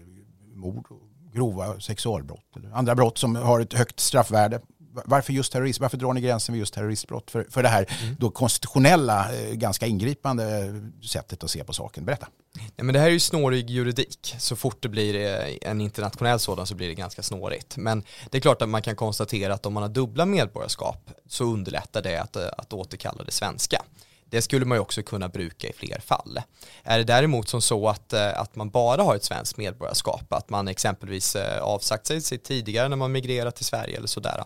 mord, 0.54 0.86
grova 1.32 1.80
sexualbrott 1.80 2.56
eller 2.56 2.70
andra 2.72 2.94
brott 2.94 3.18
som 3.18 3.36
har 3.36 3.60
ett 3.60 3.72
högt 3.72 4.00
straffvärde? 4.00 4.60
varför 4.92 5.32
just 5.32 5.52
terrorism? 5.52 5.82
Varför 5.82 5.96
drar 5.96 6.12
ni 6.12 6.20
gränsen 6.20 6.52
vid 6.52 6.60
just 6.60 6.74
terroristbrott? 6.74 7.30
För, 7.30 7.46
för 7.50 7.62
det 7.62 7.68
här 7.68 7.86
mm. 8.02 8.16
då 8.18 8.30
konstitutionella, 8.30 9.34
eh, 9.34 9.54
ganska 9.54 9.86
ingripande 9.86 10.74
sättet 11.02 11.44
att 11.44 11.50
se 11.50 11.64
på 11.64 11.72
saken. 11.72 12.04
Berätta. 12.04 12.28
Ja, 12.76 12.84
men 12.84 12.92
det 12.92 12.98
här 12.98 13.06
är 13.06 13.12
ju 13.12 13.20
snårig 13.20 13.70
juridik. 13.70 14.34
Så 14.38 14.56
fort 14.56 14.82
det 14.82 14.88
blir 14.88 15.14
eh, 15.14 15.70
en 15.70 15.80
internationell 15.80 16.38
sådan 16.38 16.66
så 16.66 16.74
blir 16.74 16.88
det 16.88 16.94
ganska 16.94 17.22
snårigt. 17.22 17.76
Men 17.76 18.04
det 18.30 18.38
är 18.38 18.42
klart 18.42 18.62
att 18.62 18.68
man 18.68 18.82
kan 18.82 18.96
konstatera 18.96 19.54
att 19.54 19.66
om 19.66 19.72
man 19.72 19.82
har 19.82 19.90
dubbla 19.90 20.26
medborgarskap 20.26 21.10
så 21.28 21.44
underlättar 21.44 22.02
det 22.02 22.16
att, 22.16 22.36
eh, 22.36 22.48
att 22.58 22.72
återkalla 22.72 23.24
det 23.24 23.32
svenska. 23.32 23.82
Det 24.30 24.42
skulle 24.42 24.64
man 24.64 24.76
ju 24.76 24.80
också 24.80 25.02
kunna 25.02 25.28
bruka 25.28 25.68
i 25.68 25.72
fler 25.72 26.00
fall. 26.00 26.40
Är 26.82 26.98
det 26.98 27.04
däremot 27.04 27.48
som 27.48 27.62
så 27.62 27.88
att, 27.88 28.12
eh, 28.12 28.40
att 28.40 28.56
man 28.56 28.70
bara 28.70 29.02
har 29.02 29.16
ett 29.16 29.24
svenskt 29.24 29.56
medborgarskap, 29.56 30.32
att 30.32 30.50
man 30.50 30.68
exempelvis 30.68 31.36
eh, 31.36 31.62
avsagt 31.62 32.06
sig 32.06 32.20
sitt 32.20 32.44
tidigare 32.44 32.88
när 32.88 32.96
man 32.96 33.12
migrerat 33.12 33.56
till 33.56 33.64
Sverige 33.64 33.96
eller 33.96 34.06
sådär, 34.06 34.44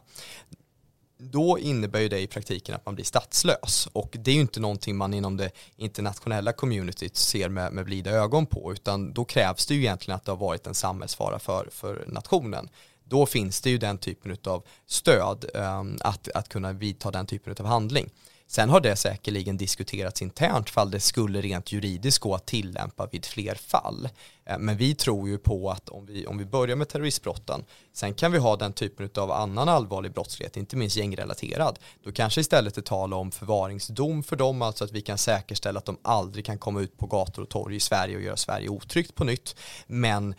då 1.18 1.59
innebär 1.59 2.01
ju 2.01 2.09
det 2.09 2.20
i 2.20 2.27
praktiken 2.27 2.75
att 2.75 2.87
man 2.87 2.94
blir 2.94 3.05
statslös 3.05 3.88
och 3.92 4.16
det 4.18 4.31
är 4.31 4.35
ju 4.35 4.40
inte 4.40 4.61
någonting 4.61 4.97
man 4.97 5.14
inom 5.14 5.37
det 5.37 5.51
internationella 5.77 6.53
communityt 6.53 7.16
ser 7.16 7.49
med, 7.49 7.73
med 7.73 7.85
blida 7.85 8.11
ögon 8.11 8.47
på 8.47 8.73
utan 8.73 9.12
då 9.12 9.25
krävs 9.25 9.66
det 9.66 9.75
ju 9.75 9.81
egentligen 9.81 10.16
att 10.16 10.25
det 10.25 10.33
har 10.33 10.37
varit 10.37 10.66
en 10.66 10.75
samhällsfara 10.75 11.38
för, 11.38 11.68
för 11.73 12.05
nationen 12.07 12.68
då 13.05 13.27
finns 13.27 13.61
det 13.61 13.70
ju 13.70 13.79
den 13.79 13.99
typen 13.99 14.37
av 14.47 14.64
stöd 14.87 15.44
um, 15.55 15.99
att, 16.01 16.29
att 16.29 16.49
kunna 16.49 16.73
vidta 16.73 17.11
den 17.11 17.27
typen 17.27 17.55
av 17.59 17.66
handling. 17.66 18.11
Sen 18.46 18.70
har 18.70 18.80
det 18.80 18.96
säkerligen 18.96 19.57
diskuterats 19.57 20.22
internt 20.22 20.70
fall 20.70 20.90
det 20.90 21.00
skulle 21.00 21.40
rent 21.40 21.72
juridiskt 21.72 22.18
gå 22.18 22.35
att 22.35 22.46
tillämpa 22.46 23.07
vid 23.07 23.24
fler 23.24 23.54
fall. 23.54 24.09
Eh, 24.46 24.59
men 24.59 24.76
vi 24.76 24.94
tror 24.94 25.28
ju 25.28 25.38
på 25.38 25.70
att 25.70 25.88
om 25.88 26.07
vi, 26.07 26.26
om 26.26 26.38
vi 26.38 26.44
börjar 26.44 26.76
med 26.76 26.88
terroristbrotten, 26.88 27.64
sen 27.92 28.14
kan 28.14 28.33
vi 28.33 28.38
ha 28.38 28.57
den 28.57 28.72
typen 28.72 29.11
av 29.16 29.30
annan 29.30 29.68
allvarlig 29.68 30.12
brottslighet, 30.12 30.57
inte 30.57 30.76
minst 30.76 30.96
gängrelaterad. 30.96 31.78
Då 32.04 32.12
kanske 32.12 32.40
istället 32.40 32.78
är 32.78 32.83
tal 32.83 33.14
om 33.14 33.30
förvaringsdom 33.30 34.22
för 34.22 34.37
dem, 34.37 34.62
alltså 34.62 34.85
att 34.85 34.92
vi 34.92 35.00
kan 35.00 35.18
säkerställa 35.18 35.78
att 35.78 35.85
de 35.85 35.98
aldrig 36.02 36.44
kan 36.44 36.59
komma 36.59 36.80
ut 36.80 36.98
på 36.98 37.07
gator 37.07 37.42
och 37.42 37.48
torg 37.48 37.76
i 37.76 37.80
Sverige 37.80 38.16
och 38.16 38.22
göra 38.22 38.37
Sverige 38.37 38.68
otryggt 38.68 39.14
på 39.14 39.24
nytt. 39.24 39.57
Men 39.87 40.35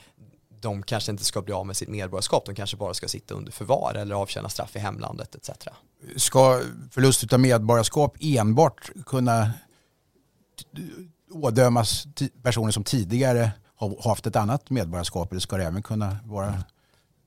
de 0.66 0.84
kanske 0.84 1.12
inte 1.12 1.24
ska 1.24 1.42
bli 1.42 1.54
av 1.54 1.66
med 1.66 1.78
sitt 1.78 1.90
medborgarskap, 1.90 2.46
de 2.46 2.56
kanske 2.56 2.78
bara 2.78 2.94
ska 2.94 3.08
sitta 3.08 3.34
under 3.34 3.52
förvar 3.52 3.94
eller 3.96 4.16
avtjäna 4.16 4.50
straff 4.50 4.76
i 4.76 4.80
hemlandet 4.80 5.36
etc. 5.36 5.50
Ska 6.16 6.62
förlust 6.92 7.34
av 7.34 7.40
medborgarskap 7.40 8.18
enbart 8.20 8.92
kunna 9.06 9.52
ådömas 11.32 12.08
personer 12.44 12.72
som 12.72 12.84
tidigare 12.84 13.52
har 13.76 14.10
haft 14.10 14.28
ett 14.28 14.36
annat 14.36 14.70
medborgarskap 14.70 15.32
eller 15.32 15.42
ska 15.42 15.58
det 15.58 15.64
även 15.64 15.84
kunna 15.84 16.18
vara 16.26 16.64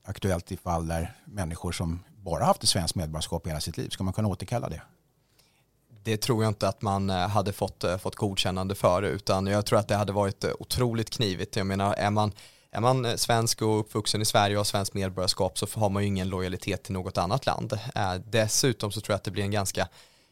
aktuellt 0.03 0.51
i 0.51 0.57
fall 0.57 0.87
där 0.87 1.17
människor 1.25 1.71
som 1.71 2.03
bara 2.17 2.45
haft 2.45 2.63
ett 2.63 2.69
svenskt 2.69 2.95
medborgarskap 2.95 3.47
hela 3.47 3.59
sitt 3.59 3.77
liv, 3.77 3.89
ska 3.89 4.03
man 4.03 4.13
kunna 4.13 4.27
återkalla 4.27 4.69
det? 4.69 4.81
det 6.03 6.17
tror 6.17 6.43
jag 6.43 6.51
inte 6.51 6.67
att 6.67 6.81
man 6.81 7.09
eh, 7.09 7.27
hade 7.27 7.53
fått, 7.53 7.83
eh, 7.83 7.97
fått 7.97 8.15
godkännande 8.15 8.75
för 8.75 9.01
utan 9.03 9.47
jag 9.47 9.65
tror 9.65 9.79
att 9.79 9.87
det 9.87 9.95
hade 9.95 10.13
varit 10.13 10.43
eh, 10.43 10.51
otroligt 10.59 11.09
knivigt. 11.09 11.55
Jag 11.55 11.67
menar, 11.67 11.93
är 11.93 12.09
man 12.09 12.31
är 12.71 12.81
man 12.81 13.05
eh, 13.05 13.15
svensk 13.15 13.61
och 13.61 13.79
uppvuxen 13.79 14.21
i 14.21 14.25
Sverige 14.25 14.55
och 14.55 14.59
har 14.59 14.63
svenskt 14.63 14.93
medborgarskap 14.93 15.57
så 15.57 15.67
har 15.75 15.89
man 15.89 16.03
ju 16.03 16.07
ingen 16.07 16.29
lojalitet 16.29 16.83
till 16.83 16.93
något 16.93 17.17
annat 17.17 17.45
land. 17.45 17.73
Eh, 17.95 18.13
dessutom 18.13 18.91
så 18.91 19.01
tror 19.01 19.13
jag 19.13 19.17
att 19.17 19.23
det 19.23 19.31
blir 19.31 19.43
en 19.43 19.51
ganska 19.51 19.87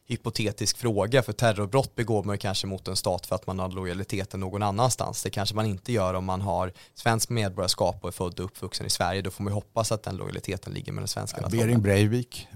hypotetisk 0.07 0.77
fråga 0.77 1.23
för 1.23 1.33
terrorbrott 1.33 1.95
begår 1.95 2.23
man 2.23 2.33
ju 2.33 2.37
kanske 2.37 2.67
mot 2.67 2.87
en 2.87 2.95
stat 2.95 3.25
för 3.25 3.35
att 3.35 3.47
man 3.47 3.59
har 3.59 3.69
lojaliteten 3.69 4.39
någon 4.39 4.63
annanstans. 4.63 5.23
Det 5.23 5.29
kanske 5.29 5.55
man 5.55 5.65
inte 5.65 5.91
gör 5.91 6.13
om 6.13 6.25
man 6.25 6.41
har 6.41 6.73
svensk 6.95 7.29
medborgarskap 7.29 7.97
och 8.01 8.07
är 8.07 8.11
född 8.11 8.39
och 8.39 8.45
uppvuxen 8.45 8.85
i 8.85 8.89
Sverige. 8.89 9.21
Då 9.21 9.31
får 9.31 9.43
man 9.43 9.51
ju 9.51 9.55
hoppas 9.55 9.91
att 9.91 10.03
den 10.03 10.15
lojaliteten 10.15 10.73
ligger 10.73 10.91
med 10.91 11.01
den 11.01 11.07
svenska 11.07 11.41
nationen. 11.41 11.67
Bering 11.67 11.81
Breivik, 11.81 12.47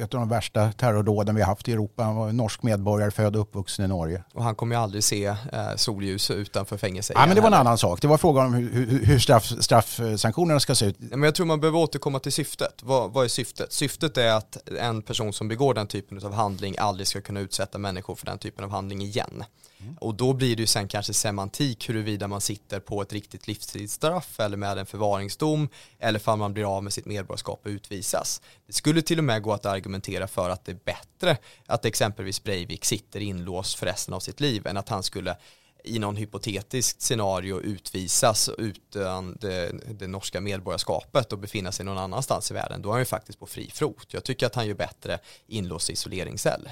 ett 0.00 0.14
av 0.14 0.20
de 0.20 0.28
värsta 0.28 0.72
terrordåden 0.72 1.34
vi 1.34 1.42
har 1.42 1.48
haft 1.48 1.68
i 1.68 1.72
Europa. 1.72 2.02
Han 2.02 2.16
var 2.16 2.28
en 2.28 2.36
norsk 2.36 2.62
medborgare, 2.62 3.10
född 3.10 3.36
och 3.36 3.42
uppvuxen 3.42 3.84
i 3.84 3.88
Norge. 3.88 4.24
Och 4.34 4.44
han 4.44 4.54
kommer 4.54 4.76
ju 4.76 4.82
aldrig 4.82 5.04
se 5.04 5.26
eh, 5.26 5.36
solljus 5.76 6.30
utanför 6.30 6.76
fängelset. 6.76 7.16
Ja, 7.20 7.26
men 7.26 7.34
det 7.34 7.40
var 7.40 7.48
en 7.48 7.54
annan 7.54 7.78
sak. 7.78 8.02
Det 8.02 8.08
var 8.08 8.18
frågan 8.18 8.46
om 8.46 8.54
hur, 8.54 9.04
hur, 9.04 9.18
straff, 9.18 9.52
straffsanktionerna 9.60 10.60
ska 10.60 10.74
se 10.74 10.86
ut. 10.86 10.96
Men 10.98 11.22
jag 11.22 11.34
tror 11.34 11.46
man 11.46 11.60
behöver 11.60 11.78
återkomma 11.78 12.18
till 12.18 12.32
syftet. 12.32 12.82
Vad, 12.82 13.12
vad 13.12 13.24
är 13.24 13.28
syftet? 13.28 13.72
Syftet 13.72 14.16
är 14.16 14.32
att 14.32 14.68
en 14.80 15.02
person 15.02 15.32
som 15.32 15.48
begår 15.48 15.74
den 15.74 15.86
typen 15.86 16.24
av 16.24 16.32
handling 16.32 16.74
aldrig 16.78 16.99
aldrig 17.00 17.08
ska 17.08 17.20
kunna 17.20 17.40
utsätta 17.40 17.78
människor 17.78 18.14
för 18.14 18.26
den 18.26 18.38
typen 18.38 18.64
av 18.64 18.70
handling 18.70 19.02
igen. 19.02 19.44
Mm. 19.80 19.96
Och 20.00 20.14
då 20.14 20.32
blir 20.32 20.56
det 20.56 20.62
ju 20.62 20.66
sen 20.66 20.88
kanske 20.88 21.12
semantik 21.12 21.88
huruvida 21.88 22.28
man 22.28 22.40
sitter 22.40 22.80
på 22.80 23.02
ett 23.02 23.12
riktigt 23.12 23.46
livstidsstraff 23.46 24.40
eller 24.40 24.56
med 24.56 24.78
en 24.78 24.86
förvaringsdom 24.86 25.68
eller 25.98 26.28
om 26.28 26.38
man 26.38 26.52
blir 26.52 26.76
av 26.76 26.82
med 26.82 26.92
sitt 26.92 27.06
medborgarskap 27.06 27.60
och 27.64 27.70
utvisas. 27.70 28.42
Det 28.66 28.72
skulle 28.72 29.02
till 29.02 29.18
och 29.18 29.24
med 29.24 29.42
gå 29.42 29.52
att 29.52 29.66
argumentera 29.66 30.28
för 30.28 30.50
att 30.50 30.64
det 30.64 30.72
är 30.72 30.80
bättre 30.84 31.38
att 31.66 31.84
exempelvis 31.84 32.42
Breivik 32.42 32.84
sitter 32.84 33.20
inlåst 33.20 33.78
för 33.78 33.86
resten 33.86 34.14
av 34.14 34.20
sitt 34.20 34.40
liv 34.40 34.66
än 34.66 34.76
att 34.76 34.88
han 34.88 35.02
skulle 35.02 35.36
i 35.84 35.98
någon 35.98 36.16
hypotetiskt 36.16 37.02
scenario 37.02 37.60
utvisas 37.60 38.50
utan 38.58 39.36
det, 39.40 39.72
det, 39.98 40.06
norska 40.06 40.40
medborgarskapet 40.40 41.32
och 41.32 41.38
befinna 41.38 41.72
sig 41.72 41.84
någon 41.84 41.98
annanstans 41.98 42.50
i 42.50 42.54
världen, 42.54 42.82
då 42.82 42.88
är 42.88 42.92
han 42.92 43.00
ju 43.00 43.04
faktiskt 43.04 43.38
på 43.38 43.46
fri 43.46 43.70
fot. 43.74 44.06
Jag 44.10 44.24
tycker 44.24 44.46
att 44.46 44.54
han 44.54 44.66
gör 44.66 44.74
bättre 44.74 45.18
inlåst 45.46 45.90
isoleringscell. 45.90 46.68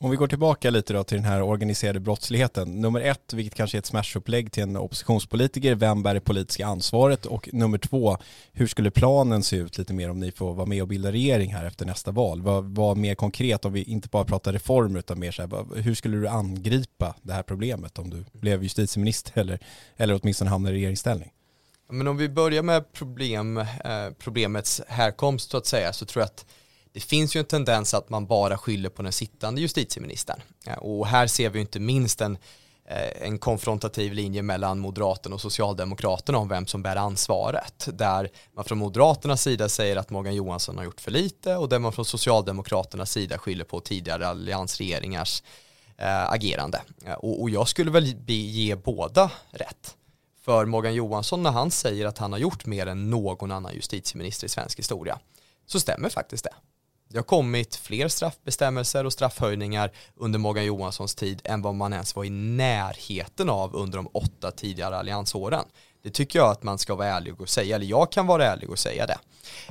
Om 0.00 0.10
vi 0.10 0.16
går 0.16 0.26
tillbaka 0.26 0.70
lite 0.70 0.92
då 0.92 1.04
till 1.04 1.16
den 1.16 1.24
här 1.24 1.42
organiserade 1.42 2.00
brottsligheten. 2.00 2.80
Nummer 2.80 3.00
ett, 3.00 3.32
vilket 3.32 3.54
kanske 3.54 3.76
är 3.76 3.78
ett 3.78 3.86
smashupplägg 3.86 4.52
till 4.52 4.62
en 4.62 4.76
oppositionspolitiker, 4.76 5.74
vem 5.74 6.02
bär 6.02 6.14
det 6.14 6.20
politiska 6.20 6.66
ansvaret? 6.66 7.26
Och 7.26 7.48
nummer 7.52 7.78
två, 7.78 8.16
hur 8.52 8.66
skulle 8.66 8.90
planen 8.90 9.42
se 9.42 9.56
ut 9.56 9.78
lite 9.78 9.92
mer 9.92 10.10
om 10.10 10.20
ni 10.20 10.32
får 10.32 10.54
vara 10.54 10.66
med 10.66 10.82
och 10.82 10.88
bilda 10.88 11.12
regering 11.12 11.54
här 11.54 11.64
efter 11.64 11.86
nästa 11.86 12.10
val? 12.10 12.42
Vad, 12.42 12.64
vad 12.64 12.96
mer 12.96 13.14
konkret, 13.14 13.64
om 13.64 13.72
vi 13.72 13.82
inte 13.82 14.08
bara 14.08 14.24
pratar 14.24 14.52
reformer 14.52 14.98
utan 14.98 15.18
mer 15.18 15.32
så 15.32 15.42
här, 15.42 15.82
hur 15.82 15.94
skulle 15.94 16.16
du 16.16 16.28
angripa 16.28 17.14
det 17.22 17.32
här 17.32 17.42
problemet 17.42 17.98
om 17.98 18.10
du 18.10 18.24
blev 18.32 18.62
justitieminister 18.62 19.40
eller, 19.40 19.58
eller 19.96 20.20
åtminstone 20.22 20.50
hamnar 20.50 20.70
i 20.70 20.74
regeringsställning? 20.74 21.32
Men 21.90 22.08
om 22.08 22.16
vi 22.16 22.28
börjar 22.28 22.62
med 22.62 22.92
problem, 22.92 23.56
eh, 23.56 23.66
problemets 24.18 24.82
härkomst 24.88 25.50
så 25.50 25.56
att 25.56 25.66
säga 25.66 25.92
så 25.92 26.06
tror 26.06 26.20
jag 26.20 26.26
att 26.26 26.46
det 26.98 27.04
finns 27.04 27.36
ju 27.36 27.38
en 27.38 27.44
tendens 27.44 27.94
att 27.94 28.10
man 28.10 28.26
bara 28.26 28.58
skyller 28.58 28.88
på 28.88 29.02
den 29.02 29.12
sittande 29.12 29.60
justitieministern. 29.60 30.42
Eh, 30.66 30.78
och 30.78 31.06
här 31.06 31.26
ser 31.26 31.50
vi 31.50 31.60
inte 31.60 31.80
minst 31.80 32.20
en, 32.20 32.38
eh, 32.84 33.26
en 33.26 33.38
konfrontativ 33.38 34.12
linje 34.12 34.42
mellan 34.42 34.78
Moderaterna 34.78 35.34
och 35.34 35.40
Socialdemokraterna 35.40 36.38
om 36.38 36.48
vem 36.48 36.66
som 36.66 36.82
bär 36.82 36.96
ansvaret. 36.96 37.88
Där 37.92 38.30
man 38.52 38.64
från 38.64 38.78
Moderaternas 38.78 39.42
sida 39.42 39.68
säger 39.68 39.96
att 39.96 40.10
Morgan 40.10 40.34
Johansson 40.34 40.76
har 40.76 40.84
gjort 40.84 41.00
för 41.00 41.10
lite 41.10 41.56
och 41.56 41.68
där 41.68 41.78
man 41.78 41.92
från 41.92 42.04
Socialdemokraternas 42.04 43.10
sida 43.10 43.38
skyller 43.38 43.64
på 43.64 43.80
tidigare 43.80 44.28
alliansregeringars 44.28 45.42
eh, 45.98 46.32
agerande. 46.32 46.82
Och 47.18 47.50
jag 47.50 47.68
skulle 47.68 47.90
väl 47.90 48.14
ge 48.26 48.74
båda 48.76 49.30
rätt. 49.50 49.96
För 50.44 50.64
Morgan 50.64 50.94
Johansson 50.94 51.42
när 51.42 51.50
han 51.50 51.70
säger 51.70 52.06
att 52.06 52.18
han 52.18 52.32
har 52.32 52.38
gjort 52.38 52.66
mer 52.66 52.86
än 52.86 53.10
någon 53.10 53.52
annan 53.52 53.74
justitieminister 53.74 54.46
i 54.46 54.48
svensk 54.48 54.78
historia 54.78 55.18
så 55.66 55.80
stämmer 55.80 56.08
faktiskt 56.08 56.44
det. 56.44 56.54
Det 57.08 57.18
har 57.18 57.22
kommit 57.22 57.76
fler 57.76 58.08
straffbestämmelser 58.08 59.04
och 59.04 59.12
straffhöjningar 59.12 59.90
under 60.16 60.38
Morgan 60.38 60.64
Johanssons 60.64 61.14
tid 61.14 61.40
än 61.44 61.62
vad 61.62 61.74
man 61.74 61.92
ens 61.92 62.16
var 62.16 62.24
i 62.24 62.30
närheten 62.30 63.50
av 63.50 63.74
under 63.74 63.98
de 63.98 64.08
åtta 64.12 64.50
tidigare 64.50 64.96
alliansåren. 64.96 65.64
Det 66.02 66.10
tycker 66.10 66.38
jag 66.38 66.50
att 66.50 66.62
man 66.62 66.78
ska 66.78 66.94
vara 66.94 67.08
ärlig 67.08 67.40
och 67.40 67.48
säga, 67.48 67.76
eller 67.76 67.86
jag 67.86 68.12
kan 68.12 68.26
vara 68.26 68.46
ärlig 68.46 68.70
och 68.70 68.78
säga 68.78 69.06
det. 69.06 69.18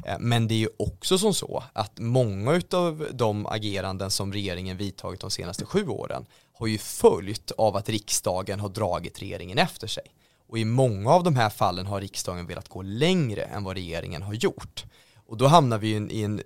Eh, 0.06 0.16
men 0.20 0.48
det 0.48 0.54
är 0.54 0.60
ju 0.60 0.70
också 0.80 1.18
som 1.18 1.34
så 1.34 1.64
att 1.74 2.00
många 2.00 2.62
av 2.72 3.08
de 3.14 3.46
ageranden 3.46 4.12
som 4.12 4.34
regeringen 4.34 4.78
vidtagit 4.78 5.20
de 5.20 5.32
senaste 5.32 5.66
sju 5.66 5.88
åren 5.88 6.26
har 6.54 6.68
ju 6.68 6.78
följt 6.78 7.52
av 7.52 7.76
att 7.76 7.90
riksdagen 7.90 8.60
har 8.60 8.70
dragit 8.70 9.22
regeringen 9.22 9.58
efter 9.58 9.88
sig. 9.88 10.04
Och 10.48 10.58
i 10.58 10.66
många 10.66 11.12
av 11.12 11.24
de 11.24 11.36
här 11.36 11.50
fallen 11.50 11.86
har 11.86 12.02
riksdagen 12.02 12.48
velat 12.48 12.70
gå 12.70 12.82
längre 12.82 13.44
än 13.44 13.64
vad 13.64 13.76
regeringen 13.76 14.22
har 14.22 14.34
gjort. 14.34 14.86
Och 15.28 15.38
då 15.38 15.48
hamnar 15.48 15.78
vi 15.78 15.90
i 15.90 16.24
en, 16.24 16.42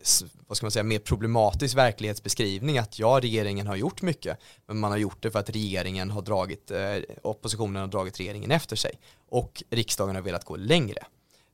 vad 0.48 0.58
ska 0.58 0.66
man 0.66 0.72
säga, 0.72 0.84
mer 0.84 1.00
problematisk 1.00 1.78
verklighetsbeskrivning 1.78 2.78
att 2.78 3.00
ja, 3.00 3.20
regeringen 3.22 3.68
har 3.68 3.76
gjort 3.76 4.02
mycket, 4.02 4.38
men 4.68 4.80
man 4.80 4.92
har 4.92 4.98
gjort 4.98 5.24
det 5.24 5.32
för 5.32 5.40
att 5.40 5.50
regeringen 5.50 6.12
har 6.12 6.22
dragit, 6.22 6.72
eh, 6.72 6.96
oppositionen 7.24 7.82
har 7.82 7.88
dragit 7.88 8.20
regeringen 8.20 8.52
efter 8.52 8.76
sig 8.76 8.92
och 9.30 9.64
riksdagen 9.70 10.16
har 10.16 10.22
velat 10.22 10.46
gå 10.46 10.56
längre. 10.56 11.04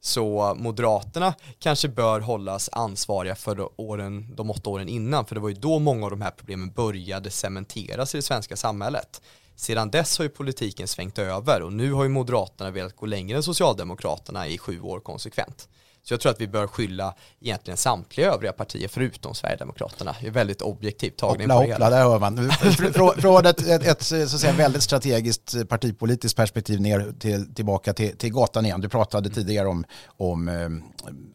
Så 0.02 0.56
Moderaterna 0.60 1.34
kanske 1.60 1.88
bör 1.88 2.20
hållas 2.20 2.70
ansvariga 2.72 3.36
för 3.36 3.82
åren, 3.82 4.36
de 4.36 4.50
åtta 4.50 4.70
åren 4.70 4.90
innan, 4.90 5.26
för 5.26 5.36
det 5.36 5.42
var 5.42 5.50
ju 5.50 5.56
då 5.56 5.80
många 5.80 6.06
av 6.06 6.10
de 6.10 6.22
här 6.22 6.32
problemen 6.32 6.72
började 6.72 7.30
cementeras 7.30 8.16
i 8.16 8.18
det 8.18 8.22
svenska 8.22 8.56
samhället. 8.56 9.22
Sedan 9.56 9.92
dess 9.92 10.18
har 10.18 10.24
ju 10.24 10.30
politiken 10.30 10.88
svängt 10.88 11.20
över 11.20 11.62
och 11.62 11.74
nu 11.74 11.92
har 11.92 12.04
ju 12.04 12.10
Moderaterna 12.10 12.72
velat 12.72 12.96
gå 12.96 13.06
längre 13.06 13.38
än 13.38 13.44
Socialdemokraterna 13.44 14.48
i 14.48 14.58
sju 14.58 14.82
år 14.82 15.00
konsekvent. 15.00 15.70
Så 16.08 16.13
jag 16.13 16.22
tror 16.22 16.32
att 16.32 16.41
vi 16.41 16.48
bör 16.48 16.67
skylla 16.67 17.15
egentligen 17.41 17.78
samtliga 17.78 18.32
övriga 18.34 18.54
partier 18.54 18.88
förutom 18.88 19.36
Sverigedemokraterna. 19.36 20.15
Det 20.22 20.28
är 20.28 20.32
väldigt 20.32 20.62
objektivt 20.62 21.17
tagning 21.17 21.50
hoppla, 21.50 21.65
på 21.65 21.72
hoppla, 21.72 21.89
där 21.89 22.04
hör 22.04 22.20
man. 22.20 22.52
Från 23.22 23.46
ett, 23.46 23.67
ett, 23.67 23.88
ett, 23.88 24.04
så 24.04 24.15
att 24.15 24.30
säga, 24.30 24.54
väldigt 24.54 24.84
strategiskt 24.84 25.70
partipolitiskt 25.70 26.38
perspektiv 26.38 26.82
ner 26.82 27.13
till, 27.20 27.54
tillbaka 27.54 27.93
till, 27.93 28.17
till 28.17 28.34
gatan 28.34 28.65
igen. 28.65 28.82
Du 28.82 28.89
pratade 28.89 29.30
tidigare 29.30 29.67
om, 29.67 29.86
om 30.17 30.48
um, 30.48 30.84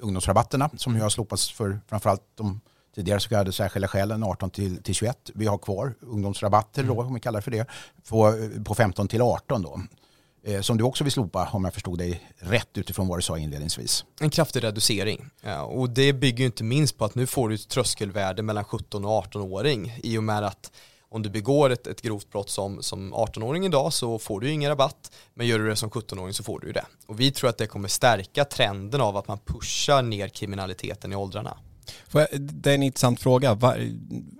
ungdomsrabatterna 0.01 0.71
som 0.77 0.95
ju 0.95 1.03
har 1.03 1.11
slopats 1.11 1.53
för 1.53 1.81
framförallt 1.89 2.23
de 2.35 2.61
tidigare 2.95 3.21
så 3.21 3.29
kallade 3.29 3.53
särskilda 3.53 3.89
skälen 3.89 4.25
18 4.25 4.51
till, 4.51 4.83
till 4.83 4.95
21. 4.95 5.31
Vi 5.35 5.47
har 5.47 5.59
kvar 5.59 5.95
ungdomsrabatter 6.01 6.85
då, 6.85 7.03
om 7.03 7.15
vi 7.15 7.21
kallar 7.21 7.41
det 7.41 7.45
för 7.45 7.51
det, 7.51 7.67
på, 8.09 8.35
på 8.65 8.75
15 8.75 9.09
till 9.09 9.23
18 9.23 9.63
då. 9.63 9.81
Eh, 10.45 10.61
som 10.61 10.79
du 10.79 10.85
också 10.85 11.05
vill 11.05 11.13
slopa 11.13 11.49
om 11.53 11.65
jag 11.65 11.75
förstod 11.75 11.99
dig 11.99 12.31
rätt 12.39 12.79
utifrån 12.79 13.09
vad 13.09 13.19
du 13.19 13.23
sa 13.23 13.39
inledningsvis. 13.39 14.05
En 14.21 14.31
kraftig 14.31 14.65
reducering 14.65 15.31
ja, 15.43 15.63
och 15.63 15.91
det 15.91 16.13
bygger 16.13 16.45
inte 16.45 16.65
minst 16.65 16.99
på 16.99 17.05
att 17.05 17.15
nu 17.15 17.27
får 17.27 17.49
du 17.49 17.55
ett 17.55 17.69
tröskelvärde 17.69 18.43
mellan 18.43 18.65
17 18.65 19.05
och 19.05 19.25
18-åring 19.25 19.99
i 20.03 20.19
och 20.19 20.25
med 20.25 20.45
att 20.45 20.73
om 21.09 21.23
du 21.23 21.31
begår 21.31 21.71
ett, 21.71 21.87
ett 21.87 22.03
grovt 22.03 22.31
brott 22.31 22.51
som, 22.51 22.83
som 22.83 23.15
18-åring 23.15 23.67
idag 23.67 23.93
så 23.93 24.19
får 24.19 24.41
du 24.41 24.51
ingen 24.51 24.71
rabatt 24.71 25.13
men 25.35 25.47
gör 25.47 25.59
du 25.59 25.69
det 25.69 25.77
som 25.77 25.91
17-åring 25.91 26.33
så 26.33 26.43
får 26.43 26.61
du 26.61 26.73
det. 26.73 26.85
Och 27.07 27.21
vi 27.21 27.33
tror 27.33 27.51
att 27.51 27.59
det 27.59 27.67
kommer 27.67 27.89
stärka 27.89 28.45
trenden 28.45 29.01
av 29.01 29.17
att 29.17 29.29
man 29.29 29.39
pushar 29.39 30.03
ner 30.03 30.29
kriminaliteten 30.29 31.13
i 31.13 31.17
åldrarna. 31.17 31.57
Det 32.33 32.71
är 32.71 32.75
en 32.75 32.83
intressant 32.83 33.21
fråga. 33.21 33.59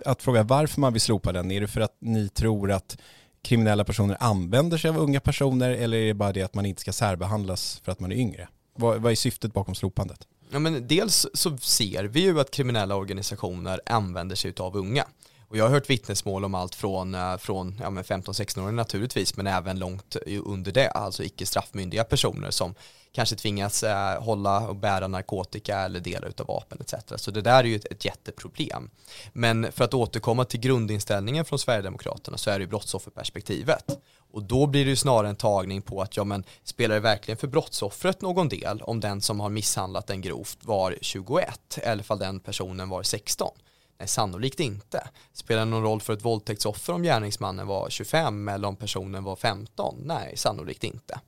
Att 0.05 0.21
fråga 0.21 0.43
varför 0.43 0.81
man 0.81 0.93
vill 0.93 1.01
slopa 1.01 1.31
den. 1.31 1.51
Är 1.51 1.61
det 1.61 1.67
för 1.67 1.81
att 1.81 1.97
ni 1.99 2.29
tror 2.29 2.71
att 2.71 2.97
kriminella 3.43 3.83
personer 3.83 4.17
använder 4.19 4.77
sig 4.77 4.89
av 4.89 4.97
unga 4.97 5.19
personer 5.19 5.69
eller 5.69 5.97
är 5.97 6.07
det 6.07 6.13
bara 6.13 6.33
det 6.33 6.41
att 6.41 6.53
man 6.53 6.65
inte 6.65 6.81
ska 6.81 6.93
särbehandlas 6.93 7.81
för 7.83 7.91
att 7.91 7.99
man 7.99 8.11
är 8.11 8.15
yngre? 8.15 8.47
Vad, 8.75 9.01
vad 9.01 9.11
är 9.11 9.15
syftet 9.15 9.53
bakom 9.53 9.75
slopandet? 9.75 10.27
Ja, 10.49 10.59
men 10.59 10.87
dels 10.87 11.27
så 11.33 11.57
ser 11.57 12.03
vi 12.03 12.19
ju 12.21 12.39
att 12.39 12.51
kriminella 12.51 12.95
organisationer 12.95 13.81
använder 13.85 14.35
sig 14.35 14.53
av 14.57 14.77
unga. 14.77 15.05
Och 15.47 15.57
jag 15.57 15.63
har 15.63 15.71
hört 15.71 15.89
vittnesmål 15.89 16.45
om 16.45 16.55
allt 16.55 16.75
från, 16.75 17.15
eh, 17.15 17.37
från 17.37 17.79
ja, 17.81 17.89
15-16-åringar 17.89 18.71
naturligtvis, 18.71 19.37
men 19.37 19.47
även 19.47 19.79
långt 19.79 20.15
under 20.45 20.71
det, 20.71 20.89
alltså 20.89 21.23
icke 21.23 21.45
straffmyndiga 21.45 22.03
personer 22.03 22.51
som 22.51 22.75
kanske 23.13 23.35
tvingas 23.35 23.83
eh, 23.83 24.23
hålla 24.23 24.67
och 24.67 24.75
bära 24.75 25.07
narkotika 25.07 25.79
eller 25.79 25.99
delar 25.99 26.33
av 26.37 26.47
vapen 26.47 26.77
etc. 26.81 26.93
Så 27.15 27.31
det 27.31 27.41
där 27.41 27.59
är 27.59 27.63
ju 27.63 27.75
ett, 27.75 27.85
ett 27.91 28.05
jätteproblem. 28.05 28.89
Men 29.33 29.71
för 29.71 29.83
att 29.83 29.93
återkomma 29.93 30.45
till 30.45 30.59
grundinställningen 30.59 31.45
från 31.45 31.59
Sverigedemokraterna 31.59 32.37
så 32.37 32.49
är 32.49 32.59
det 32.59 32.63
ju 32.63 32.69
brottsofferperspektivet. 32.69 33.85
Och 34.31 34.43
då 34.43 34.67
blir 34.67 34.85
det 34.85 34.89
ju 34.89 34.95
snarare 34.95 35.29
en 35.29 35.35
tagning 35.35 35.81
på 35.81 36.01
att 36.01 36.17
ja 36.17 36.23
men 36.23 36.43
spelar 36.63 36.95
det 36.95 37.01
verkligen 37.01 37.37
för 37.37 37.47
brottsoffret 37.47 38.21
någon 38.21 38.49
del 38.49 38.81
om 38.81 38.99
den 38.99 39.21
som 39.21 39.39
har 39.39 39.49
misshandlat 39.49 40.07
den 40.07 40.21
grovt 40.21 40.57
var 40.61 40.97
21 41.01 41.77
eller 41.83 42.03
fall 42.03 42.19
den 42.19 42.39
personen 42.39 42.89
var 42.89 43.03
16? 43.03 43.51
Nej, 43.99 44.07
sannolikt 44.07 44.59
inte. 44.59 45.07
Spelar 45.33 45.59
det 45.59 45.71
någon 45.71 45.83
roll 45.83 46.01
för 46.01 46.13
ett 46.13 46.25
våldtäktsoffer 46.25 46.93
om 46.93 47.03
gärningsmannen 47.03 47.67
var 47.67 47.89
25 47.89 48.47
eller 48.47 48.67
om 48.67 48.75
personen 48.75 49.23
var 49.23 49.35
15? 49.35 49.95
Nej, 50.05 50.37
sannolikt 50.37 50.83
inte. 50.83 51.19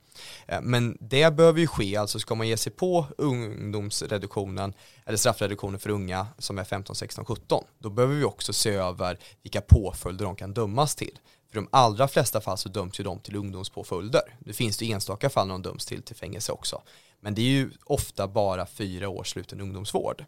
Eh, 0.48 0.62
men 0.62 0.98
det 1.00 1.36
behöver 1.36 1.60
ju 1.60 1.68
ske, 1.68 1.98
alltså 1.98 2.20
ska 2.20 2.36
man 2.36 2.48
ge 2.48 2.58
sig 2.58 2.72
på 2.72 3.06
ungdomsreduktionen 3.18 4.74
eller 5.06 5.18
straffreduktionen 5.18 5.80
för 5.80 5.90
unga 5.90 6.28
som 6.38 6.60
är 6.60 6.64
15, 6.64 6.96
16, 6.96 7.26
17, 7.26 7.64
då 7.80 7.90
behöver 7.90 8.16
vi 8.16 8.24
också 8.24 8.54
se 8.54 8.70
över 8.70 9.20
vilka 9.44 9.62
påföljder 9.62 10.26
de 10.26 10.36
kan 10.36 10.54
dömas 10.54 10.96
till. 10.96 11.20
För 11.50 11.56
de 11.56 11.68
allra 11.72 12.08
flesta 12.08 12.42
fall 12.42 12.58
så 12.58 12.70
döms 12.70 13.00
ju 13.00 13.04
de 13.04 13.20
till 13.20 13.36
ungdomspåföljder. 13.36 14.22
Det 14.40 14.54
finns 14.54 14.78
det 14.78 14.92
enstaka 14.92 15.30
fall 15.30 15.48
när 15.48 15.54
de 15.54 15.62
döms 15.62 15.86
till, 15.86 16.02
till 16.02 16.16
fängelse 16.16 16.52
också. 16.52 16.82
Men 17.20 17.36
det 17.36 17.42
är 17.42 17.50
ju 17.50 17.72
ofta 17.84 18.28
bara 18.28 18.66
fyra 18.66 19.10
års 19.10 19.30
sluten 19.30 19.62
ungdomsvård. 19.62 20.26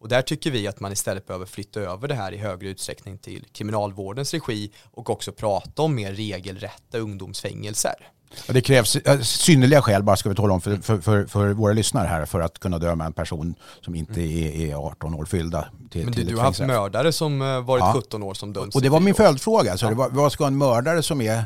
Och 0.00 0.08
där 0.08 0.22
tycker 0.22 0.50
vi 0.50 0.66
att 0.68 0.80
man 0.80 0.92
istället 0.92 1.26
behöver 1.26 1.46
flytta 1.46 1.80
över 1.80 2.08
det 2.08 2.14
här 2.14 2.32
i 2.32 2.36
högre 2.36 2.68
utsträckning 2.68 3.18
till 3.18 3.44
kriminalvårdens 3.52 4.34
regi 4.34 4.72
och 4.90 5.10
också 5.10 5.32
prata 5.32 5.82
om 5.82 5.94
mer 5.94 6.12
regelrätta 6.12 6.98
ungdomsfängelser. 6.98 8.10
Det 8.46 8.60
krävs 8.60 8.96
synnerliga 9.22 9.82
skäl, 9.82 10.02
bara 10.02 10.16
ska 10.16 10.28
vi 10.28 10.34
tala 10.34 10.54
om 10.54 10.60
för, 10.60 10.76
för, 10.76 10.98
för, 10.98 11.26
för, 11.26 11.52
våra 11.52 11.72
lyssnare 11.72 12.06
här, 12.06 12.26
för 12.26 12.40
att 12.40 12.58
kunna 12.58 12.78
döma 12.78 13.04
en 13.04 13.12
person 13.12 13.54
som 13.80 13.94
inte 13.94 14.20
är, 14.20 14.70
är 14.70 14.74
18 14.74 15.14
år 15.14 15.24
fyllda. 15.24 15.68
Till, 15.90 16.04
Men 16.04 16.12
du, 16.12 16.18
till 16.18 16.26
du 16.26 16.36
har 16.36 16.44
haft 16.44 16.60
mördare 16.60 17.12
som 17.12 17.42
eh, 17.42 17.60
varit 17.60 17.80
ja. 17.80 17.92
17 17.96 18.22
år 18.22 18.34
som 18.34 18.52
döms. 18.52 18.74
Och 18.74 18.82
det 18.82 18.88
var 18.88 19.00
min 19.00 19.14
följdfråga, 19.14 19.76
så 19.76 19.86
ja. 19.86 20.08
vad 20.12 20.32
ska 20.32 20.46
en 20.46 20.58
mördare 20.58 21.02
som 21.02 21.20
är 21.20 21.44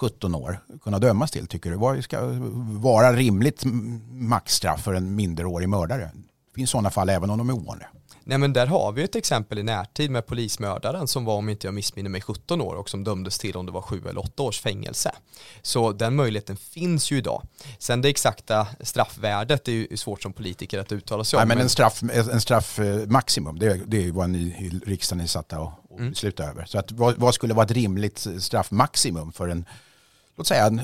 17 0.00 0.34
år 0.34 0.58
kunna 0.82 0.98
dömas 0.98 1.30
till 1.30 1.46
tycker 1.46 1.70
du? 1.70 1.76
Vad 1.76 2.04
ska 2.04 2.20
vara 2.80 3.12
rimligt 3.12 3.62
maxstraff 4.10 4.82
för 4.82 4.94
en 4.94 5.14
minderårig 5.14 5.68
mördare? 5.68 6.10
Det 6.14 6.54
finns 6.54 6.70
sådana 6.70 6.90
fall 6.90 7.08
även 7.08 7.30
om 7.30 7.38
de 7.38 7.48
är 7.48 7.54
ovanliga. 7.54 7.88
Nej 8.30 8.38
men 8.38 8.52
där 8.52 8.66
har 8.66 8.92
vi 8.92 9.02
ett 9.02 9.16
exempel 9.16 9.58
i 9.58 9.62
närtid 9.62 10.10
med 10.10 10.26
polismördaren 10.26 11.08
som 11.08 11.24
var 11.24 11.34
om 11.34 11.48
inte 11.48 11.66
jag 11.66 11.74
missminner 11.74 12.10
mig 12.10 12.20
17 12.20 12.60
år 12.60 12.74
och 12.74 12.90
som 12.90 13.04
dömdes 13.04 13.38
till 13.38 13.56
om 13.56 13.66
det 13.66 13.72
var 13.72 13.82
7 13.82 14.02
eller 14.08 14.20
8 14.20 14.42
års 14.42 14.60
fängelse. 14.60 15.12
Så 15.62 15.92
den 15.92 16.16
möjligheten 16.16 16.56
finns 16.56 17.10
ju 17.10 17.18
idag. 17.18 17.42
Sen 17.78 18.02
det 18.02 18.08
exakta 18.08 18.66
straffvärdet 18.80 19.68
är 19.68 19.72
ju 19.72 19.96
svårt 19.96 20.22
som 20.22 20.32
politiker 20.32 20.78
att 20.78 20.92
uttala 20.92 21.24
sig 21.24 21.36
om. 21.36 21.48
Nej 21.48 21.56
men 21.56 21.62
en 21.64 21.68
straff, 21.68 22.02
en 22.02 22.40
straffmaximum, 22.40 23.58
det, 23.58 23.66
är, 23.66 23.80
det 23.86 24.06
är 24.06 24.12
vad 24.12 24.30
ni 24.30 24.38
i 24.38 24.80
riksdagen 24.86 25.20
är 25.20 25.26
satta 25.26 25.56
att 25.56 25.90
mm. 25.98 26.10
besluta 26.10 26.44
över. 26.44 26.64
Så 26.64 26.78
att, 26.78 26.92
vad, 26.92 27.18
vad 27.18 27.34
skulle 27.34 27.54
vara 27.54 27.64
ett 27.64 27.72
rimligt 27.72 28.26
straffmaximum 28.38 29.32
för 29.32 29.48
en 29.48 29.64
låt 30.36 30.46
säga 30.46 30.80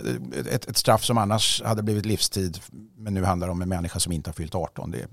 ett, 0.50 0.68
ett 0.68 0.76
straff 0.76 1.04
som 1.04 1.18
annars 1.18 1.62
hade 1.62 1.82
blivit 1.82 2.06
livstid 2.06 2.60
men 2.96 3.14
nu 3.14 3.24
handlar 3.24 3.46
det 3.46 3.50
om 3.50 3.62
en 3.62 3.68
människa 3.68 4.00
som 4.00 4.12
inte 4.12 4.30
har 4.30 4.34
fyllt 4.34 4.54
18. 4.54 4.90
Det, 4.90 5.06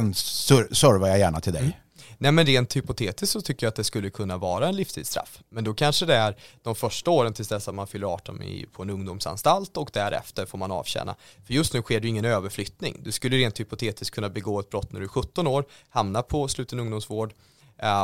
den 0.00 0.14
servar 0.14 1.08
jag 1.08 1.18
gärna 1.18 1.40
till 1.40 1.52
dig. 1.52 1.62
Mm. 1.62 1.72
Nej 2.18 2.32
men 2.32 2.46
rent 2.46 2.76
hypotetiskt 2.76 3.32
så 3.32 3.40
tycker 3.40 3.66
jag 3.66 3.68
att 3.68 3.76
det 3.76 3.84
skulle 3.84 4.10
kunna 4.10 4.36
vara 4.36 4.68
en 4.68 4.76
livstidsstraff. 4.76 5.42
Men 5.48 5.64
då 5.64 5.74
kanske 5.74 6.06
det 6.06 6.14
är 6.14 6.36
de 6.62 6.74
första 6.74 7.10
åren 7.10 7.34
tills 7.34 7.48
dess 7.48 7.68
att 7.68 7.74
man 7.74 7.86
fyller 7.86 8.06
18 8.06 8.40
på 8.72 8.82
en 8.82 8.90
ungdomsanstalt 8.90 9.76
och 9.76 9.90
därefter 9.92 10.46
får 10.46 10.58
man 10.58 10.70
avtjäna. 10.70 11.16
För 11.46 11.54
just 11.54 11.74
nu 11.74 11.82
sker 11.82 12.00
det 12.00 12.06
ju 12.06 12.08
ingen 12.08 12.24
överflyttning. 12.24 13.00
Du 13.02 13.12
skulle 13.12 13.36
rent 13.36 13.60
hypotetiskt 13.60 14.14
kunna 14.14 14.28
begå 14.28 14.60
ett 14.60 14.70
brott 14.70 14.92
när 14.92 15.00
du 15.00 15.06
är 15.06 15.08
17 15.08 15.46
år, 15.46 15.64
hamna 15.88 16.22
på 16.22 16.48
sluten 16.48 16.80
ungdomsvård, 16.80 17.34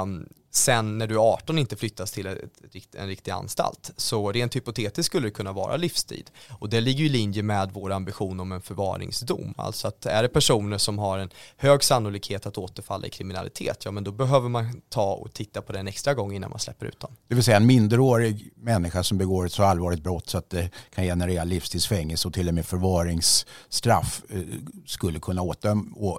um, 0.02 0.28
sen 0.50 0.98
när 0.98 1.06
du 1.06 1.14
är 1.14 1.32
18 1.32 1.58
inte 1.58 1.76
flyttas 1.76 2.12
till 2.12 2.26
ett, 2.26 2.94
en 2.94 3.06
riktig 3.06 3.30
anstalt. 3.30 3.90
Så 3.96 4.32
rent 4.32 4.56
hypotetiskt 4.56 5.06
skulle 5.06 5.26
det 5.26 5.30
kunna 5.30 5.52
vara 5.52 5.76
livstid. 5.76 6.30
Och 6.50 6.68
det 6.68 6.80
ligger 6.80 7.04
i 7.04 7.08
linje 7.08 7.42
med 7.42 7.70
vår 7.72 7.92
ambition 7.92 8.40
om 8.40 8.52
en 8.52 8.60
förvaringsdom. 8.60 9.54
Alltså 9.56 9.88
att 9.88 10.06
är 10.06 10.22
det 10.22 10.28
personer 10.28 10.78
som 10.78 10.98
har 10.98 11.18
en 11.18 11.30
hög 11.56 11.84
sannolikhet 11.84 12.46
att 12.46 12.58
återfalla 12.58 13.06
i 13.06 13.10
kriminalitet, 13.10 13.84
ja 13.84 13.90
men 13.90 14.04
då 14.04 14.12
behöver 14.12 14.48
man 14.48 14.80
ta 14.88 15.12
och 15.12 15.32
titta 15.32 15.62
på 15.62 15.72
den 15.72 15.88
extra 15.88 16.14
gång 16.14 16.32
innan 16.32 16.50
man 16.50 16.58
släpper 16.58 16.86
ut 16.86 17.00
dem. 17.00 17.16
Det 17.28 17.34
vill 17.34 17.44
säga 17.44 17.56
en 17.56 17.66
minderårig 17.66 18.52
människa 18.56 19.02
som 19.02 19.18
begår 19.18 19.46
ett 19.46 19.52
så 19.52 19.62
allvarligt 19.62 20.02
brott 20.02 20.28
så 20.28 20.38
att 20.38 20.50
det 20.50 20.70
kan 20.94 21.04
generera 21.04 21.44
livstidsfängelse 21.44 22.28
och 22.28 22.34
till 22.34 22.48
och 22.48 22.54
med 22.54 22.66
förvaringsstraff 22.66 24.22
eh, 24.28 24.40
skulle 24.86 25.20
kunna 25.20 25.42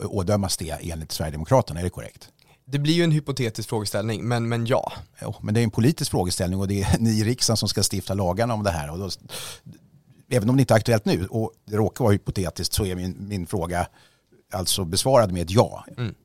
ådömas 0.04 0.58
det 0.58 0.70
enligt 0.82 1.12
Sverigedemokraterna, 1.12 1.80
är 1.80 1.84
det 1.84 1.89
korrekt? 1.89 2.30
Det 2.71 2.79
blir 2.79 2.93
ju 2.93 3.03
en 3.03 3.12
hypotetisk 3.12 3.69
frågeställning, 3.69 4.27
men, 4.27 4.49
men 4.49 4.65
ja. 4.65 4.93
Jo, 5.21 5.36
men 5.41 5.53
det 5.53 5.60
är 5.60 5.63
en 5.63 5.71
politisk 5.71 6.12
frågeställning 6.12 6.60
och 6.60 6.67
det 6.67 6.82
är 6.82 6.97
ni 6.99 7.19
i 7.19 7.23
riksdagen 7.23 7.58
som 7.58 7.69
ska 7.69 7.84
stifta 7.91 8.13
lagarna 8.13 8.53
om 8.53 8.63
det 8.63 8.71
här. 8.71 8.91
Och 8.91 8.99
då, 8.99 9.10
även 10.29 10.49
om 10.49 10.58
det 10.58 10.62
inte 10.62 10.73
är 10.73 10.77
aktuellt 10.77 11.05
nu 11.05 11.27
och 11.27 11.51
det 11.65 11.77
råkar 11.77 12.03
vara 12.03 12.13
hypotetiskt 12.13 12.73
så 12.73 12.86
är 12.86 12.95
min, 12.95 13.15
min 13.19 13.47
fråga 13.47 13.88
alltså 14.53 14.86
besvarad 14.86 15.32
med 15.32 15.41
ett 15.41 15.51
ja. 15.51 15.86
Mm. 15.97 16.15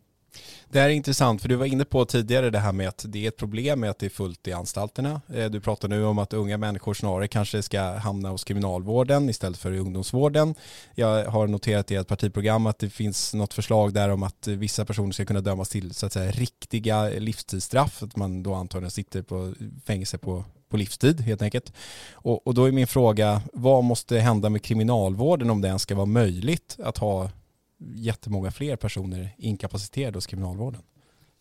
Det 0.68 0.80
här 0.80 0.88
är 0.88 0.92
intressant 0.92 1.42
för 1.42 1.48
du 1.48 1.56
var 1.56 1.66
inne 1.66 1.84
på 1.84 2.04
tidigare 2.04 2.50
det 2.50 2.58
här 2.58 2.72
med 2.72 2.88
att 2.88 3.04
det 3.08 3.24
är 3.24 3.28
ett 3.28 3.36
problem 3.36 3.80
med 3.80 3.90
att 3.90 3.98
det 3.98 4.06
är 4.06 4.10
fullt 4.10 4.48
i 4.48 4.52
anstalterna. 4.52 5.20
Eh, 5.34 5.50
du 5.50 5.60
pratar 5.60 5.88
nu 5.88 6.04
om 6.04 6.18
att 6.18 6.32
unga 6.32 6.56
människor 6.56 6.94
snarare 6.94 7.28
kanske 7.28 7.62
ska 7.62 7.82
hamna 7.82 8.28
hos 8.28 8.44
kriminalvården 8.44 9.30
istället 9.30 9.58
för 9.58 9.72
i 9.72 9.78
ungdomsvården. 9.78 10.54
Jag 10.94 11.24
har 11.24 11.46
noterat 11.46 11.90
i 11.90 11.94
ett 11.94 12.08
partiprogram 12.08 12.66
att 12.66 12.78
det 12.78 12.90
finns 12.90 13.34
något 13.34 13.54
förslag 13.54 13.94
där 13.94 14.08
om 14.08 14.22
att 14.22 14.46
vissa 14.46 14.84
personer 14.84 15.12
ska 15.12 15.24
kunna 15.24 15.40
dömas 15.40 15.68
till 15.68 15.94
så 15.94 16.06
att 16.06 16.12
säga 16.12 16.30
riktiga 16.30 17.08
livstidsstraff. 17.08 18.02
Att 18.02 18.16
man 18.16 18.42
då 18.42 18.54
antagligen 18.54 18.90
sitter 18.90 19.22
på 19.22 19.54
fängelse 19.84 20.18
på 20.18 20.44
på 20.74 20.78
livstid 20.78 21.20
helt 21.20 21.42
enkelt. 21.42 21.72
Och, 22.12 22.46
och 22.46 22.54
då 22.54 22.64
är 22.64 22.72
min 22.72 22.86
fråga, 22.86 23.42
vad 23.52 23.84
måste 23.84 24.18
hända 24.18 24.50
med 24.50 24.62
kriminalvården 24.62 25.50
om 25.50 25.60
det 25.60 25.68
ens 25.68 25.82
ska 25.82 25.94
vara 25.94 26.06
möjligt 26.06 26.76
att 26.82 26.98
ha 26.98 27.30
jättemånga 27.78 28.50
fler 28.50 28.76
personer 28.76 29.34
inkapaciterade 29.38 30.16
hos 30.16 30.26
kriminalvården. 30.26 30.82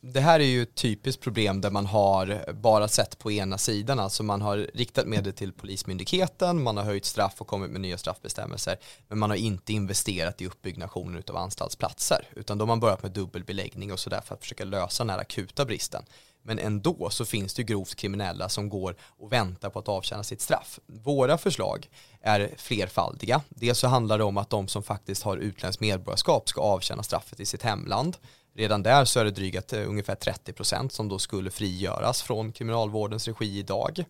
Det 0.05 0.19
här 0.19 0.39
är 0.39 0.43
ju 0.43 0.61
ett 0.61 0.75
typiskt 0.75 1.21
problem 1.21 1.61
där 1.61 1.71
man 1.71 1.85
har 1.85 2.53
bara 2.53 2.87
sett 2.87 3.19
på 3.19 3.31
ena 3.31 3.57
sidan, 3.57 3.99
alltså 3.99 4.23
man 4.23 4.41
har 4.41 4.57
riktat 4.73 5.07
medel 5.07 5.33
till 5.33 5.53
Polismyndigheten, 5.53 6.63
man 6.63 6.77
har 6.77 6.83
höjt 6.83 7.05
straff 7.05 7.41
och 7.41 7.47
kommit 7.47 7.71
med 7.71 7.81
nya 7.81 7.97
straffbestämmelser, 7.97 8.77
men 9.07 9.19
man 9.19 9.29
har 9.29 9.37
inte 9.37 9.73
investerat 9.73 10.41
i 10.41 10.47
uppbyggnationen 10.47 11.23
av 11.27 11.37
anstaltsplatser, 11.37 12.27
utan 12.35 12.57
då 12.57 12.61
har 12.61 12.67
man 12.67 12.79
börjat 12.79 13.03
med 13.03 13.11
dubbelbeläggning 13.11 13.91
och 13.91 13.99
sådär 13.99 14.21
för 14.25 14.35
att 14.35 14.41
försöka 14.41 14.65
lösa 14.65 15.03
den 15.03 15.09
här 15.09 15.19
akuta 15.19 15.65
bristen. 15.65 16.03
Men 16.43 16.59
ändå 16.59 17.09
så 17.09 17.25
finns 17.25 17.53
det 17.53 17.63
grovt 17.63 17.95
kriminella 17.95 18.49
som 18.49 18.69
går 18.69 18.95
och 19.01 19.31
väntar 19.31 19.69
på 19.69 19.79
att 19.79 19.89
avtjäna 19.89 20.23
sitt 20.23 20.41
straff. 20.41 20.79
Våra 20.85 21.37
förslag 21.37 21.89
är 22.21 22.53
flerfaldiga. 22.57 23.41
Dels 23.49 23.79
så 23.79 23.87
handlar 23.87 24.17
det 24.17 24.23
om 24.23 24.37
att 24.37 24.49
de 24.49 24.67
som 24.67 24.83
faktiskt 24.83 25.23
har 25.23 25.37
utländskt 25.37 25.81
medborgarskap 25.81 26.49
ska 26.49 26.61
avtjäna 26.61 27.03
straffet 27.03 27.39
i 27.39 27.45
sitt 27.45 27.61
hemland. 27.61 28.17
Redan 28.55 28.83
där 28.83 29.05
så 29.05 29.19
är 29.19 29.25
det 29.25 29.31
drygt 29.31 29.73
eh, 29.73 29.89
ungefär 29.89 30.15
30 30.15 30.53
procent 30.53 30.93
som 30.93 31.09
då 31.09 31.19
skulle 31.19 31.51
frigöras 31.51 32.21
från 32.21 32.51
kriminalvårdens 32.51 33.27
regi 33.27 33.59
idag. 33.59 34.05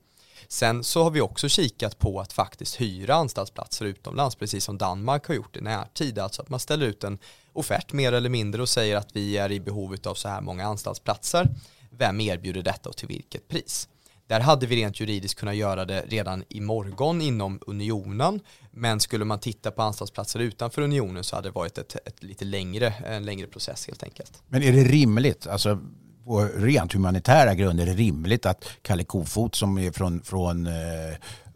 Sen 0.47 0.83
så 0.83 1.03
har 1.03 1.11
vi 1.11 1.21
också 1.21 1.49
kikat 1.49 1.99
på 1.99 2.19
att 2.19 2.33
faktiskt 2.33 2.81
hyra 2.81 3.15
anstaltsplatser 3.15 3.85
utomlands, 3.85 4.35
precis 4.35 4.63
som 4.63 4.77
Danmark 4.77 5.27
har 5.27 5.35
gjort 5.35 5.57
i 5.57 5.61
närtid. 5.61 6.19
Alltså 6.19 6.41
att 6.41 6.49
man 6.49 6.59
ställer 6.59 6.85
ut 6.85 7.03
en 7.03 7.19
offert 7.53 7.93
mer 7.93 8.11
eller 8.11 8.29
mindre 8.29 8.61
och 8.61 8.69
säger 8.69 8.97
att 8.97 9.15
vi 9.15 9.37
är 9.37 9.51
i 9.51 9.59
behov 9.59 9.95
av 10.05 10.15
så 10.15 10.29
här 10.29 10.41
många 10.41 10.65
anstaltsplatser 10.65 11.47
vem 11.97 12.21
erbjuder 12.21 12.61
detta 12.61 12.89
och 12.89 12.97
till 12.97 13.07
vilket 13.07 13.47
pris? 13.47 13.87
Där 14.27 14.39
hade 14.39 14.65
vi 14.65 14.75
rent 14.75 14.99
juridiskt 14.99 15.39
kunnat 15.39 15.55
göra 15.55 15.85
det 15.85 16.05
redan 16.07 16.43
i 16.49 16.61
morgon 16.61 17.21
inom 17.21 17.59
unionen. 17.67 18.39
Men 18.71 18.99
skulle 18.99 19.25
man 19.25 19.39
titta 19.39 19.71
på 19.71 19.81
anstaltsplatser 19.81 20.39
utanför 20.39 20.81
unionen 20.81 21.23
så 21.23 21.35
hade 21.35 21.47
det 21.47 21.53
varit 21.53 21.77
ett, 21.77 21.95
ett 22.07 22.23
lite 22.23 22.45
längre, 22.45 22.93
en 23.05 23.25
längre 23.25 23.47
process 23.47 23.87
helt 23.87 24.03
enkelt. 24.03 24.43
Men 24.47 24.63
är 24.63 24.71
det 24.71 24.83
rimligt, 24.83 25.47
alltså 25.47 25.79
på 26.25 26.49
rent 26.55 26.93
humanitära 26.93 27.53
grunder, 27.53 27.83
är 27.83 27.87
det 27.87 27.93
rimligt 27.93 28.45
att 28.45 28.65
Kalle 28.81 29.03
Kofot 29.03 29.55
som 29.55 29.77
är 29.77 29.91
från, 29.91 30.21
från 30.21 30.67
eh, 30.67 30.73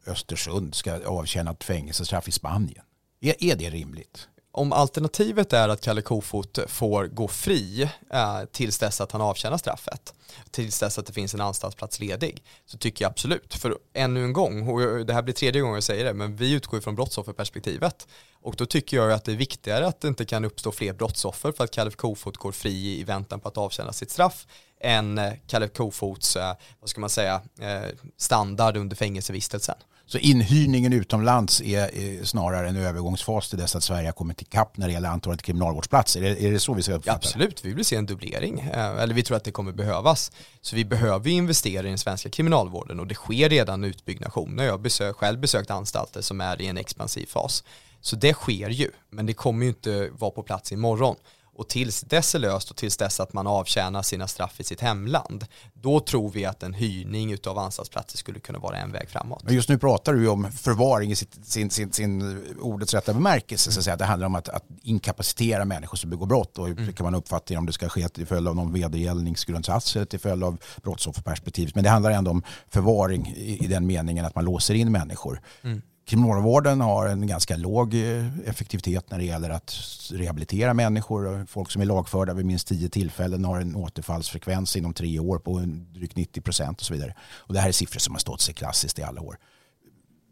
Östersund 0.05 0.75
ska 0.75 1.07
avtjäna 1.07 1.51
ett 1.51 1.63
fängelsestraff 1.63 2.27
i 2.27 2.31
Spanien? 2.31 2.83
Är, 3.21 3.43
är 3.43 3.55
det 3.55 3.69
rimligt? 3.69 4.27
Om 4.57 4.73
alternativet 4.73 5.53
är 5.53 5.69
att 5.69 5.81
Kalle 5.81 6.01
Kofot 6.01 6.59
får 6.67 7.07
gå 7.07 7.27
fri 7.27 7.89
eh, 8.13 8.41
tills 8.51 8.77
dess 8.77 9.01
att 9.01 9.11
han 9.11 9.21
avtjänar 9.21 9.57
straffet, 9.57 10.13
tills 10.51 10.79
dess 10.79 10.97
att 10.97 11.05
det 11.05 11.13
finns 11.13 11.33
en 11.33 11.41
anstaltsplats 11.41 11.99
ledig, 11.99 12.43
så 12.65 12.77
tycker 12.77 13.05
jag 13.05 13.09
absolut. 13.09 13.53
För 13.53 13.77
ännu 13.93 14.23
en 14.23 14.33
gång, 14.33 14.67
och 14.69 15.05
det 15.05 15.13
här 15.13 15.21
blir 15.21 15.33
tredje 15.33 15.61
gången 15.61 15.75
jag 15.75 15.83
säger 15.83 16.05
det, 16.05 16.13
men 16.13 16.35
vi 16.35 16.53
utgår 16.53 16.79
från 16.79 16.95
brottsofferperspektivet. 16.95 18.07
Och 18.41 18.55
då 18.55 18.65
tycker 18.65 18.97
jag 18.97 19.11
att 19.11 19.25
det 19.25 19.31
är 19.31 19.35
viktigare 19.35 19.87
att 19.87 20.01
det 20.01 20.07
inte 20.07 20.25
kan 20.25 20.45
uppstå 20.45 20.71
fler 20.71 20.93
brottsoffer 20.93 21.51
för 21.51 21.63
att 21.63 21.71
Kalle 21.71 21.91
Kofot 21.91 22.37
går 22.37 22.51
fri 22.51 22.99
i 22.99 23.03
väntan 23.03 23.39
på 23.39 23.47
att 23.47 23.57
avtjäna 23.57 23.93
sitt 23.93 24.11
straff 24.11 24.47
än 24.81 25.17
eh, 25.17 25.33
Kalle 25.47 25.67
Kofots, 25.67 26.35
eh, 26.35 26.53
vad 26.79 26.89
ska 26.89 27.01
man 27.01 27.09
säga, 27.09 27.41
eh, 27.59 27.89
standard 28.17 28.77
under 28.77 28.95
fängelsevistelsen. 28.95 29.75
Så 30.09 30.17
inhyrningen 30.17 30.93
utomlands 30.93 31.61
är, 31.61 32.25
snarare 32.25 32.69
en 32.69 32.75
övergångsfas 32.75 33.49
till 33.49 33.59
dess 33.59 33.75
att 33.75 33.83
Sverige 33.83 34.07
har 34.07 34.13
kommit 34.13 34.41
ikapp 34.41 34.77
när 34.77 34.87
det 34.87 34.93
gäller 34.93 35.09
antalet 35.09 35.41
kriminalvårdsplatser. 35.41 36.21
Är, 36.21 36.43
är 36.43 36.51
det 36.51 36.59
så 36.59 36.73
vi 36.73 36.83
ska 36.83 36.93
uppfatta 36.93 37.11
ja, 37.11 37.15
Absolut, 37.15 37.65
vi 37.65 37.73
vill 37.73 37.85
se 37.85 37.95
en 37.95 38.05
dubblering. 38.05 38.59
Eh, 38.59 38.79
eller 38.79 39.13
vi 39.13 39.23
tror 39.23 39.37
att 39.37 39.43
det 39.43 39.51
kommer 39.51 39.71
behövas. 39.71 40.31
Så 40.61 40.75
vi 40.75 40.85
behöver 40.85 41.29
investera 41.29 41.85
i 41.85 41.89
den 41.89 41.97
svenska 41.97 42.29
kriminalvården 42.29 42.99
och 42.99 43.07
det 43.07 43.15
sker 43.15 43.49
redan 43.49 43.83
utbyggnationer. 43.83 44.63
Jag 44.63 44.73
har 44.73 44.77
besök, 44.77 45.15
själv 45.15 45.39
besökt 45.39 45.71
anstalter 45.71 46.21
som 46.21 46.41
är 46.41 46.61
i 46.61 46.67
en 46.67 46.77
expansiv 46.77 47.25
fas. 47.25 47.63
Så 48.01 48.15
det 48.15 48.33
sker 48.33 48.69
ju, 48.69 48.91
men 49.09 49.25
det 49.25 49.33
kommer 49.33 49.65
ju 49.65 49.69
inte 49.69 50.09
vara 50.09 50.31
på 50.31 50.43
plats 50.43 50.71
imorgon 50.71 51.15
och 51.57 51.69
tills 51.69 52.01
dess 52.01 52.35
är 52.35 52.39
löst 52.39 52.69
och 52.71 52.77
tills 52.77 52.97
dess 52.97 53.19
att 53.19 53.33
man 53.33 53.47
avtjänar 53.47 54.01
sina 54.01 54.27
straff 54.27 54.59
i 54.59 54.63
sitt 54.63 54.81
hemland, 54.81 55.45
då 55.73 55.99
tror 55.99 56.29
vi 56.29 56.45
att 56.45 56.63
en 56.63 56.73
hyrning 56.73 57.37
av 57.47 57.57
anstaltsplatser 57.57 58.17
skulle 58.17 58.39
kunna 58.39 58.59
vara 58.59 58.77
en 58.77 58.91
väg 58.91 59.09
framåt. 59.09 59.43
Men 59.43 59.55
just 59.55 59.69
nu 59.69 59.77
pratar 59.77 60.13
du 60.13 60.21
ju 60.21 60.27
om 60.27 60.51
förvaring 60.51 61.11
i 61.11 61.15
sitt, 61.15 61.45
sin, 61.45 61.69
sin, 61.69 61.93
sin 61.93 62.43
ordets 62.61 62.93
rätta 62.93 63.13
bemärkelse, 63.13 63.71
så 63.71 63.79
att, 63.79 63.83
säga. 63.83 63.95
det 63.95 64.05
handlar 64.05 64.27
om 64.27 64.35
att, 64.35 64.49
att 64.49 64.63
inkapacitera 64.81 65.65
människor 65.65 65.97
som 65.97 66.09
begår 66.09 66.25
brott 66.25 66.57
och 66.57 66.67
mm. 66.67 66.93
kan 66.93 67.03
man 67.03 67.15
uppfatta 67.15 67.57
om 67.57 67.65
det 67.65 67.73
ska 67.73 67.89
ske 67.89 68.09
till 68.09 68.25
följd 68.25 68.47
av 68.47 68.55
någon 68.55 68.73
vedergällningsgrundsats 68.73 69.95
eller 69.95 70.05
till 70.05 70.19
följd 70.19 70.43
av 70.43 70.57
brottsofferperspektivet. 70.83 71.75
Men 71.75 71.83
det 71.83 71.89
handlar 71.89 72.11
ändå 72.11 72.31
om 72.31 72.43
förvaring 72.69 73.27
i, 73.35 73.63
i 73.63 73.67
den 73.67 73.87
meningen 73.87 74.25
att 74.25 74.35
man 74.35 74.45
låser 74.45 74.73
in 74.73 74.91
människor. 74.91 75.41
Mm. 75.63 75.81
Kriminalvården 76.07 76.81
har 76.81 77.07
en 77.07 77.27
ganska 77.27 77.57
låg 77.57 77.93
eh, 77.93 78.39
effektivitet 78.45 79.11
när 79.11 79.17
det 79.17 79.23
gäller 79.23 79.49
att 79.49 79.75
rehabilitera 80.11 80.73
människor. 80.73 81.45
Folk 81.45 81.71
som 81.71 81.81
är 81.81 81.85
lagförda 81.85 82.33
vid 82.33 82.45
minst 82.45 82.67
tio 82.67 82.89
tillfällen 82.89 83.45
har 83.45 83.59
en 83.59 83.75
återfallsfrekvens 83.75 84.75
inom 84.75 84.93
tre 84.93 85.19
år 85.19 85.39
på 85.39 85.63
drygt 85.93 86.15
90 86.15 86.41
procent 86.41 86.79
och 86.79 86.85
så 86.85 86.93
vidare. 86.93 87.15
Och 87.21 87.53
det 87.53 87.59
här 87.59 87.67
är 87.67 87.71
siffror 87.71 87.99
som 87.99 88.13
har 88.13 88.19
stått 88.19 88.41
sig 88.41 88.53
klassiskt 88.53 88.99
i 88.99 89.03
alla 89.03 89.21
år. 89.21 89.37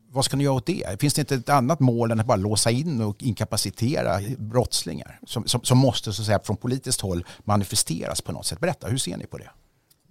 Vad 0.10 0.26
ska 0.26 0.38
ni 0.38 0.44
göra 0.44 0.54
åt 0.54 0.66
det? 0.66 1.02
Finns 1.02 1.14
det 1.14 1.22
inte 1.22 1.36
ett 1.36 1.50
annat 1.50 1.80
mål 1.80 2.12
än 2.12 2.20
att 2.20 2.26
bara 2.26 2.38
låsa 2.38 2.72
in 2.72 3.02
och 3.02 3.24
inkapacitera 3.24 4.20
brottslingar 4.38 5.20
som, 5.28 5.48
som, 5.48 5.64
som 5.64 5.78
måste 5.78 6.14
så 6.14 6.22
att 6.22 6.26
säga, 6.26 6.40
från 6.44 6.58
politiskt 6.58 7.02
håll 7.02 7.26
manifesteras 7.44 8.22
på 8.22 8.32
något 8.32 8.46
sätt? 8.46 8.60
Berätta, 8.60 8.88
hur 8.88 8.98
ser 8.98 9.18
ni 9.18 9.26
på 9.26 9.38
det? 9.38 9.50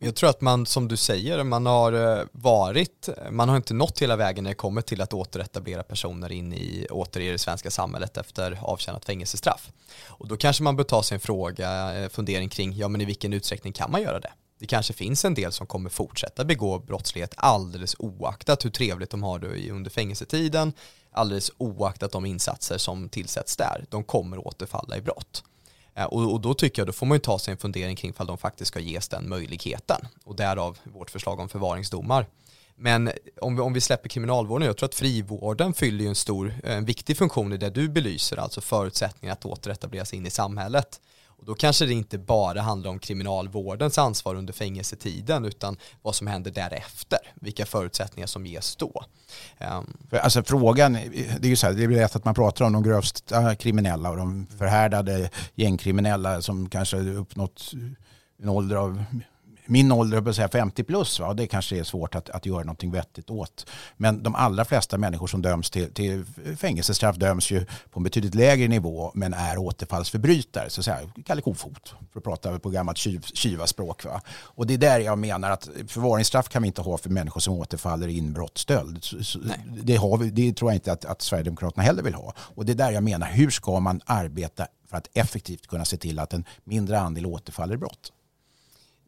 Jag 0.04 0.14
tror 0.14 0.30
att 0.30 0.40
man, 0.40 0.66
som 0.66 0.88
du 0.88 0.96
säger, 0.96 1.44
man 1.44 1.66
har 1.66 1.92
eh, 1.92 2.24
varit, 2.32 3.08
man 3.30 3.48
har 3.48 3.56
inte 3.56 3.74
nått 3.74 4.02
hela 4.02 4.16
vägen 4.16 4.44
när 4.44 4.50
det 4.50 4.54
kommer 4.54 4.82
till 4.82 5.00
att 5.00 5.14
återetablera 5.14 5.82
personer 5.82 6.32
in 6.32 6.52
i, 6.52 6.86
åter 6.90 7.20
i 7.20 7.30
det 7.30 7.38
svenska 7.38 7.70
samhället 7.70 8.16
efter 8.16 8.58
avtjänat 8.62 9.04
fängelsestraff. 9.04 9.72
Och 10.06 10.28
då 10.28 10.36
kanske 10.36 10.62
man 10.62 10.76
bör 10.76 10.84
ta 10.84 11.02
sig 11.02 11.14
en 11.14 11.20
fråga, 11.20 11.94
eh, 11.94 12.08
fundering 12.08 12.48
kring, 12.48 12.72
ja 12.72 12.88
men 12.88 13.00
i 13.00 13.04
vilken 13.04 13.32
utsträckning 13.32 13.72
kan 13.72 13.90
man 13.90 14.02
göra 14.02 14.20
det? 14.20 14.32
Det 14.58 14.66
kanske 14.66 14.92
finns 14.92 15.24
en 15.24 15.34
del 15.34 15.52
som 15.52 15.66
kommer 15.66 15.90
fortsätta 15.90 16.44
begå 16.44 16.78
brottslighet 16.78 17.34
alldeles 17.36 17.96
oaktat 17.98 18.64
hur 18.64 18.70
trevligt 18.70 19.10
de 19.10 19.22
har 19.22 19.38
det 19.38 19.70
under 19.70 19.90
fängelsetiden, 19.90 20.72
alldeles 21.12 21.50
oaktat 21.58 22.12
de 22.12 22.26
insatser 22.26 22.78
som 22.78 23.08
tillsätts 23.08 23.56
där. 23.56 23.84
De 23.90 24.04
kommer 24.04 24.46
återfalla 24.46 24.96
i 24.96 25.00
brott. 25.00 25.44
Eh, 25.94 26.04
och, 26.04 26.32
och, 26.32 26.40
då 26.40 26.54
tycker 26.54 26.82
jag, 26.82 26.88
då 26.88 26.92
får 26.92 27.06
man 27.06 27.14
ju 27.16 27.20
ta 27.20 27.38
sig 27.38 27.52
en 27.52 27.58
fundering 27.58 27.96
kring 27.96 28.10
ifall 28.10 28.26
de 28.26 28.38
faktiskt 28.38 28.68
ska 28.68 28.80
ges 28.80 29.08
den 29.08 29.28
möjligheten. 29.28 30.00
Och 30.24 30.36
därav 30.36 30.78
vårt 30.82 31.10
förslag 31.10 31.40
om 31.40 31.48
förvaringsdomar. 31.48 32.26
Men 32.76 33.10
om 33.40 33.56
vi, 33.56 33.62
om 33.62 33.72
vi 33.72 33.80
släpper 33.80 34.08
kriminalvården, 34.08 34.66
jag 34.66 34.76
tror 34.76 34.88
att 34.88 34.94
frivården 34.94 35.74
fyller 35.74 36.04
ju 36.04 36.08
en 36.08 36.14
stor, 36.14 36.54
en 36.64 36.84
viktig 36.84 37.16
funktion 37.16 37.52
i 37.52 37.56
det 37.56 37.70
du 37.70 37.88
belyser, 37.88 38.36
alltså 38.36 38.60
förutsättningar 38.60 39.32
att 39.32 39.44
återetablera 39.44 40.04
sig 40.04 40.18
in 40.18 40.26
i 40.26 40.30
samhället. 40.30 41.00
Och 41.36 41.44
då 41.44 41.54
kanske 41.54 41.86
det 41.86 41.92
inte 41.92 42.18
bara 42.18 42.60
handlar 42.60 42.90
om 42.90 42.98
kriminalvårdens 42.98 43.98
ansvar 43.98 44.34
under 44.34 44.52
fängelsetiden 44.52 45.44
utan 45.44 45.76
vad 46.02 46.14
som 46.14 46.26
händer 46.26 46.50
därefter, 46.50 47.18
vilka 47.34 47.66
förutsättningar 47.66 48.26
som 48.26 48.46
ges 48.46 48.76
då. 48.76 49.04
Ehm. 49.58 49.96
Alltså 50.22 50.42
frågan, 50.42 50.92
det 50.92 51.46
är 51.46 51.48
ju 51.48 51.56
så 51.56 51.66
här, 51.66 51.74
det 51.74 51.84
är 51.84 51.88
lätt 51.88 52.16
att 52.16 52.24
man 52.24 52.34
pratar 52.34 52.64
om 52.64 52.72
de 52.72 52.82
grövsta 52.82 53.54
kriminella 53.54 54.10
och 54.10 54.16
de 54.16 54.46
förhärdade 54.58 55.30
gängkriminella 55.54 56.42
som 56.42 56.68
kanske 56.68 56.96
uppnått 56.96 57.72
en 58.42 58.48
ålder 58.48 58.76
av 58.76 59.04
min 59.66 59.92
ålder, 59.92 60.20
på 60.20 60.32
säga 60.32 60.48
50 60.48 60.84
plus, 60.84 61.20
va? 61.20 61.34
det 61.34 61.46
kanske 61.46 61.78
är 61.78 61.84
svårt 61.84 62.14
att, 62.14 62.30
att 62.30 62.46
göra 62.46 62.64
någonting 62.64 62.90
vettigt 62.90 63.30
åt. 63.30 63.66
Men 63.96 64.22
de 64.22 64.34
allra 64.34 64.64
flesta 64.64 64.98
människor 64.98 65.26
som 65.26 65.42
döms 65.42 65.70
till, 65.70 65.92
till 65.92 66.24
fängelsestraff 66.56 67.16
döms 67.16 67.50
ju 67.50 67.66
på 67.90 68.00
en 68.00 68.02
betydligt 68.02 68.34
lägre 68.34 68.68
nivå 68.68 69.12
men 69.14 69.34
är 69.34 69.58
återfallsförbrytare. 69.58 70.70
Så 70.70 70.80
att 70.80 70.84
säga, 70.84 70.98
Kalle 71.26 71.40
Kofot, 71.40 71.94
för 72.12 72.18
att 72.20 72.24
prata 72.24 72.58
på 72.58 72.70
gammalt 72.70 72.98
tjuvaspråk. 73.34 74.04
Va? 74.04 74.20
Och 74.40 74.66
det 74.66 74.74
är 74.74 74.78
där 74.78 75.00
jag 75.00 75.18
menar 75.18 75.50
att 75.50 75.68
förvaringsstraff 75.88 76.48
kan 76.48 76.62
vi 76.62 76.66
inte 76.66 76.82
ha 76.82 76.98
för 76.98 77.10
människor 77.10 77.40
som 77.40 77.54
återfaller 77.54 78.08
i 78.08 78.16
inbrott, 78.16 78.58
stöld. 78.58 79.04
Det, 79.82 79.96
har 79.96 80.16
vi, 80.16 80.30
det 80.30 80.52
tror 80.52 80.70
jag 80.70 80.76
inte 80.76 80.92
att, 80.92 81.04
att 81.04 81.22
Sverigedemokraterna 81.22 81.82
heller 81.82 82.02
vill 82.02 82.14
ha. 82.14 82.34
Och 82.38 82.64
det 82.64 82.72
är 82.72 82.76
där 82.76 82.90
jag 82.90 83.02
menar, 83.02 83.26
hur 83.26 83.50
ska 83.50 83.80
man 83.80 84.00
arbeta 84.06 84.66
för 84.90 84.96
att 84.96 85.08
effektivt 85.14 85.66
kunna 85.66 85.84
se 85.84 85.96
till 85.96 86.18
att 86.18 86.32
en 86.32 86.44
mindre 86.64 87.00
andel 87.00 87.26
återfaller 87.26 87.74
i 87.74 87.78
brott? 87.78 88.12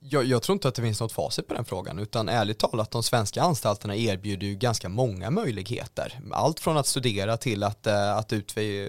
Jag, 0.09 0.25
jag, 0.25 0.43
tror 0.43 0.55
inte 0.55 0.69
att 0.69 0.75
det 0.75 0.83
finns 0.83 1.01
något 1.01 1.13
facit 1.13 1.49
på 1.49 1.55
den 1.55 1.65
frågan 1.65 1.99
utan 1.99 2.29
ärligt 2.29 2.59
talat 2.59 2.91
de 2.91 3.03
svenska 3.03 3.43
anstalterna 3.43 3.97
erbjuder 3.97 4.47
ju 4.47 4.55
ganska 4.55 4.89
många 4.89 5.31
möjligheter. 5.31 6.21
Allt 6.33 6.61
från 6.61 6.77
att 6.77 6.87
studera 6.87 7.37
till 7.37 7.63
att, 7.63 7.87
uh, 7.87 8.17
att 8.17 8.33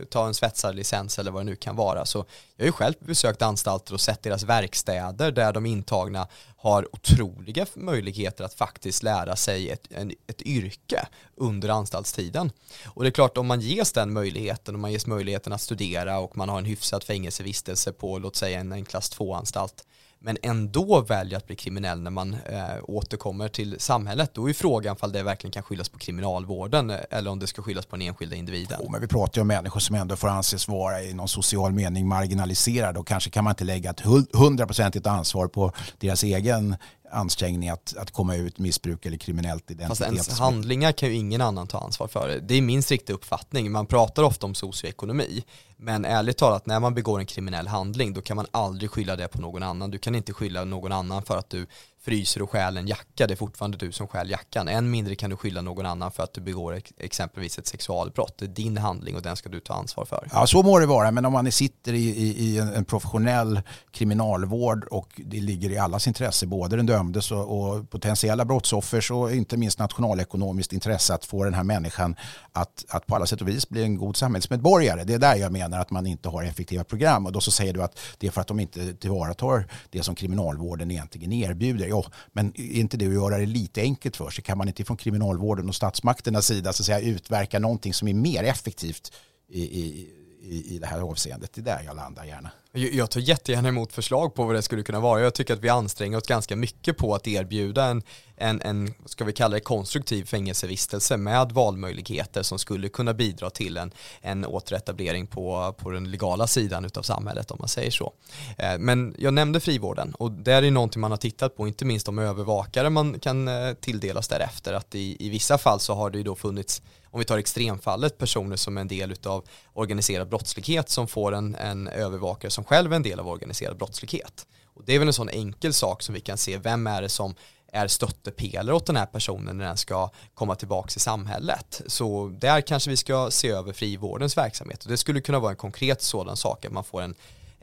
ta 0.10 0.28
en 0.28 0.34
svetsarlicens 0.34 1.20
eller 1.20 1.32
vad 1.32 1.42
det 1.42 1.46
nu 1.46 1.56
kan 1.56 1.76
vara. 1.76 2.06
Så 2.06 2.26
jag 2.56 2.64
har 2.64 2.68
ju 2.68 2.72
själv 2.72 2.94
besökt 3.00 3.42
anstalter 3.42 3.94
och 3.94 4.02
sett 4.02 4.24
deras 4.24 4.44
verkstäder 4.44 5.32
där 5.32 5.54
de 5.54 5.66
intagna 5.66 6.28
har 6.58 6.96
otroliga 6.96 7.66
möjligheter 7.74 8.44
att 8.44 8.54
faktiskt 8.54 9.04
lära 9.04 9.36
sig 9.36 9.70
ett, 9.70 9.88
en, 9.92 10.12
ett 10.28 10.42
yrke 10.42 11.08
under 11.36 11.70
anstaltstiden. 11.70 12.52
Och 12.86 13.04
det 13.04 13.10
är 13.10 13.12
klart 13.12 13.38
om 13.38 13.48
man 13.48 13.62
ges 13.62 13.92
den 13.92 14.14
möjligheten 14.14 14.76
och 14.76 14.82
man 14.82 14.92
ges 14.92 15.08
möjligheten 15.08 15.54
att 15.54 15.62
studera 15.62 16.20
och 16.20 16.38
man 16.38 16.50
har 16.50 16.58
en 16.58 16.66
hyfsad 16.66 17.04
fängelsevistelse 17.04 17.92
på 17.92 18.20
låt 18.20 18.36
säga 18.36 18.60
en, 18.60 18.72
en 18.72 18.86
klass 18.86 19.18
2-anstalt 19.20 19.84
men 20.20 20.38
ändå 20.42 21.02
väljer 21.02 21.38
att 21.38 21.48
bli 21.48 21.56
kriminell 21.56 22.02
när 22.02 22.12
man 22.12 22.34
eh, 22.34 22.60
återkommer 22.84 23.48
till 23.48 23.76
samhället, 23.80 24.34
då 24.34 24.50
är 24.50 24.54
frågan 24.54 24.96
om 25.00 25.12
det 25.12 25.24
verkligen 25.24 25.52
kan 25.52 25.64
skyllas 25.64 25.90
på 25.90 26.00
kriminalvården 26.00 26.90
eh, 26.90 26.98
eller 27.10 27.32
om 27.32 27.40
det 27.40 27.48
ska 27.48 27.62
skyllas 27.62 27.86
på 27.86 27.96
den 27.96 28.08
enskilda 28.08 28.36
individen. 28.36 28.80
Jo, 28.84 28.90
men 28.92 29.02
vi 29.02 29.08
pratar 29.08 29.38
ju 29.38 29.42
om 29.42 29.48
människor 29.48 29.80
som 29.80 29.96
ändå 29.96 30.16
får 30.16 30.28
anses 30.28 30.68
vara 30.68 31.04
i 31.04 31.14
någon 31.14 31.28
social 31.28 31.72
mening 31.72 32.08
marginaliserade 32.08 33.00
och 33.00 33.08
kanske 33.08 33.30
kan 33.30 33.44
man 33.44 33.52
inte 33.52 33.64
lägga 33.64 33.90
ett 33.90 34.02
hundraprocentigt 34.34 35.08
ansvar 35.08 35.48
på 35.48 35.72
deras 35.98 36.24
egen 36.24 36.76
ansträngning 37.12 37.70
att, 37.70 37.98
att 37.98 38.12
komma 38.12 38.36
ut 38.36 38.60
missbruk 38.60 39.06
eller 39.06 39.18
kriminellt 39.18 39.72
identitet. 39.72 39.88
Fast 39.88 40.02
ens 40.02 40.40
handlingar 40.40 40.92
kan 40.92 41.10
ju 41.10 41.16
ingen 41.16 41.42
annan 41.42 41.68
ta 41.68 41.80
ansvar 41.80 42.08
för. 42.08 42.40
Det 42.42 42.56
är 42.56 42.62
min 42.62 42.84
strikta 42.84 43.14
uppfattning. 43.14 43.72
Man 43.72 43.86
pratar 43.86 44.24
ofta 44.24 44.46
om 44.46 44.56
socioekonomi. 44.56 45.44
Men 45.78 46.06
ärligt 46.06 46.38
talat, 46.38 46.66
när 46.66 46.80
man 46.80 46.94
begår 46.94 47.20
en 47.20 47.26
kriminell 47.26 47.68
handling 47.68 48.14
då 48.14 48.22
kan 48.22 48.36
man 48.36 48.46
aldrig 48.52 48.92
skylla 48.92 49.16
det 49.16 49.28
på 49.28 49.42
någon 49.42 49.64
annan. 49.64 49.92
Du 49.92 49.98
kan 49.98 50.16
inte 50.16 50.34
skylla 50.34 50.64
någon 50.64 50.92
annan 50.92 51.24
för 51.24 51.38
att 51.38 51.50
du 51.50 51.68
fryser 52.08 52.42
och 52.42 52.52
stjäl 52.52 52.78
en 52.78 52.88
jacka, 52.88 53.28
det 53.28 53.34
är 53.34 53.36
fortfarande 53.36 53.78
du 53.78 53.92
som 53.92 54.08
stjäl 54.08 54.30
jackan. 54.30 54.68
Än 54.68 54.92
mindre 54.92 55.16
kan 55.16 55.30
du 55.30 55.36
skylla 55.36 55.62
någon 55.62 55.86
annan 55.86 56.12
för 56.12 56.24
att 56.24 56.34
du 56.34 56.42
begår 56.42 56.82
exempelvis 56.98 57.60
ett 57.60 57.68
sexualbrott. 57.68 58.38
Det 58.38 58.46
är 58.46 58.50
din 58.50 58.78
handling 58.78 59.16
och 59.16 59.22
den 59.22 59.36
ska 59.36 59.50
du 59.50 59.60
ta 59.60 59.74
ansvar 59.74 60.06
för. 60.06 60.28
Ja, 60.32 60.48
så 60.48 60.64
må 60.64 60.80
det 60.80 60.86
vara, 60.86 61.12
men 61.12 61.26
om 61.26 61.34
man 61.34 61.52
sitter 61.52 61.94
i, 61.94 62.10
i, 62.10 62.46
i 62.46 62.60
en, 62.60 62.86
professionell 62.86 63.62
kriminalvård 63.92 64.84
och 64.84 65.22
det 65.26 65.40
ligger 65.40 65.70
i 65.70 65.78
allas 65.78 66.08
intresse, 66.08 66.48
både 66.48 66.76
den 66.76 66.86
dömdes 66.86 67.32
och, 67.32 67.60
och 67.60 67.90
potentiella 67.90 68.46
brottsoffers 68.46 69.12
och 69.12 69.32
inte 69.32 69.58
minst 69.58 69.80
nationalekonomiskt 69.80 70.74
intresse 70.74 71.14
att 71.14 71.26
få 71.26 71.44
den 71.44 71.54
här 71.54 71.64
människan 71.64 72.16
att, 72.52 72.86
att 72.90 73.08
på 73.08 73.16
alla 73.16 73.26
sätt 73.26 73.42
och 73.42 73.48
vis 73.48 73.70
bli 73.70 73.84
en 73.84 73.98
god 73.98 74.18
samhällsmedborgare. 74.18 75.04
Det 75.04 75.14
är 75.14 75.20
där 75.20 75.36
jag 75.36 75.52
menar 75.52 75.80
att 75.80 75.92
man 75.92 76.08
inte 76.08 76.30
har 76.30 76.44
effektiva 76.44 76.84
program 76.84 77.26
och 77.26 77.32
då 77.32 77.42
så 77.42 77.52
säger 77.52 77.74
du 77.74 77.84
att 77.84 78.00
det 78.18 78.28
är 78.28 78.32
för 78.32 78.42
att 78.42 78.48
de 78.48 78.60
inte 78.60 78.94
tillvaratar 78.94 79.68
det 79.90 80.04
som 80.04 80.16
kriminalvården 80.16 80.92
egentligen 80.92 81.34
erbjuder 81.34 81.88
ja, 82.06 82.12
men 82.32 82.54
är 82.56 82.80
inte 82.80 82.98
det 82.98 83.08
att 83.08 83.14
göra 83.14 83.38
det 83.38 83.46
lite 83.46 83.82
enkelt 83.82 84.18
för 84.18 84.30
sig? 84.30 84.44
Kan 84.44 84.58
man 84.58 84.68
inte 84.68 84.86
från 84.86 84.98
kriminalvården 84.98 85.70
och 85.70 85.76
statsmakternas 85.76 86.48
sida 86.48 86.74
så 86.74 86.82
att 86.82 86.86
säga, 86.86 87.00
utverka 87.00 87.60
någonting 87.60 87.94
som 87.94 88.08
är 88.08 88.14
mer 88.14 88.44
effektivt 88.44 89.12
i, 89.48 89.62
i, 89.62 90.10
i, 90.42 90.80
det 90.80 90.88
här 90.88 91.02
avseendet? 91.02 91.54
Det 91.54 91.62
är 91.62 91.66
där 91.66 91.82
jag 91.86 91.96
landar 91.96 92.26
gärna. 92.26 92.52
Jag 92.78 93.12
tar 93.12 93.20
jättegärna 93.20 93.70
emot 93.70 93.94
förslag 93.94 94.36
på 94.36 94.44
vad 94.44 94.56
det 94.56 94.62
skulle 94.62 94.84
kunna 94.84 95.00
vara. 95.00 95.22
Jag 95.22 95.34
tycker 95.34 95.54
att 95.54 95.60
vi 95.60 95.70
anstränger 95.70 96.18
oss 96.18 96.28
ganska 96.28 96.56
mycket 96.56 96.98
på 96.98 97.16
att 97.16 97.28
erbjuda 97.28 97.86
en, 97.86 98.04
en, 98.36 98.62
en 98.62 98.94
ska 99.06 99.26
vi 99.26 99.34
kalla 99.34 99.54
det 99.54 99.60
konstruktiv 99.60 100.26
fängelsevistelse 100.26 101.18
med 101.18 101.52
valmöjligheter 101.52 102.44
som 102.44 102.60
skulle 102.60 102.90
kunna 102.90 103.14
bidra 103.14 103.50
till 103.50 103.78
en, 103.78 103.92
en 104.22 104.46
återetablering 104.46 105.28
på, 105.28 105.76
på 105.78 105.90
den 105.90 106.12
legala 106.12 106.48
sidan 106.48 106.90
av 106.96 107.02
samhället 107.02 107.52
om 107.52 107.58
man 107.60 107.68
säger 107.68 107.92
så. 107.92 108.14
Eh, 108.58 108.78
men 108.80 109.16
jag 109.18 109.34
nämnde 109.34 109.60
frivården 109.60 110.14
och 110.14 110.32
det 110.32 110.54
är 110.54 110.72
någonting 110.72 111.02
man 111.02 111.12
har 111.12 111.18
tittat 111.18 111.58
på, 111.58 111.68
inte 111.68 111.86
minst 111.86 112.06
de 112.06 112.20
övervakare 112.20 112.90
man 112.90 113.20
kan 113.20 113.48
eh, 113.48 113.74
tilldelas 113.74 114.28
därefter. 114.28 114.74
Att 114.74 114.96
i, 114.96 115.18
i 115.20 115.30
vissa 115.30 115.58
fall 115.58 115.80
så 115.80 115.94
har 115.94 116.10
det 116.10 116.18
ju 116.18 116.24
då 116.24 116.36
funnits 116.36 116.82
om 117.12 117.20
vi 117.20 117.26
tar 117.26 117.38
extremfallet, 117.38 118.18
personer 118.18 118.56
som 118.56 118.78
är 118.78 118.82
en 118.82 118.88
del 118.88 119.16
av 119.26 119.44
organiserad 119.74 120.30
brottslighet 120.30 120.90
som 120.90 121.08
får 121.08 121.36
en, 121.36 121.56
en 121.56 121.88
övervakare 121.88 122.52
som 122.52 122.64
själv 122.68 122.92
är 122.92 122.96
en 122.96 123.04
del 123.04 123.20
av 123.20 123.28
organiserad 123.28 123.78
brottslighet. 123.78 124.48
Och 124.74 124.84
det 124.86 124.96
är 124.96 125.00
väl 125.00 125.08
en 125.08 125.14
sån 125.14 125.30
enkel 125.30 125.74
sak 125.74 126.02
som 126.02 126.16
vi 126.16 126.22
kan 126.22 126.38
se, 126.38 126.58
vem 126.58 126.88
är 126.88 127.02
det 127.02 127.10
som 127.10 127.36
är 127.72 127.88
stöttepelare 127.88 128.76
åt 128.76 128.86
den 128.86 128.96
här 128.96 129.06
personen 129.06 129.58
när 129.58 129.66
den 129.66 129.78
ska 129.78 130.10
komma 130.34 130.56
tillbaka 130.56 130.94
i 130.96 131.00
samhället. 131.00 131.82
Så 131.88 132.28
där 132.40 132.62
kanske 132.62 132.90
vi 132.90 132.98
ska 132.98 133.32
se 133.32 133.50
över 133.50 133.74
frivårdens 133.74 134.38
verksamhet 134.38 134.84
och 134.84 134.92
det 134.92 134.98
skulle 134.98 135.22
kunna 135.22 135.40
vara 135.40 135.52
en 135.52 135.58
konkret 135.58 136.02
sådan 136.02 136.38
sak 136.38 136.66
att 136.66 136.72
man 136.72 136.84
får 136.84 137.02
en 137.02 137.16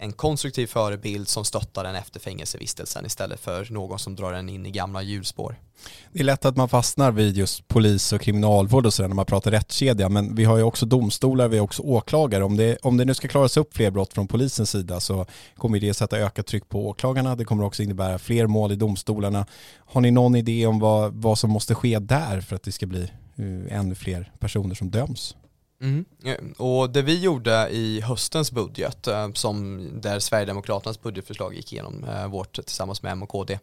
en 0.04 0.12
konstruktiv 0.12 0.66
förebild 0.66 1.28
som 1.28 1.44
stöttar 1.44 1.84
den 1.84 1.94
efter 1.94 2.20
fängelsevistelsen 2.20 3.06
istället 3.06 3.40
för 3.40 3.66
någon 3.70 3.98
som 3.98 4.16
drar 4.16 4.32
den 4.32 4.48
in 4.48 4.66
i 4.66 4.70
gamla 4.70 5.02
hjulspår. 5.02 5.56
Det 6.12 6.20
är 6.20 6.24
lätt 6.24 6.44
att 6.44 6.56
man 6.56 6.68
fastnar 6.68 7.10
vid 7.10 7.36
just 7.36 7.68
polis 7.68 8.12
och 8.12 8.20
kriminalvård 8.20 8.86
och 8.86 8.94
sådär 8.94 9.08
när 9.08 9.14
man 9.14 9.26
pratar 9.26 9.50
rättskedja 9.50 10.08
men 10.08 10.34
vi 10.34 10.44
har 10.44 10.56
ju 10.56 10.62
också 10.62 10.86
domstolar, 10.86 11.48
vi 11.48 11.58
har 11.58 11.64
också 11.64 11.82
åklagare. 11.82 12.44
Om 12.44 12.56
det, 12.56 12.76
om 12.82 12.96
det 12.96 13.04
nu 13.04 13.14
ska 13.14 13.28
klaras 13.28 13.56
upp 13.56 13.76
fler 13.76 13.90
brott 13.90 14.12
från 14.12 14.28
polisens 14.28 14.70
sida 14.70 15.00
så 15.00 15.26
kommer 15.56 15.80
det 15.80 15.94
sätta 15.94 16.16
ökat 16.18 16.46
tryck 16.46 16.68
på 16.68 16.88
åklagarna. 16.88 17.36
Det 17.36 17.44
kommer 17.44 17.64
också 17.64 17.82
innebära 17.82 18.18
fler 18.18 18.46
mål 18.46 18.72
i 18.72 18.76
domstolarna. 18.76 19.46
Har 19.78 20.00
ni 20.00 20.10
någon 20.10 20.36
idé 20.36 20.66
om 20.66 20.78
vad, 20.78 21.12
vad 21.14 21.38
som 21.38 21.50
måste 21.50 21.74
ske 21.74 21.98
där 21.98 22.40
för 22.40 22.56
att 22.56 22.62
det 22.62 22.72
ska 22.72 22.86
bli 22.86 23.10
uh, 23.40 23.72
ännu 23.72 23.94
fler 23.94 24.32
personer 24.38 24.74
som 24.74 24.90
döms? 24.90 25.36
Mm. 25.80 26.04
Och 26.58 26.90
det 26.90 27.02
vi 27.02 27.20
gjorde 27.20 27.68
i 27.70 28.00
höstens 28.00 28.52
budget, 28.52 29.06
eh, 29.06 29.32
som 29.32 29.88
där 30.00 30.18
Sverigedemokraternas 30.18 31.02
budgetförslag 31.02 31.54
gick 31.54 31.72
igenom, 31.72 32.04
eh, 32.04 32.26
vårt 32.26 32.52
tillsammans 32.52 33.02
med 33.02 33.12
M 33.12 33.22
och 33.22 33.28
KD, 33.28 33.58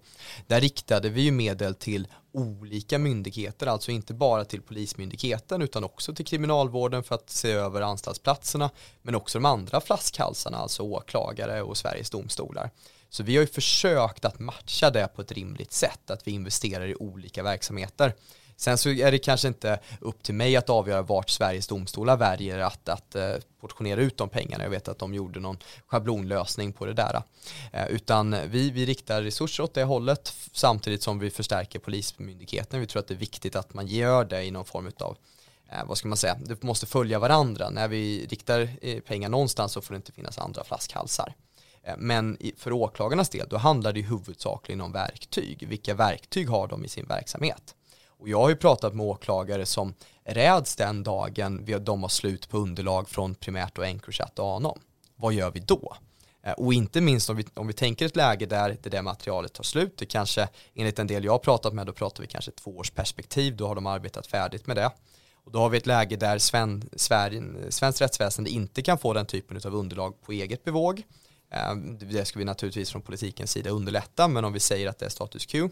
där 0.47 0.61
riktade 0.61 1.09
vi 1.09 1.21
ju 1.21 1.31
medel 1.31 1.75
till 1.75 2.07
olika 2.33 2.99
myndigheter, 2.99 3.67
alltså 3.67 3.91
inte 3.91 4.13
bara 4.13 4.45
till 4.45 4.61
Polismyndigheten 4.61 5.61
utan 5.61 5.83
också 5.83 6.13
till 6.13 6.25
Kriminalvården 6.25 7.03
för 7.03 7.15
att 7.15 7.29
se 7.29 7.51
över 7.51 7.81
anstaltsplatserna, 7.81 8.69
men 9.01 9.15
också 9.15 9.39
de 9.39 9.45
andra 9.45 9.81
flaskhalsarna, 9.81 10.57
alltså 10.57 10.83
åklagare 10.83 11.61
och 11.61 11.77
Sveriges 11.77 12.09
domstolar. 12.09 12.69
Så 13.09 13.23
vi 13.23 13.35
har 13.35 13.41
ju 13.41 13.47
försökt 13.47 14.25
att 14.25 14.39
matcha 14.39 14.89
det 14.89 15.07
på 15.15 15.21
ett 15.21 15.31
rimligt 15.31 15.73
sätt, 15.73 16.11
att 16.11 16.27
vi 16.27 16.31
investerar 16.31 16.87
i 16.87 16.95
olika 16.95 17.43
verksamheter. 17.43 18.13
Sen 18.61 18.77
så 18.77 18.89
är 18.89 19.11
det 19.11 19.17
kanske 19.17 19.47
inte 19.47 19.79
upp 19.99 20.23
till 20.23 20.35
mig 20.35 20.55
att 20.55 20.69
avgöra 20.69 21.01
vart 21.01 21.29
Sveriges 21.29 21.67
domstolar 21.67 22.17
väljer 22.17 22.59
att, 22.59 22.89
att 22.89 23.15
eh, 23.15 23.33
portionera 23.61 24.01
ut 24.01 24.17
de 24.17 24.29
pengarna. 24.29 24.63
Jag 24.63 24.71
vet 24.71 24.87
att 24.87 24.99
de 24.99 25.13
gjorde 25.13 25.39
någon 25.39 25.57
schablonlösning 25.87 26.73
på 26.73 26.85
det 26.85 26.93
där. 26.93 27.21
Eh, 27.73 27.87
utan 27.87 28.35
vi, 28.49 28.71
vi 28.71 28.85
riktar 28.85 29.21
resurser 29.21 29.63
åt 29.63 29.73
det 29.73 29.83
hållet 29.83 30.33
samtidigt 30.53 31.03
som 31.03 31.19
vi 31.19 31.29
förstärker 31.29 31.79
Polismyndigheten. 31.79 32.79
Vi 32.79 32.87
tror 32.87 32.99
att 32.99 33.07
det 33.07 33.13
är 33.13 33.17
viktigt 33.17 33.55
att 33.55 33.73
man 33.73 33.87
gör 33.87 34.25
det 34.25 34.43
i 34.43 34.51
någon 34.51 34.65
form 34.65 34.91
av 34.99 35.17
eh, 35.71 35.85
vad 35.85 35.97
ska 35.97 36.07
man 36.07 36.17
säga, 36.17 36.37
det 36.45 36.63
måste 36.63 36.85
följa 36.85 37.19
varandra. 37.19 37.69
När 37.69 37.87
vi 37.87 38.25
riktar 38.25 38.69
pengar 39.01 39.29
någonstans 39.29 39.71
så 39.71 39.81
får 39.81 39.93
det 39.93 39.97
inte 39.97 40.11
finnas 40.11 40.37
andra 40.37 40.63
flaskhalsar. 40.63 41.35
Men 41.97 42.37
för 42.57 42.71
åklagarnas 42.71 43.29
del, 43.29 43.47
då 43.49 43.57
handlar 43.57 43.93
det 43.93 44.01
huvudsakligen 44.01 44.81
om 44.81 44.91
verktyg. 44.91 45.67
Vilka 45.67 45.93
verktyg 45.93 46.49
har 46.49 46.67
de 46.67 46.85
i 46.85 46.87
sin 46.87 47.05
verksamhet? 47.05 47.75
Och 48.21 48.29
jag 48.29 48.41
har 48.41 48.49
ju 48.49 48.55
pratat 48.55 48.95
med 48.95 49.05
åklagare 49.05 49.65
som 49.65 49.93
räds 50.23 50.75
den 50.75 51.03
dagen 51.03 51.65
de 51.79 52.01
har 52.01 52.09
slut 52.09 52.49
på 52.49 52.57
underlag 52.57 53.09
från 53.09 53.35
primärt 53.35 53.77
och 53.77 53.85
Encrochat 53.85 54.39
och 54.39 54.55
Anom. 54.55 54.79
Vad 55.15 55.33
gör 55.33 55.51
vi 55.51 55.59
då? 55.59 55.95
Eh, 56.43 56.53
och 56.53 56.73
inte 56.73 57.01
minst 57.01 57.29
om 57.29 57.35
vi, 57.35 57.45
om 57.53 57.67
vi 57.67 57.73
tänker 57.73 58.05
ett 58.05 58.15
läge 58.15 58.45
där 58.45 58.77
det 58.83 58.89
där 58.89 59.01
materialet 59.01 59.53
tar 59.53 59.63
slut, 59.63 59.97
det 59.97 60.05
kanske 60.05 60.49
enligt 60.75 60.99
en 60.99 61.07
del 61.07 61.23
jag 61.23 61.31
har 61.31 61.39
pratat 61.39 61.73
med, 61.73 61.85
då 61.85 61.93
pratar 61.93 62.21
vi 62.21 62.27
kanske 62.27 62.51
två 62.51 62.77
års 62.77 62.91
perspektiv, 62.91 63.55
då 63.55 63.67
har 63.67 63.75
de 63.75 63.85
arbetat 63.85 64.27
färdigt 64.27 64.67
med 64.67 64.77
det. 64.77 64.91
Och 65.43 65.51
då 65.51 65.59
har 65.59 65.69
vi 65.69 65.77
ett 65.77 65.85
läge 65.85 66.15
där 66.15 66.37
sven, 66.37 66.89
Sverige, 66.95 67.43
svenskt 67.69 68.01
rättsväsende 68.01 68.49
inte 68.49 68.81
kan 68.81 68.97
få 68.97 69.13
den 69.13 69.25
typen 69.25 69.61
av 69.65 69.75
underlag 69.75 70.21
på 70.21 70.31
eget 70.31 70.63
bevåg. 70.63 71.03
Eh, 71.51 71.75
det 71.99 72.25
ska 72.25 72.39
vi 72.39 72.45
naturligtvis 72.45 72.91
från 72.91 73.01
politikens 73.01 73.51
sida 73.51 73.69
underlätta, 73.69 74.27
men 74.27 74.45
om 74.45 74.53
vi 74.53 74.59
säger 74.59 74.89
att 74.89 74.99
det 74.99 75.05
är 75.05 75.09
status 75.09 75.45
quo, 75.45 75.69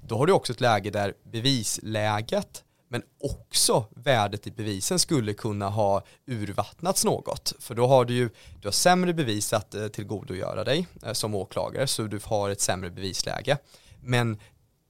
då 0.00 0.18
har 0.18 0.26
du 0.26 0.32
också 0.32 0.52
ett 0.52 0.60
läge 0.60 0.90
där 0.90 1.14
bevisläget 1.32 2.64
men 2.88 3.02
också 3.20 3.84
värdet 3.96 4.46
i 4.46 4.50
bevisen 4.50 4.98
skulle 4.98 5.34
kunna 5.34 5.68
ha 5.68 6.04
urvattnats 6.26 7.04
något. 7.04 7.52
För 7.58 7.74
då 7.74 7.86
har 7.86 8.04
du 8.04 8.14
ju 8.14 8.30
du 8.60 8.68
har 8.68 8.72
sämre 8.72 9.14
bevis 9.14 9.52
att 9.52 9.74
eh, 9.74 9.88
tillgodogöra 9.88 10.64
dig 10.64 10.86
eh, 11.02 11.12
som 11.12 11.34
åklagare, 11.34 11.86
så 11.86 12.02
du 12.02 12.20
har 12.24 12.50
ett 12.50 12.60
sämre 12.60 12.90
bevisläge. 12.90 13.58
Men 14.00 14.38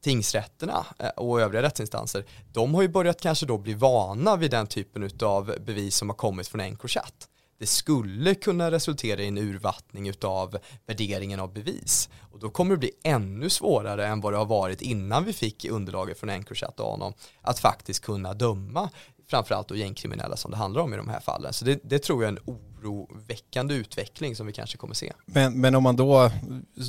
tingsrätterna 0.03 0.87
och 1.16 1.41
övriga 1.41 1.62
rättsinstanser, 1.62 2.24
de 2.53 2.74
har 2.74 2.83
ju 2.83 2.89
börjat 2.89 3.20
kanske 3.20 3.47
då 3.47 3.59
bli 3.59 3.74
vana 3.74 4.37
vid 4.37 4.51
den 4.51 4.66
typen 4.66 5.11
av 5.22 5.55
bevis 5.61 5.97
som 5.97 6.09
har 6.09 6.16
kommit 6.16 6.49
från 6.49 6.61
Encrochat 6.61 7.28
det 7.63 7.67
skulle 7.67 8.35
kunna 8.35 8.71
resultera 8.71 9.23
i 9.23 9.29
en 9.29 9.39
urvattning 9.39 10.13
av 10.23 10.59
värderingen 10.87 11.41
av 11.41 11.53
bevis. 11.53 12.09
Och 12.33 12.39
då 12.39 12.51
kommer 12.51 12.71
det 12.71 12.79
bli 12.79 12.91
ännu 13.05 13.51
svårare 13.51 14.07
än 14.07 14.21
vad 14.21 14.33
det 14.33 14.37
har 14.37 14.47
varit 14.47 14.83
innan 14.83 15.25
vi 15.25 15.33
fick 15.33 15.65
underlaget 15.65 16.19
från 16.19 16.31
Encrochat 16.31 16.81
och 16.81 16.95
Anom 16.95 17.13
att 17.41 17.59
faktiskt 17.59 18.05
kunna 18.05 18.35
döma 18.35 18.91
framförallt 19.29 19.69
då 19.69 19.77
gängkriminella 19.77 20.37
som 20.37 20.51
det 20.51 20.57
handlar 20.57 20.83
om 20.83 20.95
i 20.95 20.97
de 20.97 21.09
här 21.09 21.21
fallen. 21.21 21.53
Så 21.53 21.65
det, 21.65 21.81
det, 21.85 21.99
tror 21.99 22.23
jag 22.23 22.33
är 22.33 22.39
en 22.39 22.59
oroväckande 22.83 23.75
utveckling 23.75 24.37
som 24.37 24.47
vi 24.47 24.53
kanske 24.53 24.77
kommer 24.77 24.95
se. 24.95 25.13
Men, 25.27 25.61
men 25.61 25.75
om 25.75 25.83
man 25.83 25.97
då 25.97 26.31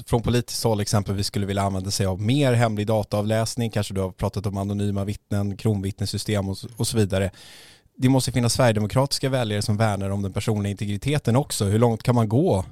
från 0.06 0.22
politiskt 0.22 0.64
håll 0.64 0.80
exempelvis 0.80 1.28
skulle 1.28 1.46
vilja 1.46 1.62
använda 1.62 1.92
sig 1.92 2.06
av 2.06 2.22
mer 2.22 2.54
hemlig 2.54 2.88
dataavläsning, 2.88 3.70
kanske 3.70 3.94
du 3.94 4.02
har 4.02 4.12
pratat 4.12 4.46
om 4.46 4.58
anonyma 4.58 5.04
vittnen, 5.04 5.58
kronvittnessystem 5.58 6.50
och, 6.50 6.58
och 6.78 6.88
så 6.88 6.98
vidare 6.98 7.32
det 7.96 8.10
måste 8.10 8.32
finnas 8.32 8.54
sverigedemokratiska 8.54 9.30
väljare 9.30 9.62
som 9.62 9.78
värnar 9.78 10.10
om 10.10 10.22
den 10.22 10.34
personliga 10.34 10.72
integriteten 10.72 11.36
också. 11.36 11.66
Hur 11.66 11.80
långt 11.80 12.04
kan 12.04 12.16
man 12.16 12.30
gå 12.30 12.66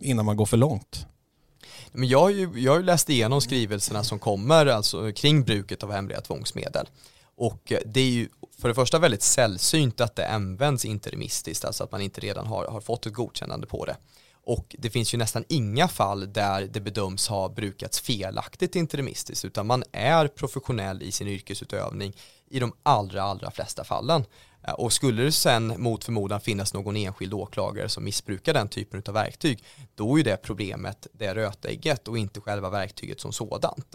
innan 0.00 0.24
man 0.24 0.36
går 0.36 0.46
för 0.46 0.56
långt? 0.56 1.06
Men 1.92 2.08
jag, 2.08 2.20
har 2.20 2.30
ju, 2.30 2.50
jag 2.56 2.72
har 2.72 2.78
ju 2.78 2.84
läst 2.84 3.10
igenom 3.10 3.40
skrivelserna 3.40 4.04
som 4.04 4.18
kommer 4.18 4.66
alltså, 4.66 5.12
kring 5.12 5.44
bruket 5.44 5.82
av 5.82 5.92
hemliga 5.92 6.20
tvångsmedel. 6.20 6.86
Och 7.36 7.72
eh, 7.72 7.78
det 7.84 8.00
är 8.00 8.10
ju 8.10 8.28
för 8.58 8.68
det 8.68 8.74
första 8.74 8.98
väldigt 8.98 9.22
sällsynt 9.22 10.00
att 10.00 10.16
det 10.16 10.28
används 10.28 10.84
interimistiskt, 10.84 11.64
alltså 11.64 11.84
att 11.84 11.92
man 11.92 12.00
inte 12.00 12.20
redan 12.20 12.46
har, 12.46 12.66
har 12.66 12.80
fått 12.80 13.06
ett 13.06 13.12
godkännande 13.12 13.66
på 13.66 13.84
det. 13.84 13.96
Och 14.44 14.76
det 14.78 14.90
finns 14.90 15.14
ju 15.14 15.18
nästan 15.18 15.44
inga 15.48 15.88
fall 15.88 16.32
där 16.32 16.62
det 16.62 16.80
bedöms 16.80 17.28
ha 17.28 17.48
brukats 17.48 18.00
felaktigt 18.00 18.76
interimistiskt, 18.76 19.44
utan 19.44 19.66
man 19.66 19.84
är 19.92 20.28
professionell 20.28 21.02
i 21.02 21.12
sin 21.12 21.28
yrkesutövning 21.28 22.16
i 22.50 22.60
de 22.60 22.72
allra, 22.82 23.22
allra 23.22 23.50
flesta 23.50 23.84
fallen. 23.84 24.24
Eh, 24.66 24.72
och 24.72 24.92
skulle 24.92 25.22
det 25.22 25.32
sen 25.32 25.82
mot 25.82 26.04
förmodan 26.04 26.40
finnas 26.40 26.74
någon 26.74 26.96
enskild 26.96 27.34
åklagare 27.34 27.88
som 27.88 28.04
missbrukar 28.04 28.54
den 28.54 28.68
typen 28.68 29.02
av 29.08 29.14
verktyg, 29.14 29.64
då 29.94 30.18
är 30.18 30.24
det 30.24 30.36
problemet 30.36 31.06
det 31.12 31.34
rötägget 31.34 32.08
och 32.08 32.18
inte 32.18 32.40
själva 32.40 32.70
verktyget 32.70 33.20
som 33.20 33.32
sådant. 33.32 33.94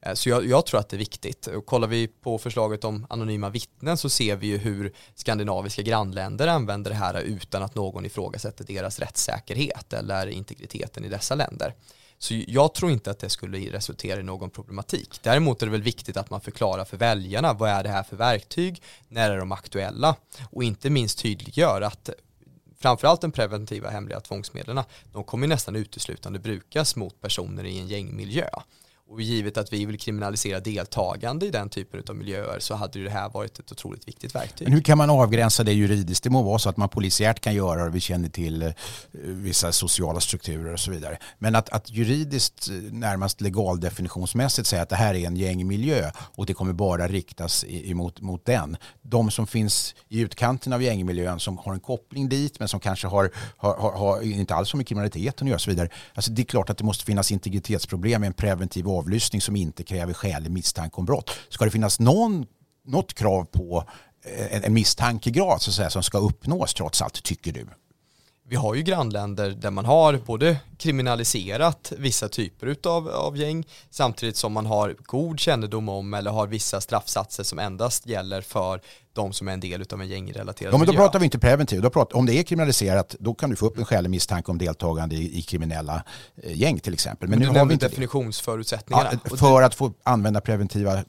Eh, 0.00 0.14
så 0.14 0.28
jag, 0.28 0.46
jag, 0.46 0.66
tror 0.66 0.80
att 0.80 0.88
det 0.88 0.96
är 0.96 0.98
viktigt. 0.98 1.46
Och 1.46 1.66
kollar 1.66 1.88
vi 1.88 2.08
på 2.08 2.38
förslaget 2.38 2.84
om 2.84 3.06
anonyma 3.10 3.50
vittnen 3.50 3.96
så 3.96 4.08
ser 4.08 4.36
vi 4.36 4.46
ju 4.46 4.58
hur 4.58 4.92
skandinaviska 5.14 5.82
grannländer 5.82 6.46
använder 6.46 6.90
det 6.90 6.96
här 6.96 7.20
utan 7.20 7.62
att 7.62 7.74
någon 7.74 8.06
ifrågasätter 8.06 8.64
deras 8.64 8.98
rättssäkerhet 8.98 9.92
eller 9.92 10.26
integriteten 10.26 11.04
i 11.04 11.08
dessa 11.08 11.34
länder. 11.34 11.74
Så 12.18 12.42
jag 12.46 12.74
tror 12.74 12.90
inte 12.90 13.10
att 13.10 13.18
det 13.18 13.30
skulle 13.30 13.58
resultera 13.58 14.20
i 14.20 14.22
någon 14.22 14.50
problematik. 14.50 15.20
Däremot 15.22 15.62
är 15.62 15.66
det 15.66 15.72
väl 15.72 15.82
viktigt 15.82 16.16
att 16.16 16.30
man 16.30 16.40
förklarar 16.40 16.84
för 16.84 16.96
väljarna 16.96 17.52
vad 17.52 17.70
är 17.70 17.82
det 17.82 17.88
här 17.88 18.02
för 18.02 18.16
verktyg, 18.16 18.82
när 19.08 19.30
är 19.30 19.38
de 19.38 19.52
aktuella 19.52 20.16
och 20.50 20.64
inte 20.64 20.90
minst 20.90 21.18
tydliggör 21.18 21.80
att 21.80 22.10
framförallt 22.78 23.20
de 23.20 23.32
preventiva 23.32 23.90
hemliga 23.90 24.20
tvångsmedlen, 24.20 24.80
de 25.12 25.24
kommer 25.24 25.46
nästan 25.46 25.76
uteslutande 25.76 26.38
brukas 26.38 26.96
mot 26.96 27.20
personer 27.20 27.64
i 27.64 27.78
en 27.78 27.88
gängmiljö. 27.88 28.48
Och 29.10 29.22
givet 29.22 29.56
att 29.56 29.72
vi 29.72 29.86
vill 29.86 29.98
kriminalisera 29.98 30.60
deltagande 30.60 31.46
i 31.46 31.50
den 31.50 31.68
typen 31.68 32.02
av 32.08 32.16
miljöer 32.16 32.58
så 32.60 32.74
hade 32.74 33.04
det 33.04 33.10
här 33.10 33.28
varit 33.28 33.58
ett 33.58 33.72
otroligt 33.72 34.08
viktigt 34.08 34.34
verktyg. 34.34 34.66
Men 34.66 34.72
hur 34.72 34.82
kan 34.82 34.98
man 34.98 35.10
avgränsa 35.10 35.64
det 35.64 35.72
juridiskt? 35.72 36.24
Det 36.24 36.30
må 36.30 36.42
vara 36.42 36.58
så 36.58 36.68
att 36.68 36.76
man 36.76 36.88
polisiärt 36.88 37.40
kan 37.40 37.54
göra 37.54 37.84
det, 37.84 37.90
vi 37.90 38.00
känner 38.00 38.28
till 38.28 38.62
eh, 38.62 38.72
vissa 39.22 39.72
sociala 39.72 40.20
strukturer 40.20 40.72
och 40.72 40.80
så 40.80 40.90
vidare. 40.90 41.18
Men 41.38 41.54
att, 41.54 41.68
att 41.68 41.90
juridiskt, 41.90 42.68
eh, 42.68 42.74
närmast 42.74 43.40
legaldefinitionsmässigt 43.40 44.68
säga 44.68 44.82
att 44.82 44.88
det 44.88 44.96
här 44.96 45.14
är 45.14 45.26
en 45.26 45.36
gängmiljö 45.36 46.10
och 46.16 46.46
det 46.46 46.54
kommer 46.54 46.72
bara 46.72 47.08
riktas 47.08 47.64
emot 47.68 48.20
mot 48.20 48.44
den. 48.44 48.76
De 49.02 49.30
som 49.30 49.46
finns 49.46 49.94
i 50.08 50.20
utkanten 50.20 50.72
av 50.72 50.82
gängmiljön 50.82 51.40
som 51.40 51.58
har 51.58 51.72
en 51.72 51.80
koppling 51.80 52.28
dit 52.28 52.58
men 52.58 52.68
som 52.68 52.80
kanske 52.80 53.06
har, 53.06 53.30
har, 53.56 53.76
har, 53.76 53.92
har 53.92 54.22
inte 54.22 54.54
alls 54.54 54.72
har 54.72 54.76
med 54.76 54.86
kriminaliteten 54.86 55.46
att 55.46 55.48
göra 55.48 55.56
och 55.56 55.60
så 55.60 55.70
vidare. 55.70 55.88
Alltså 56.14 56.30
det 56.30 56.42
är 56.42 56.44
klart 56.44 56.70
att 56.70 56.78
det 56.78 56.84
måste 56.84 57.04
finnas 57.04 57.32
integritetsproblem 57.32 58.20
med 58.20 58.28
en 58.28 58.34
preventiv 58.34 58.88
avlyssning 58.98 59.40
som 59.40 59.56
inte 59.56 59.82
kräver 59.82 60.14
skälig 60.14 60.50
misstanke 60.50 60.96
om 60.96 61.04
brott. 61.04 61.30
Ska 61.48 61.64
det 61.64 61.70
finnas 61.70 62.00
någon, 62.00 62.46
något 62.86 63.14
krav 63.14 63.44
på 63.44 63.84
eh, 64.24 64.56
en, 64.56 64.64
en 64.64 64.74
misstankegrad 64.74 65.62
så 65.62 65.70
att 65.70 65.74
säga, 65.74 65.90
som 65.90 66.02
ska 66.02 66.18
uppnås 66.18 66.74
trots 66.74 67.02
allt, 67.02 67.22
tycker 67.22 67.52
du? 67.52 67.66
Vi 68.48 68.56
har 68.56 68.74
ju 68.74 68.82
grannländer 68.82 69.50
där 69.50 69.70
man 69.70 69.84
har 69.84 70.20
både 70.26 70.56
kriminaliserat 70.78 71.92
vissa 71.98 72.28
typer 72.28 72.76
av, 72.86 73.08
av 73.08 73.36
gäng 73.36 73.66
samtidigt 73.90 74.36
som 74.36 74.52
man 74.52 74.66
har 74.66 74.96
god 75.02 75.40
kännedom 75.40 75.88
om 75.88 76.14
eller 76.14 76.30
har 76.30 76.46
vissa 76.46 76.80
straffsatser 76.80 77.42
som 77.42 77.58
endast 77.58 78.06
gäller 78.06 78.40
för 78.40 78.80
de 79.12 79.32
som 79.32 79.48
är 79.48 79.52
en 79.52 79.60
del 79.60 79.84
av 79.92 80.02
en 80.02 80.08
gängrelaterad 80.08 80.74
ja, 80.74 80.78
men 80.78 80.86
Då 80.86 80.92
miljö. 80.92 81.02
pratar 81.02 81.18
vi 81.18 81.24
inte. 81.24 81.80
Då 81.80 81.90
pratar, 81.90 82.18
om 82.18 82.26
det 82.26 82.34
är 82.34 82.42
kriminaliserat 82.42 83.16
då 83.20 83.34
kan 83.34 83.50
du 83.50 83.56
få 83.56 83.66
upp 83.66 83.78
en 83.78 83.84
skälig 83.84 84.10
misstanke 84.10 84.50
om 84.50 84.58
deltagande 84.58 85.14
i, 85.14 85.38
i 85.38 85.42
kriminella 85.42 86.02
eh, 86.42 86.58
gäng 86.60 86.78
till 86.78 86.92
exempel. 86.92 87.28
Men, 87.28 87.38
men 87.38 87.52
nu 87.52 87.58
har 87.58 87.66
vi 87.66 87.72
inte 87.72 87.88
definitionsförutsättningarna. 87.88 89.10
Ja, 89.30 89.36
för 89.36 89.62
att 89.62 89.74
få 89.74 89.92
använda 90.02 90.40
preventiva 90.40 90.94
eh, 90.94 91.04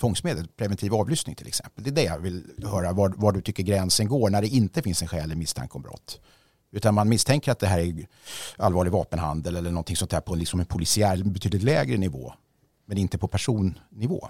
tvångsmedel, 0.00 0.48
preventiv 0.56 0.94
avlyssning 0.94 1.34
till 1.34 1.46
exempel. 1.46 1.84
Det 1.84 1.90
är 1.90 1.94
det 1.94 2.02
jag 2.02 2.18
vill 2.18 2.44
höra, 2.64 2.92
var, 2.92 3.14
var 3.16 3.32
du 3.32 3.40
tycker 3.40 3.62
gränsen 3.62 4.08
går 4.08 4.30
när 4.30 4.42
det 4.42 4.48
inte 4.48 4.82
finns 4.82 5.02
en 5.02 5.08
skälig 5.08 5.36
misstanke 5.36 5.74
om 5.74 5.82
brott. 5.82 6.20
Utan 6.72 6.94
man 6.94 7.08
misstänker 7.08 7.52
att 7.52 7.58
det 7.58 7.66
här 7.66 7.78
är 7.78 8.06
allvarlig 8.56 8.92
vapenhandel 8.92 9.56
eller 9.56 9.70
någonting 9.70 9.96
sånt 9.96 10.12
här 10.12 10.20
på 10.20 10.34
liksom 10.34 10.60
en 10.60 10.66
polisiär 10.66 11.22
betydligt 11.24 11.62
lägre 11.62 11.96
nivå. 11.96 12.32
Men 12.86 12.98
inte 12.98 13.18
på 13.18 13.28
personnivå. 13.28 14.28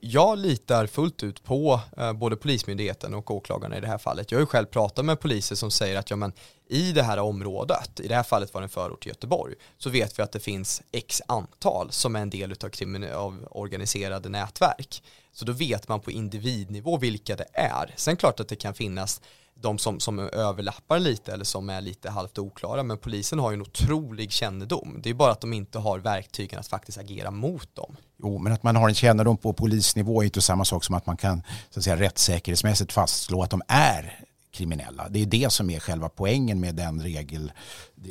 Jag 0.00 0.38
litar 0.38 0.86
fullt 0.86 1.22
ut 1.22 1.44
på 1.44 1.80
eh, 1.96 2.12
både 2.12 2.36
Polismyndigheten 2.36 3.14
och 3.14 3.30
åklagarna 3.30 3.76
i 3.76 3.80
det 3.80 3.86
här 3.86 3.98
fallet. 3.98 4.30
Jag 4.30 4.38
har 4.38 4.42
ju 4.42 4.46
själv 4.46 4.66
pratat 4.66 5.04
med 5.04 5.20
poliser 5.20 5.56
som 5.56 5.70
säger 5.70 5.98
att 5.98 6.10
ja, 6.10 6.16
men, 6.16 6.32
i 6.68 6.92
det 6.92 7.02
här 7.02 7.18
området, 7.18 8.00
i 8.00 8.08
det 8.08 8.14
här 8.14 8.22
fallet 8.22 8.54
var 8.54 8.60
det 8.60 8.64
en 8.64 8.68
förort 8.68 9.02
till 9.02 9.08
Göteborg, 9.08 9.54
så 9.78 9.90
vet 9.90 10.18
vi 10.18 10.22
att 10.22 10.32
det 10.32 10.40
finns 10.40 10.82
x 10.92 11.22
antal 11.26 11.92
som 11.92 12.16
är 12.16 12.20
en 12.20 12.30
del 12.30 12.52
av, 12.52 12.70
av 13.14 13.48
organiserade 13.50 14.28
nätverk. 14.28 15.02
Så 15.32 15.44
då 15.44 15.52
vet 15.52 15.88
man 15.88 16.00
på 16.00 16.10
individnivå 16.10 16.96
vilka 16.96 17.36
det 17.36 17.46
är. 17.52 17.94
Sen 17.96 18.16
klart 18.16 18.40
att 18.40 18.48
det 18.48 18.56
kan 18.56 18.74
finnas 18.74 19.20
de 19.60 19.78
som, 19.78 20.00
som 20.00 20.18
överlappar 20.18 20.98
lite 20.98 21.32
eller 21.32 21.44
som 21.44 21.70
är 21.70 21.80
lite 21.80 22.10
halvt 22.10 22.38
oklara 22.38 22.82
men 22.82 22.98
polisen 22.98 23.38
har 23.38 23.50
ju 23.50 23.54
en 23.54 23.62
otrolig 23.62 24.32
kännedom. 24.32 25.00
Det 25.02 25.10
är 25.10 25.14
bara 25.14 25.32
att 25.32 25.40
de 25.40 25.52
inte 25.52 25.78
har 25.78 25.98
verktygen 25.98 26.60
att 26.60 26.68
faktiskt 26.68 26.98
agera 26.98 27.30
mot 27.30 27.74
dem. 27.74 27.96
Jo, 28.22 28.38
men 28.38 28.52
att 28.52 28.62
man 28.62 28.76
har 28.76 28.88
en 28.88 28.94
kännedom 28.94 29.36
på 29.36 29.52
polisnivå 29.52 30.22
är 30.22 30.24
inte 30.24 30.40
samma 30.40 30.64
sak 30.64 30.84
som 30.84 30.94
att 30.94 31.06
man 31.06 31.16
kan 31.16 31.42
så 31.70 31.80
att 31.80 31.84
säga, 31.84 31.96
rättssäkerhetsmässigt 31.96 32.92
fastslå 32.92 33.42
att 33.42 33.50
de 33.50 33.62
är 33.68 34.24
kriminella. 34.52 35.08
Det 35.08 35.22
är 35.22 35.26
det 35.26 35.52
som 35.52 35.70
är 35.70 35.80
själva 35.80 36.08
poängen 36.08 36.60
med 36.60 36.74
den 36.74 37.02
regel, 37.02 37.52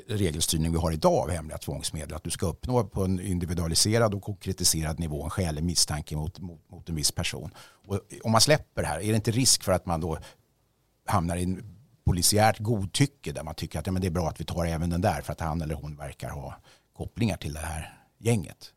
regelstyrning 0.07 0.71
vi 0.71 0.77
har 0.77 0.91
idag 0.91 1.13
av 1.13 1.29
hemliga 1.29 1.57
tvångsmedel. 1.57 2.15
Att 2.15 2.23
du 2.23 2.29
ska 2.29 2.45
uppnå 2.45 2.83
på 2.83 3.03
en 3.03 3.19
individualiserad 3.19 4.13
och 4.13 4.23
konkretiserad 4.23 4.99
nivå 4.99 5.23
en 5.23 5.29
skälig 5.29 5.63
misstanke 5.63 6.15
mot, 6.15 6.39
mot, 6.39 6.71
mot 6.71 6.89
en 6.89 6.95
viss 6.95 7.11
person. 7.11 7.51
Och 7.87 7.99
om 8.23 8.31
man 8.31 8.41
släpper 8.41 8.81
det 8.81 8.87
här, 8.87 8.99
är 8.99 9.09
det 9.09 9.15
inte 9.15 9.31
risk 9.31 9.63
för 9.63 9.71
att 9.71 9.85
man 9.85 10.01
då 10.01 10.17
hamnar 11.09 11.37
i 11.37 11.43
en 11.43 11.63
polisiärt 12.05 12.59
godtycke 12.59 13.31
där 13.31 13.43
man 13.43 13.55
tycker 13.55 13.79
att 13.79 13.85
ja, 13.85 13.91
men 13.91 14.01
det 14.01 14.07
är 14.07 14.11
bra 14.11 14.29
att 14.29 14.41
vi 14.41 14.45
tar 14.45 14.65
även 14.65 14.89
den 14.89 15.01
där 15.01 15.21
för 15.21 15.33
att 15.33 15.41
han 15.41 15.61
eller 15.61 15.75
hon 15.75 15.95
verkar 15.95 16.29
ha 16.29 16.55
kopplingar 16.97 17.37
till 17.37 17.53
det 17.53 17.59
här 17.59 17.99
gänget. 18.17 18.73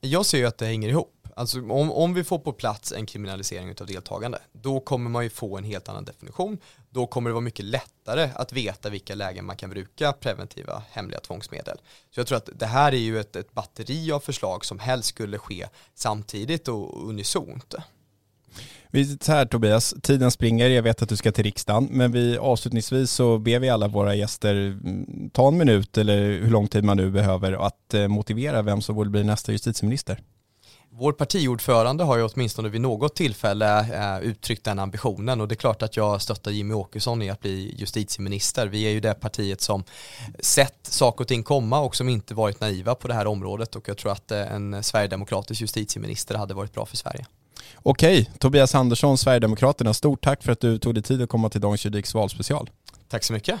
Jag 0.00 0.26
ser 0.26 0.38
ju 0.38 0.46
att 0.46 0.58
det 0.58 0.66
hänger 0.66 0.88
ihop. 0.88 1.28
Alltså 1.36 1.58
om, 1.58 1.92
om 1.92 2.14
vi 2.14 2.24
får 2.24 2.38
på 2.38 2.52
plats 2.52 2.92
en 2.92 3.06
kriminalisering 3.06 3.74
av 3.80 3.86
deltagande, 3.86 4.38
då 4.52 4.80
kommer 4.80 5.10
man 5.10 5.24
ju 5.24 5.30
få 5.30 5.58
en 5.58 5.64
helt 5.64 5.88
annan 5.88 6.04
definition. 6.04 6.58
Då 6.90 7.06
kommer 7.06 7.30
det 7.30 7.34
vara 7.34 7.40
mycket 7.40 7.64
lättare 7.64 8.30
att 8.34 8.52
veta 8.52 8.90
vilka 8.90 9.14
lägen 9.14 9.44
man 9.44 9.56
kan 9.56 9.70
bruka 9.70 10.12
preventiva 10.12 10.82
hemliga 10.90 11.20
tvångsmedel. 11.20 11.78
Så 12.10 12.20
jag 12.20 12.26
tror 12.26 12.38
att 12.38 12.48
det 12.54 12.66
här 12.66 12.92
är 12.92 12.98
ju 12.98 13.20
ett, 13.20 13.36
ett 13.36 13.52
batteri 13.52 14.12
av 14.12 14.20
förslag 14.20 14.64
som 14.64 14.78
helst 14.78 15.08
skulle 15.08 15.38
ske 15.38 15.66
samtidigt 15.94 16.68
och 16.68 17.08
unisont. 17.08 17.74
Vi 18.96 19.18
så 19.20 19.32
här 19.32 19.46
Tobias, 19.46 19.94
tiden 20.02 20.30
springer, 20.30 20.70
jag 20.70 20.82
vet 20.82 21.02
att 21.02 21.08
du 21.08 21.16
ska 21.16 21.32
till 21.32 21.44
riksdagen, 21.44 21.88
men 21.90 22.12
vi 22.12 22.38
avslutningsvis 22.38 23.10
så 23.10 23.38
ber 23.38 23.58
vi 23.58 23.68
alla 23.68 23.88
våra 23.88 24.14
gäster 24.14 24.54
mm, 24.54 25.30
ta 25.30 25.48
en 25.48 25.58
minut 25.58 25.98
eller 25.98 26.18
hur 26.18 26.50
lång 26.50 26.68
tid 26.68 26.84
man 26.84 26.96
nu 26.96 27.10
behöver 27.10 27.66
att 27.66 27.94
eh, 27.94 28.08
motivera 28.08 28.62
vem 28.62 28.82
som 28.82 28.94
borde 28.94 29.10
bli 29.10 29.24
nästa 29.24 29.52
justitieminister. 29.52 30.20
Vår 30.90 31.12
partiordförande 31.12 32.04
har 32.04 32.16
ju 32.16 32.22
åtminstone 32.24 32.68
vid 32.68 32.80
något 32.80 33.16
tillfälle 33.16 33.78
eh, 33.78 34.28
uttryckt 34.28 34.64
den 34.64 34.78
ambitionen 34.78 35.40
och 35.40 35.48
det 35.48 35.54
är 35.54 35.56
klart 35.56 35.82
att 35.82 35.96
jag 35.96 36.22
stöttar 36.22 36.50
Jimmy 36.50 36.74
Åkesson 36.74 37.22
i 37.22 37.30
att 37.30 37.40
bli 37.40 37.74
justitieminister. 37.78 38.66
Vi 38.66 38.82
är 38.82 38.90
ju 38.90 39.00
det 39.00 39.14
partiet 39.14 39.60
som 39.60 39.84
sett 40.40 40.78
saker 40.82 41.24
och 41.24 41.28
ting 41.28 41.42
komma 41.42 41.80
och 41.80 41.96
som 41.96 42.08
inte 42.08 42.34
varit 42.34 42.60
naiva 42.60 42.94
på 42.94 43.08
det 43.08 43.14
här 43.14 43.26
området 43.26 43.76
och 43.76 43.88
jag 43.88 43.98
tror 43.98 44.12
att 44.12 44.30
eh, 44.30 44.52
en 44.52 44.82
sverigedemokratisk 44.82 45.60
justitieminister 45.60 46.34
hade 46.34 46.54
varit 46.54 46.72
bra 46.72 46.86
för 46.86 46.96
Sverige. 46.96 47.26
Okej, 47.74 48.30
Tobias 48.38 48.74
Andersson, 48.74 49.18
Sverigedemokraterna, 49.18 49.94
stort 49.94 50.24
tack 50.24 50.42
för 50.42 50.52
att 50.52 50.60
du 50.60 50.78
tog 50.78 50.94
dig 50.94 51.02
tid 51.02 51.22
att 51.22 51.28
komma 51.28 51.48
till 51.48 51.60
Dagens 51.60 51.84
Juridiks 51.84 52.14
valspecial. 52.14 52.70
Tack 53.08 53.24
så 53.24 53.32
mycket. 53.32 53.60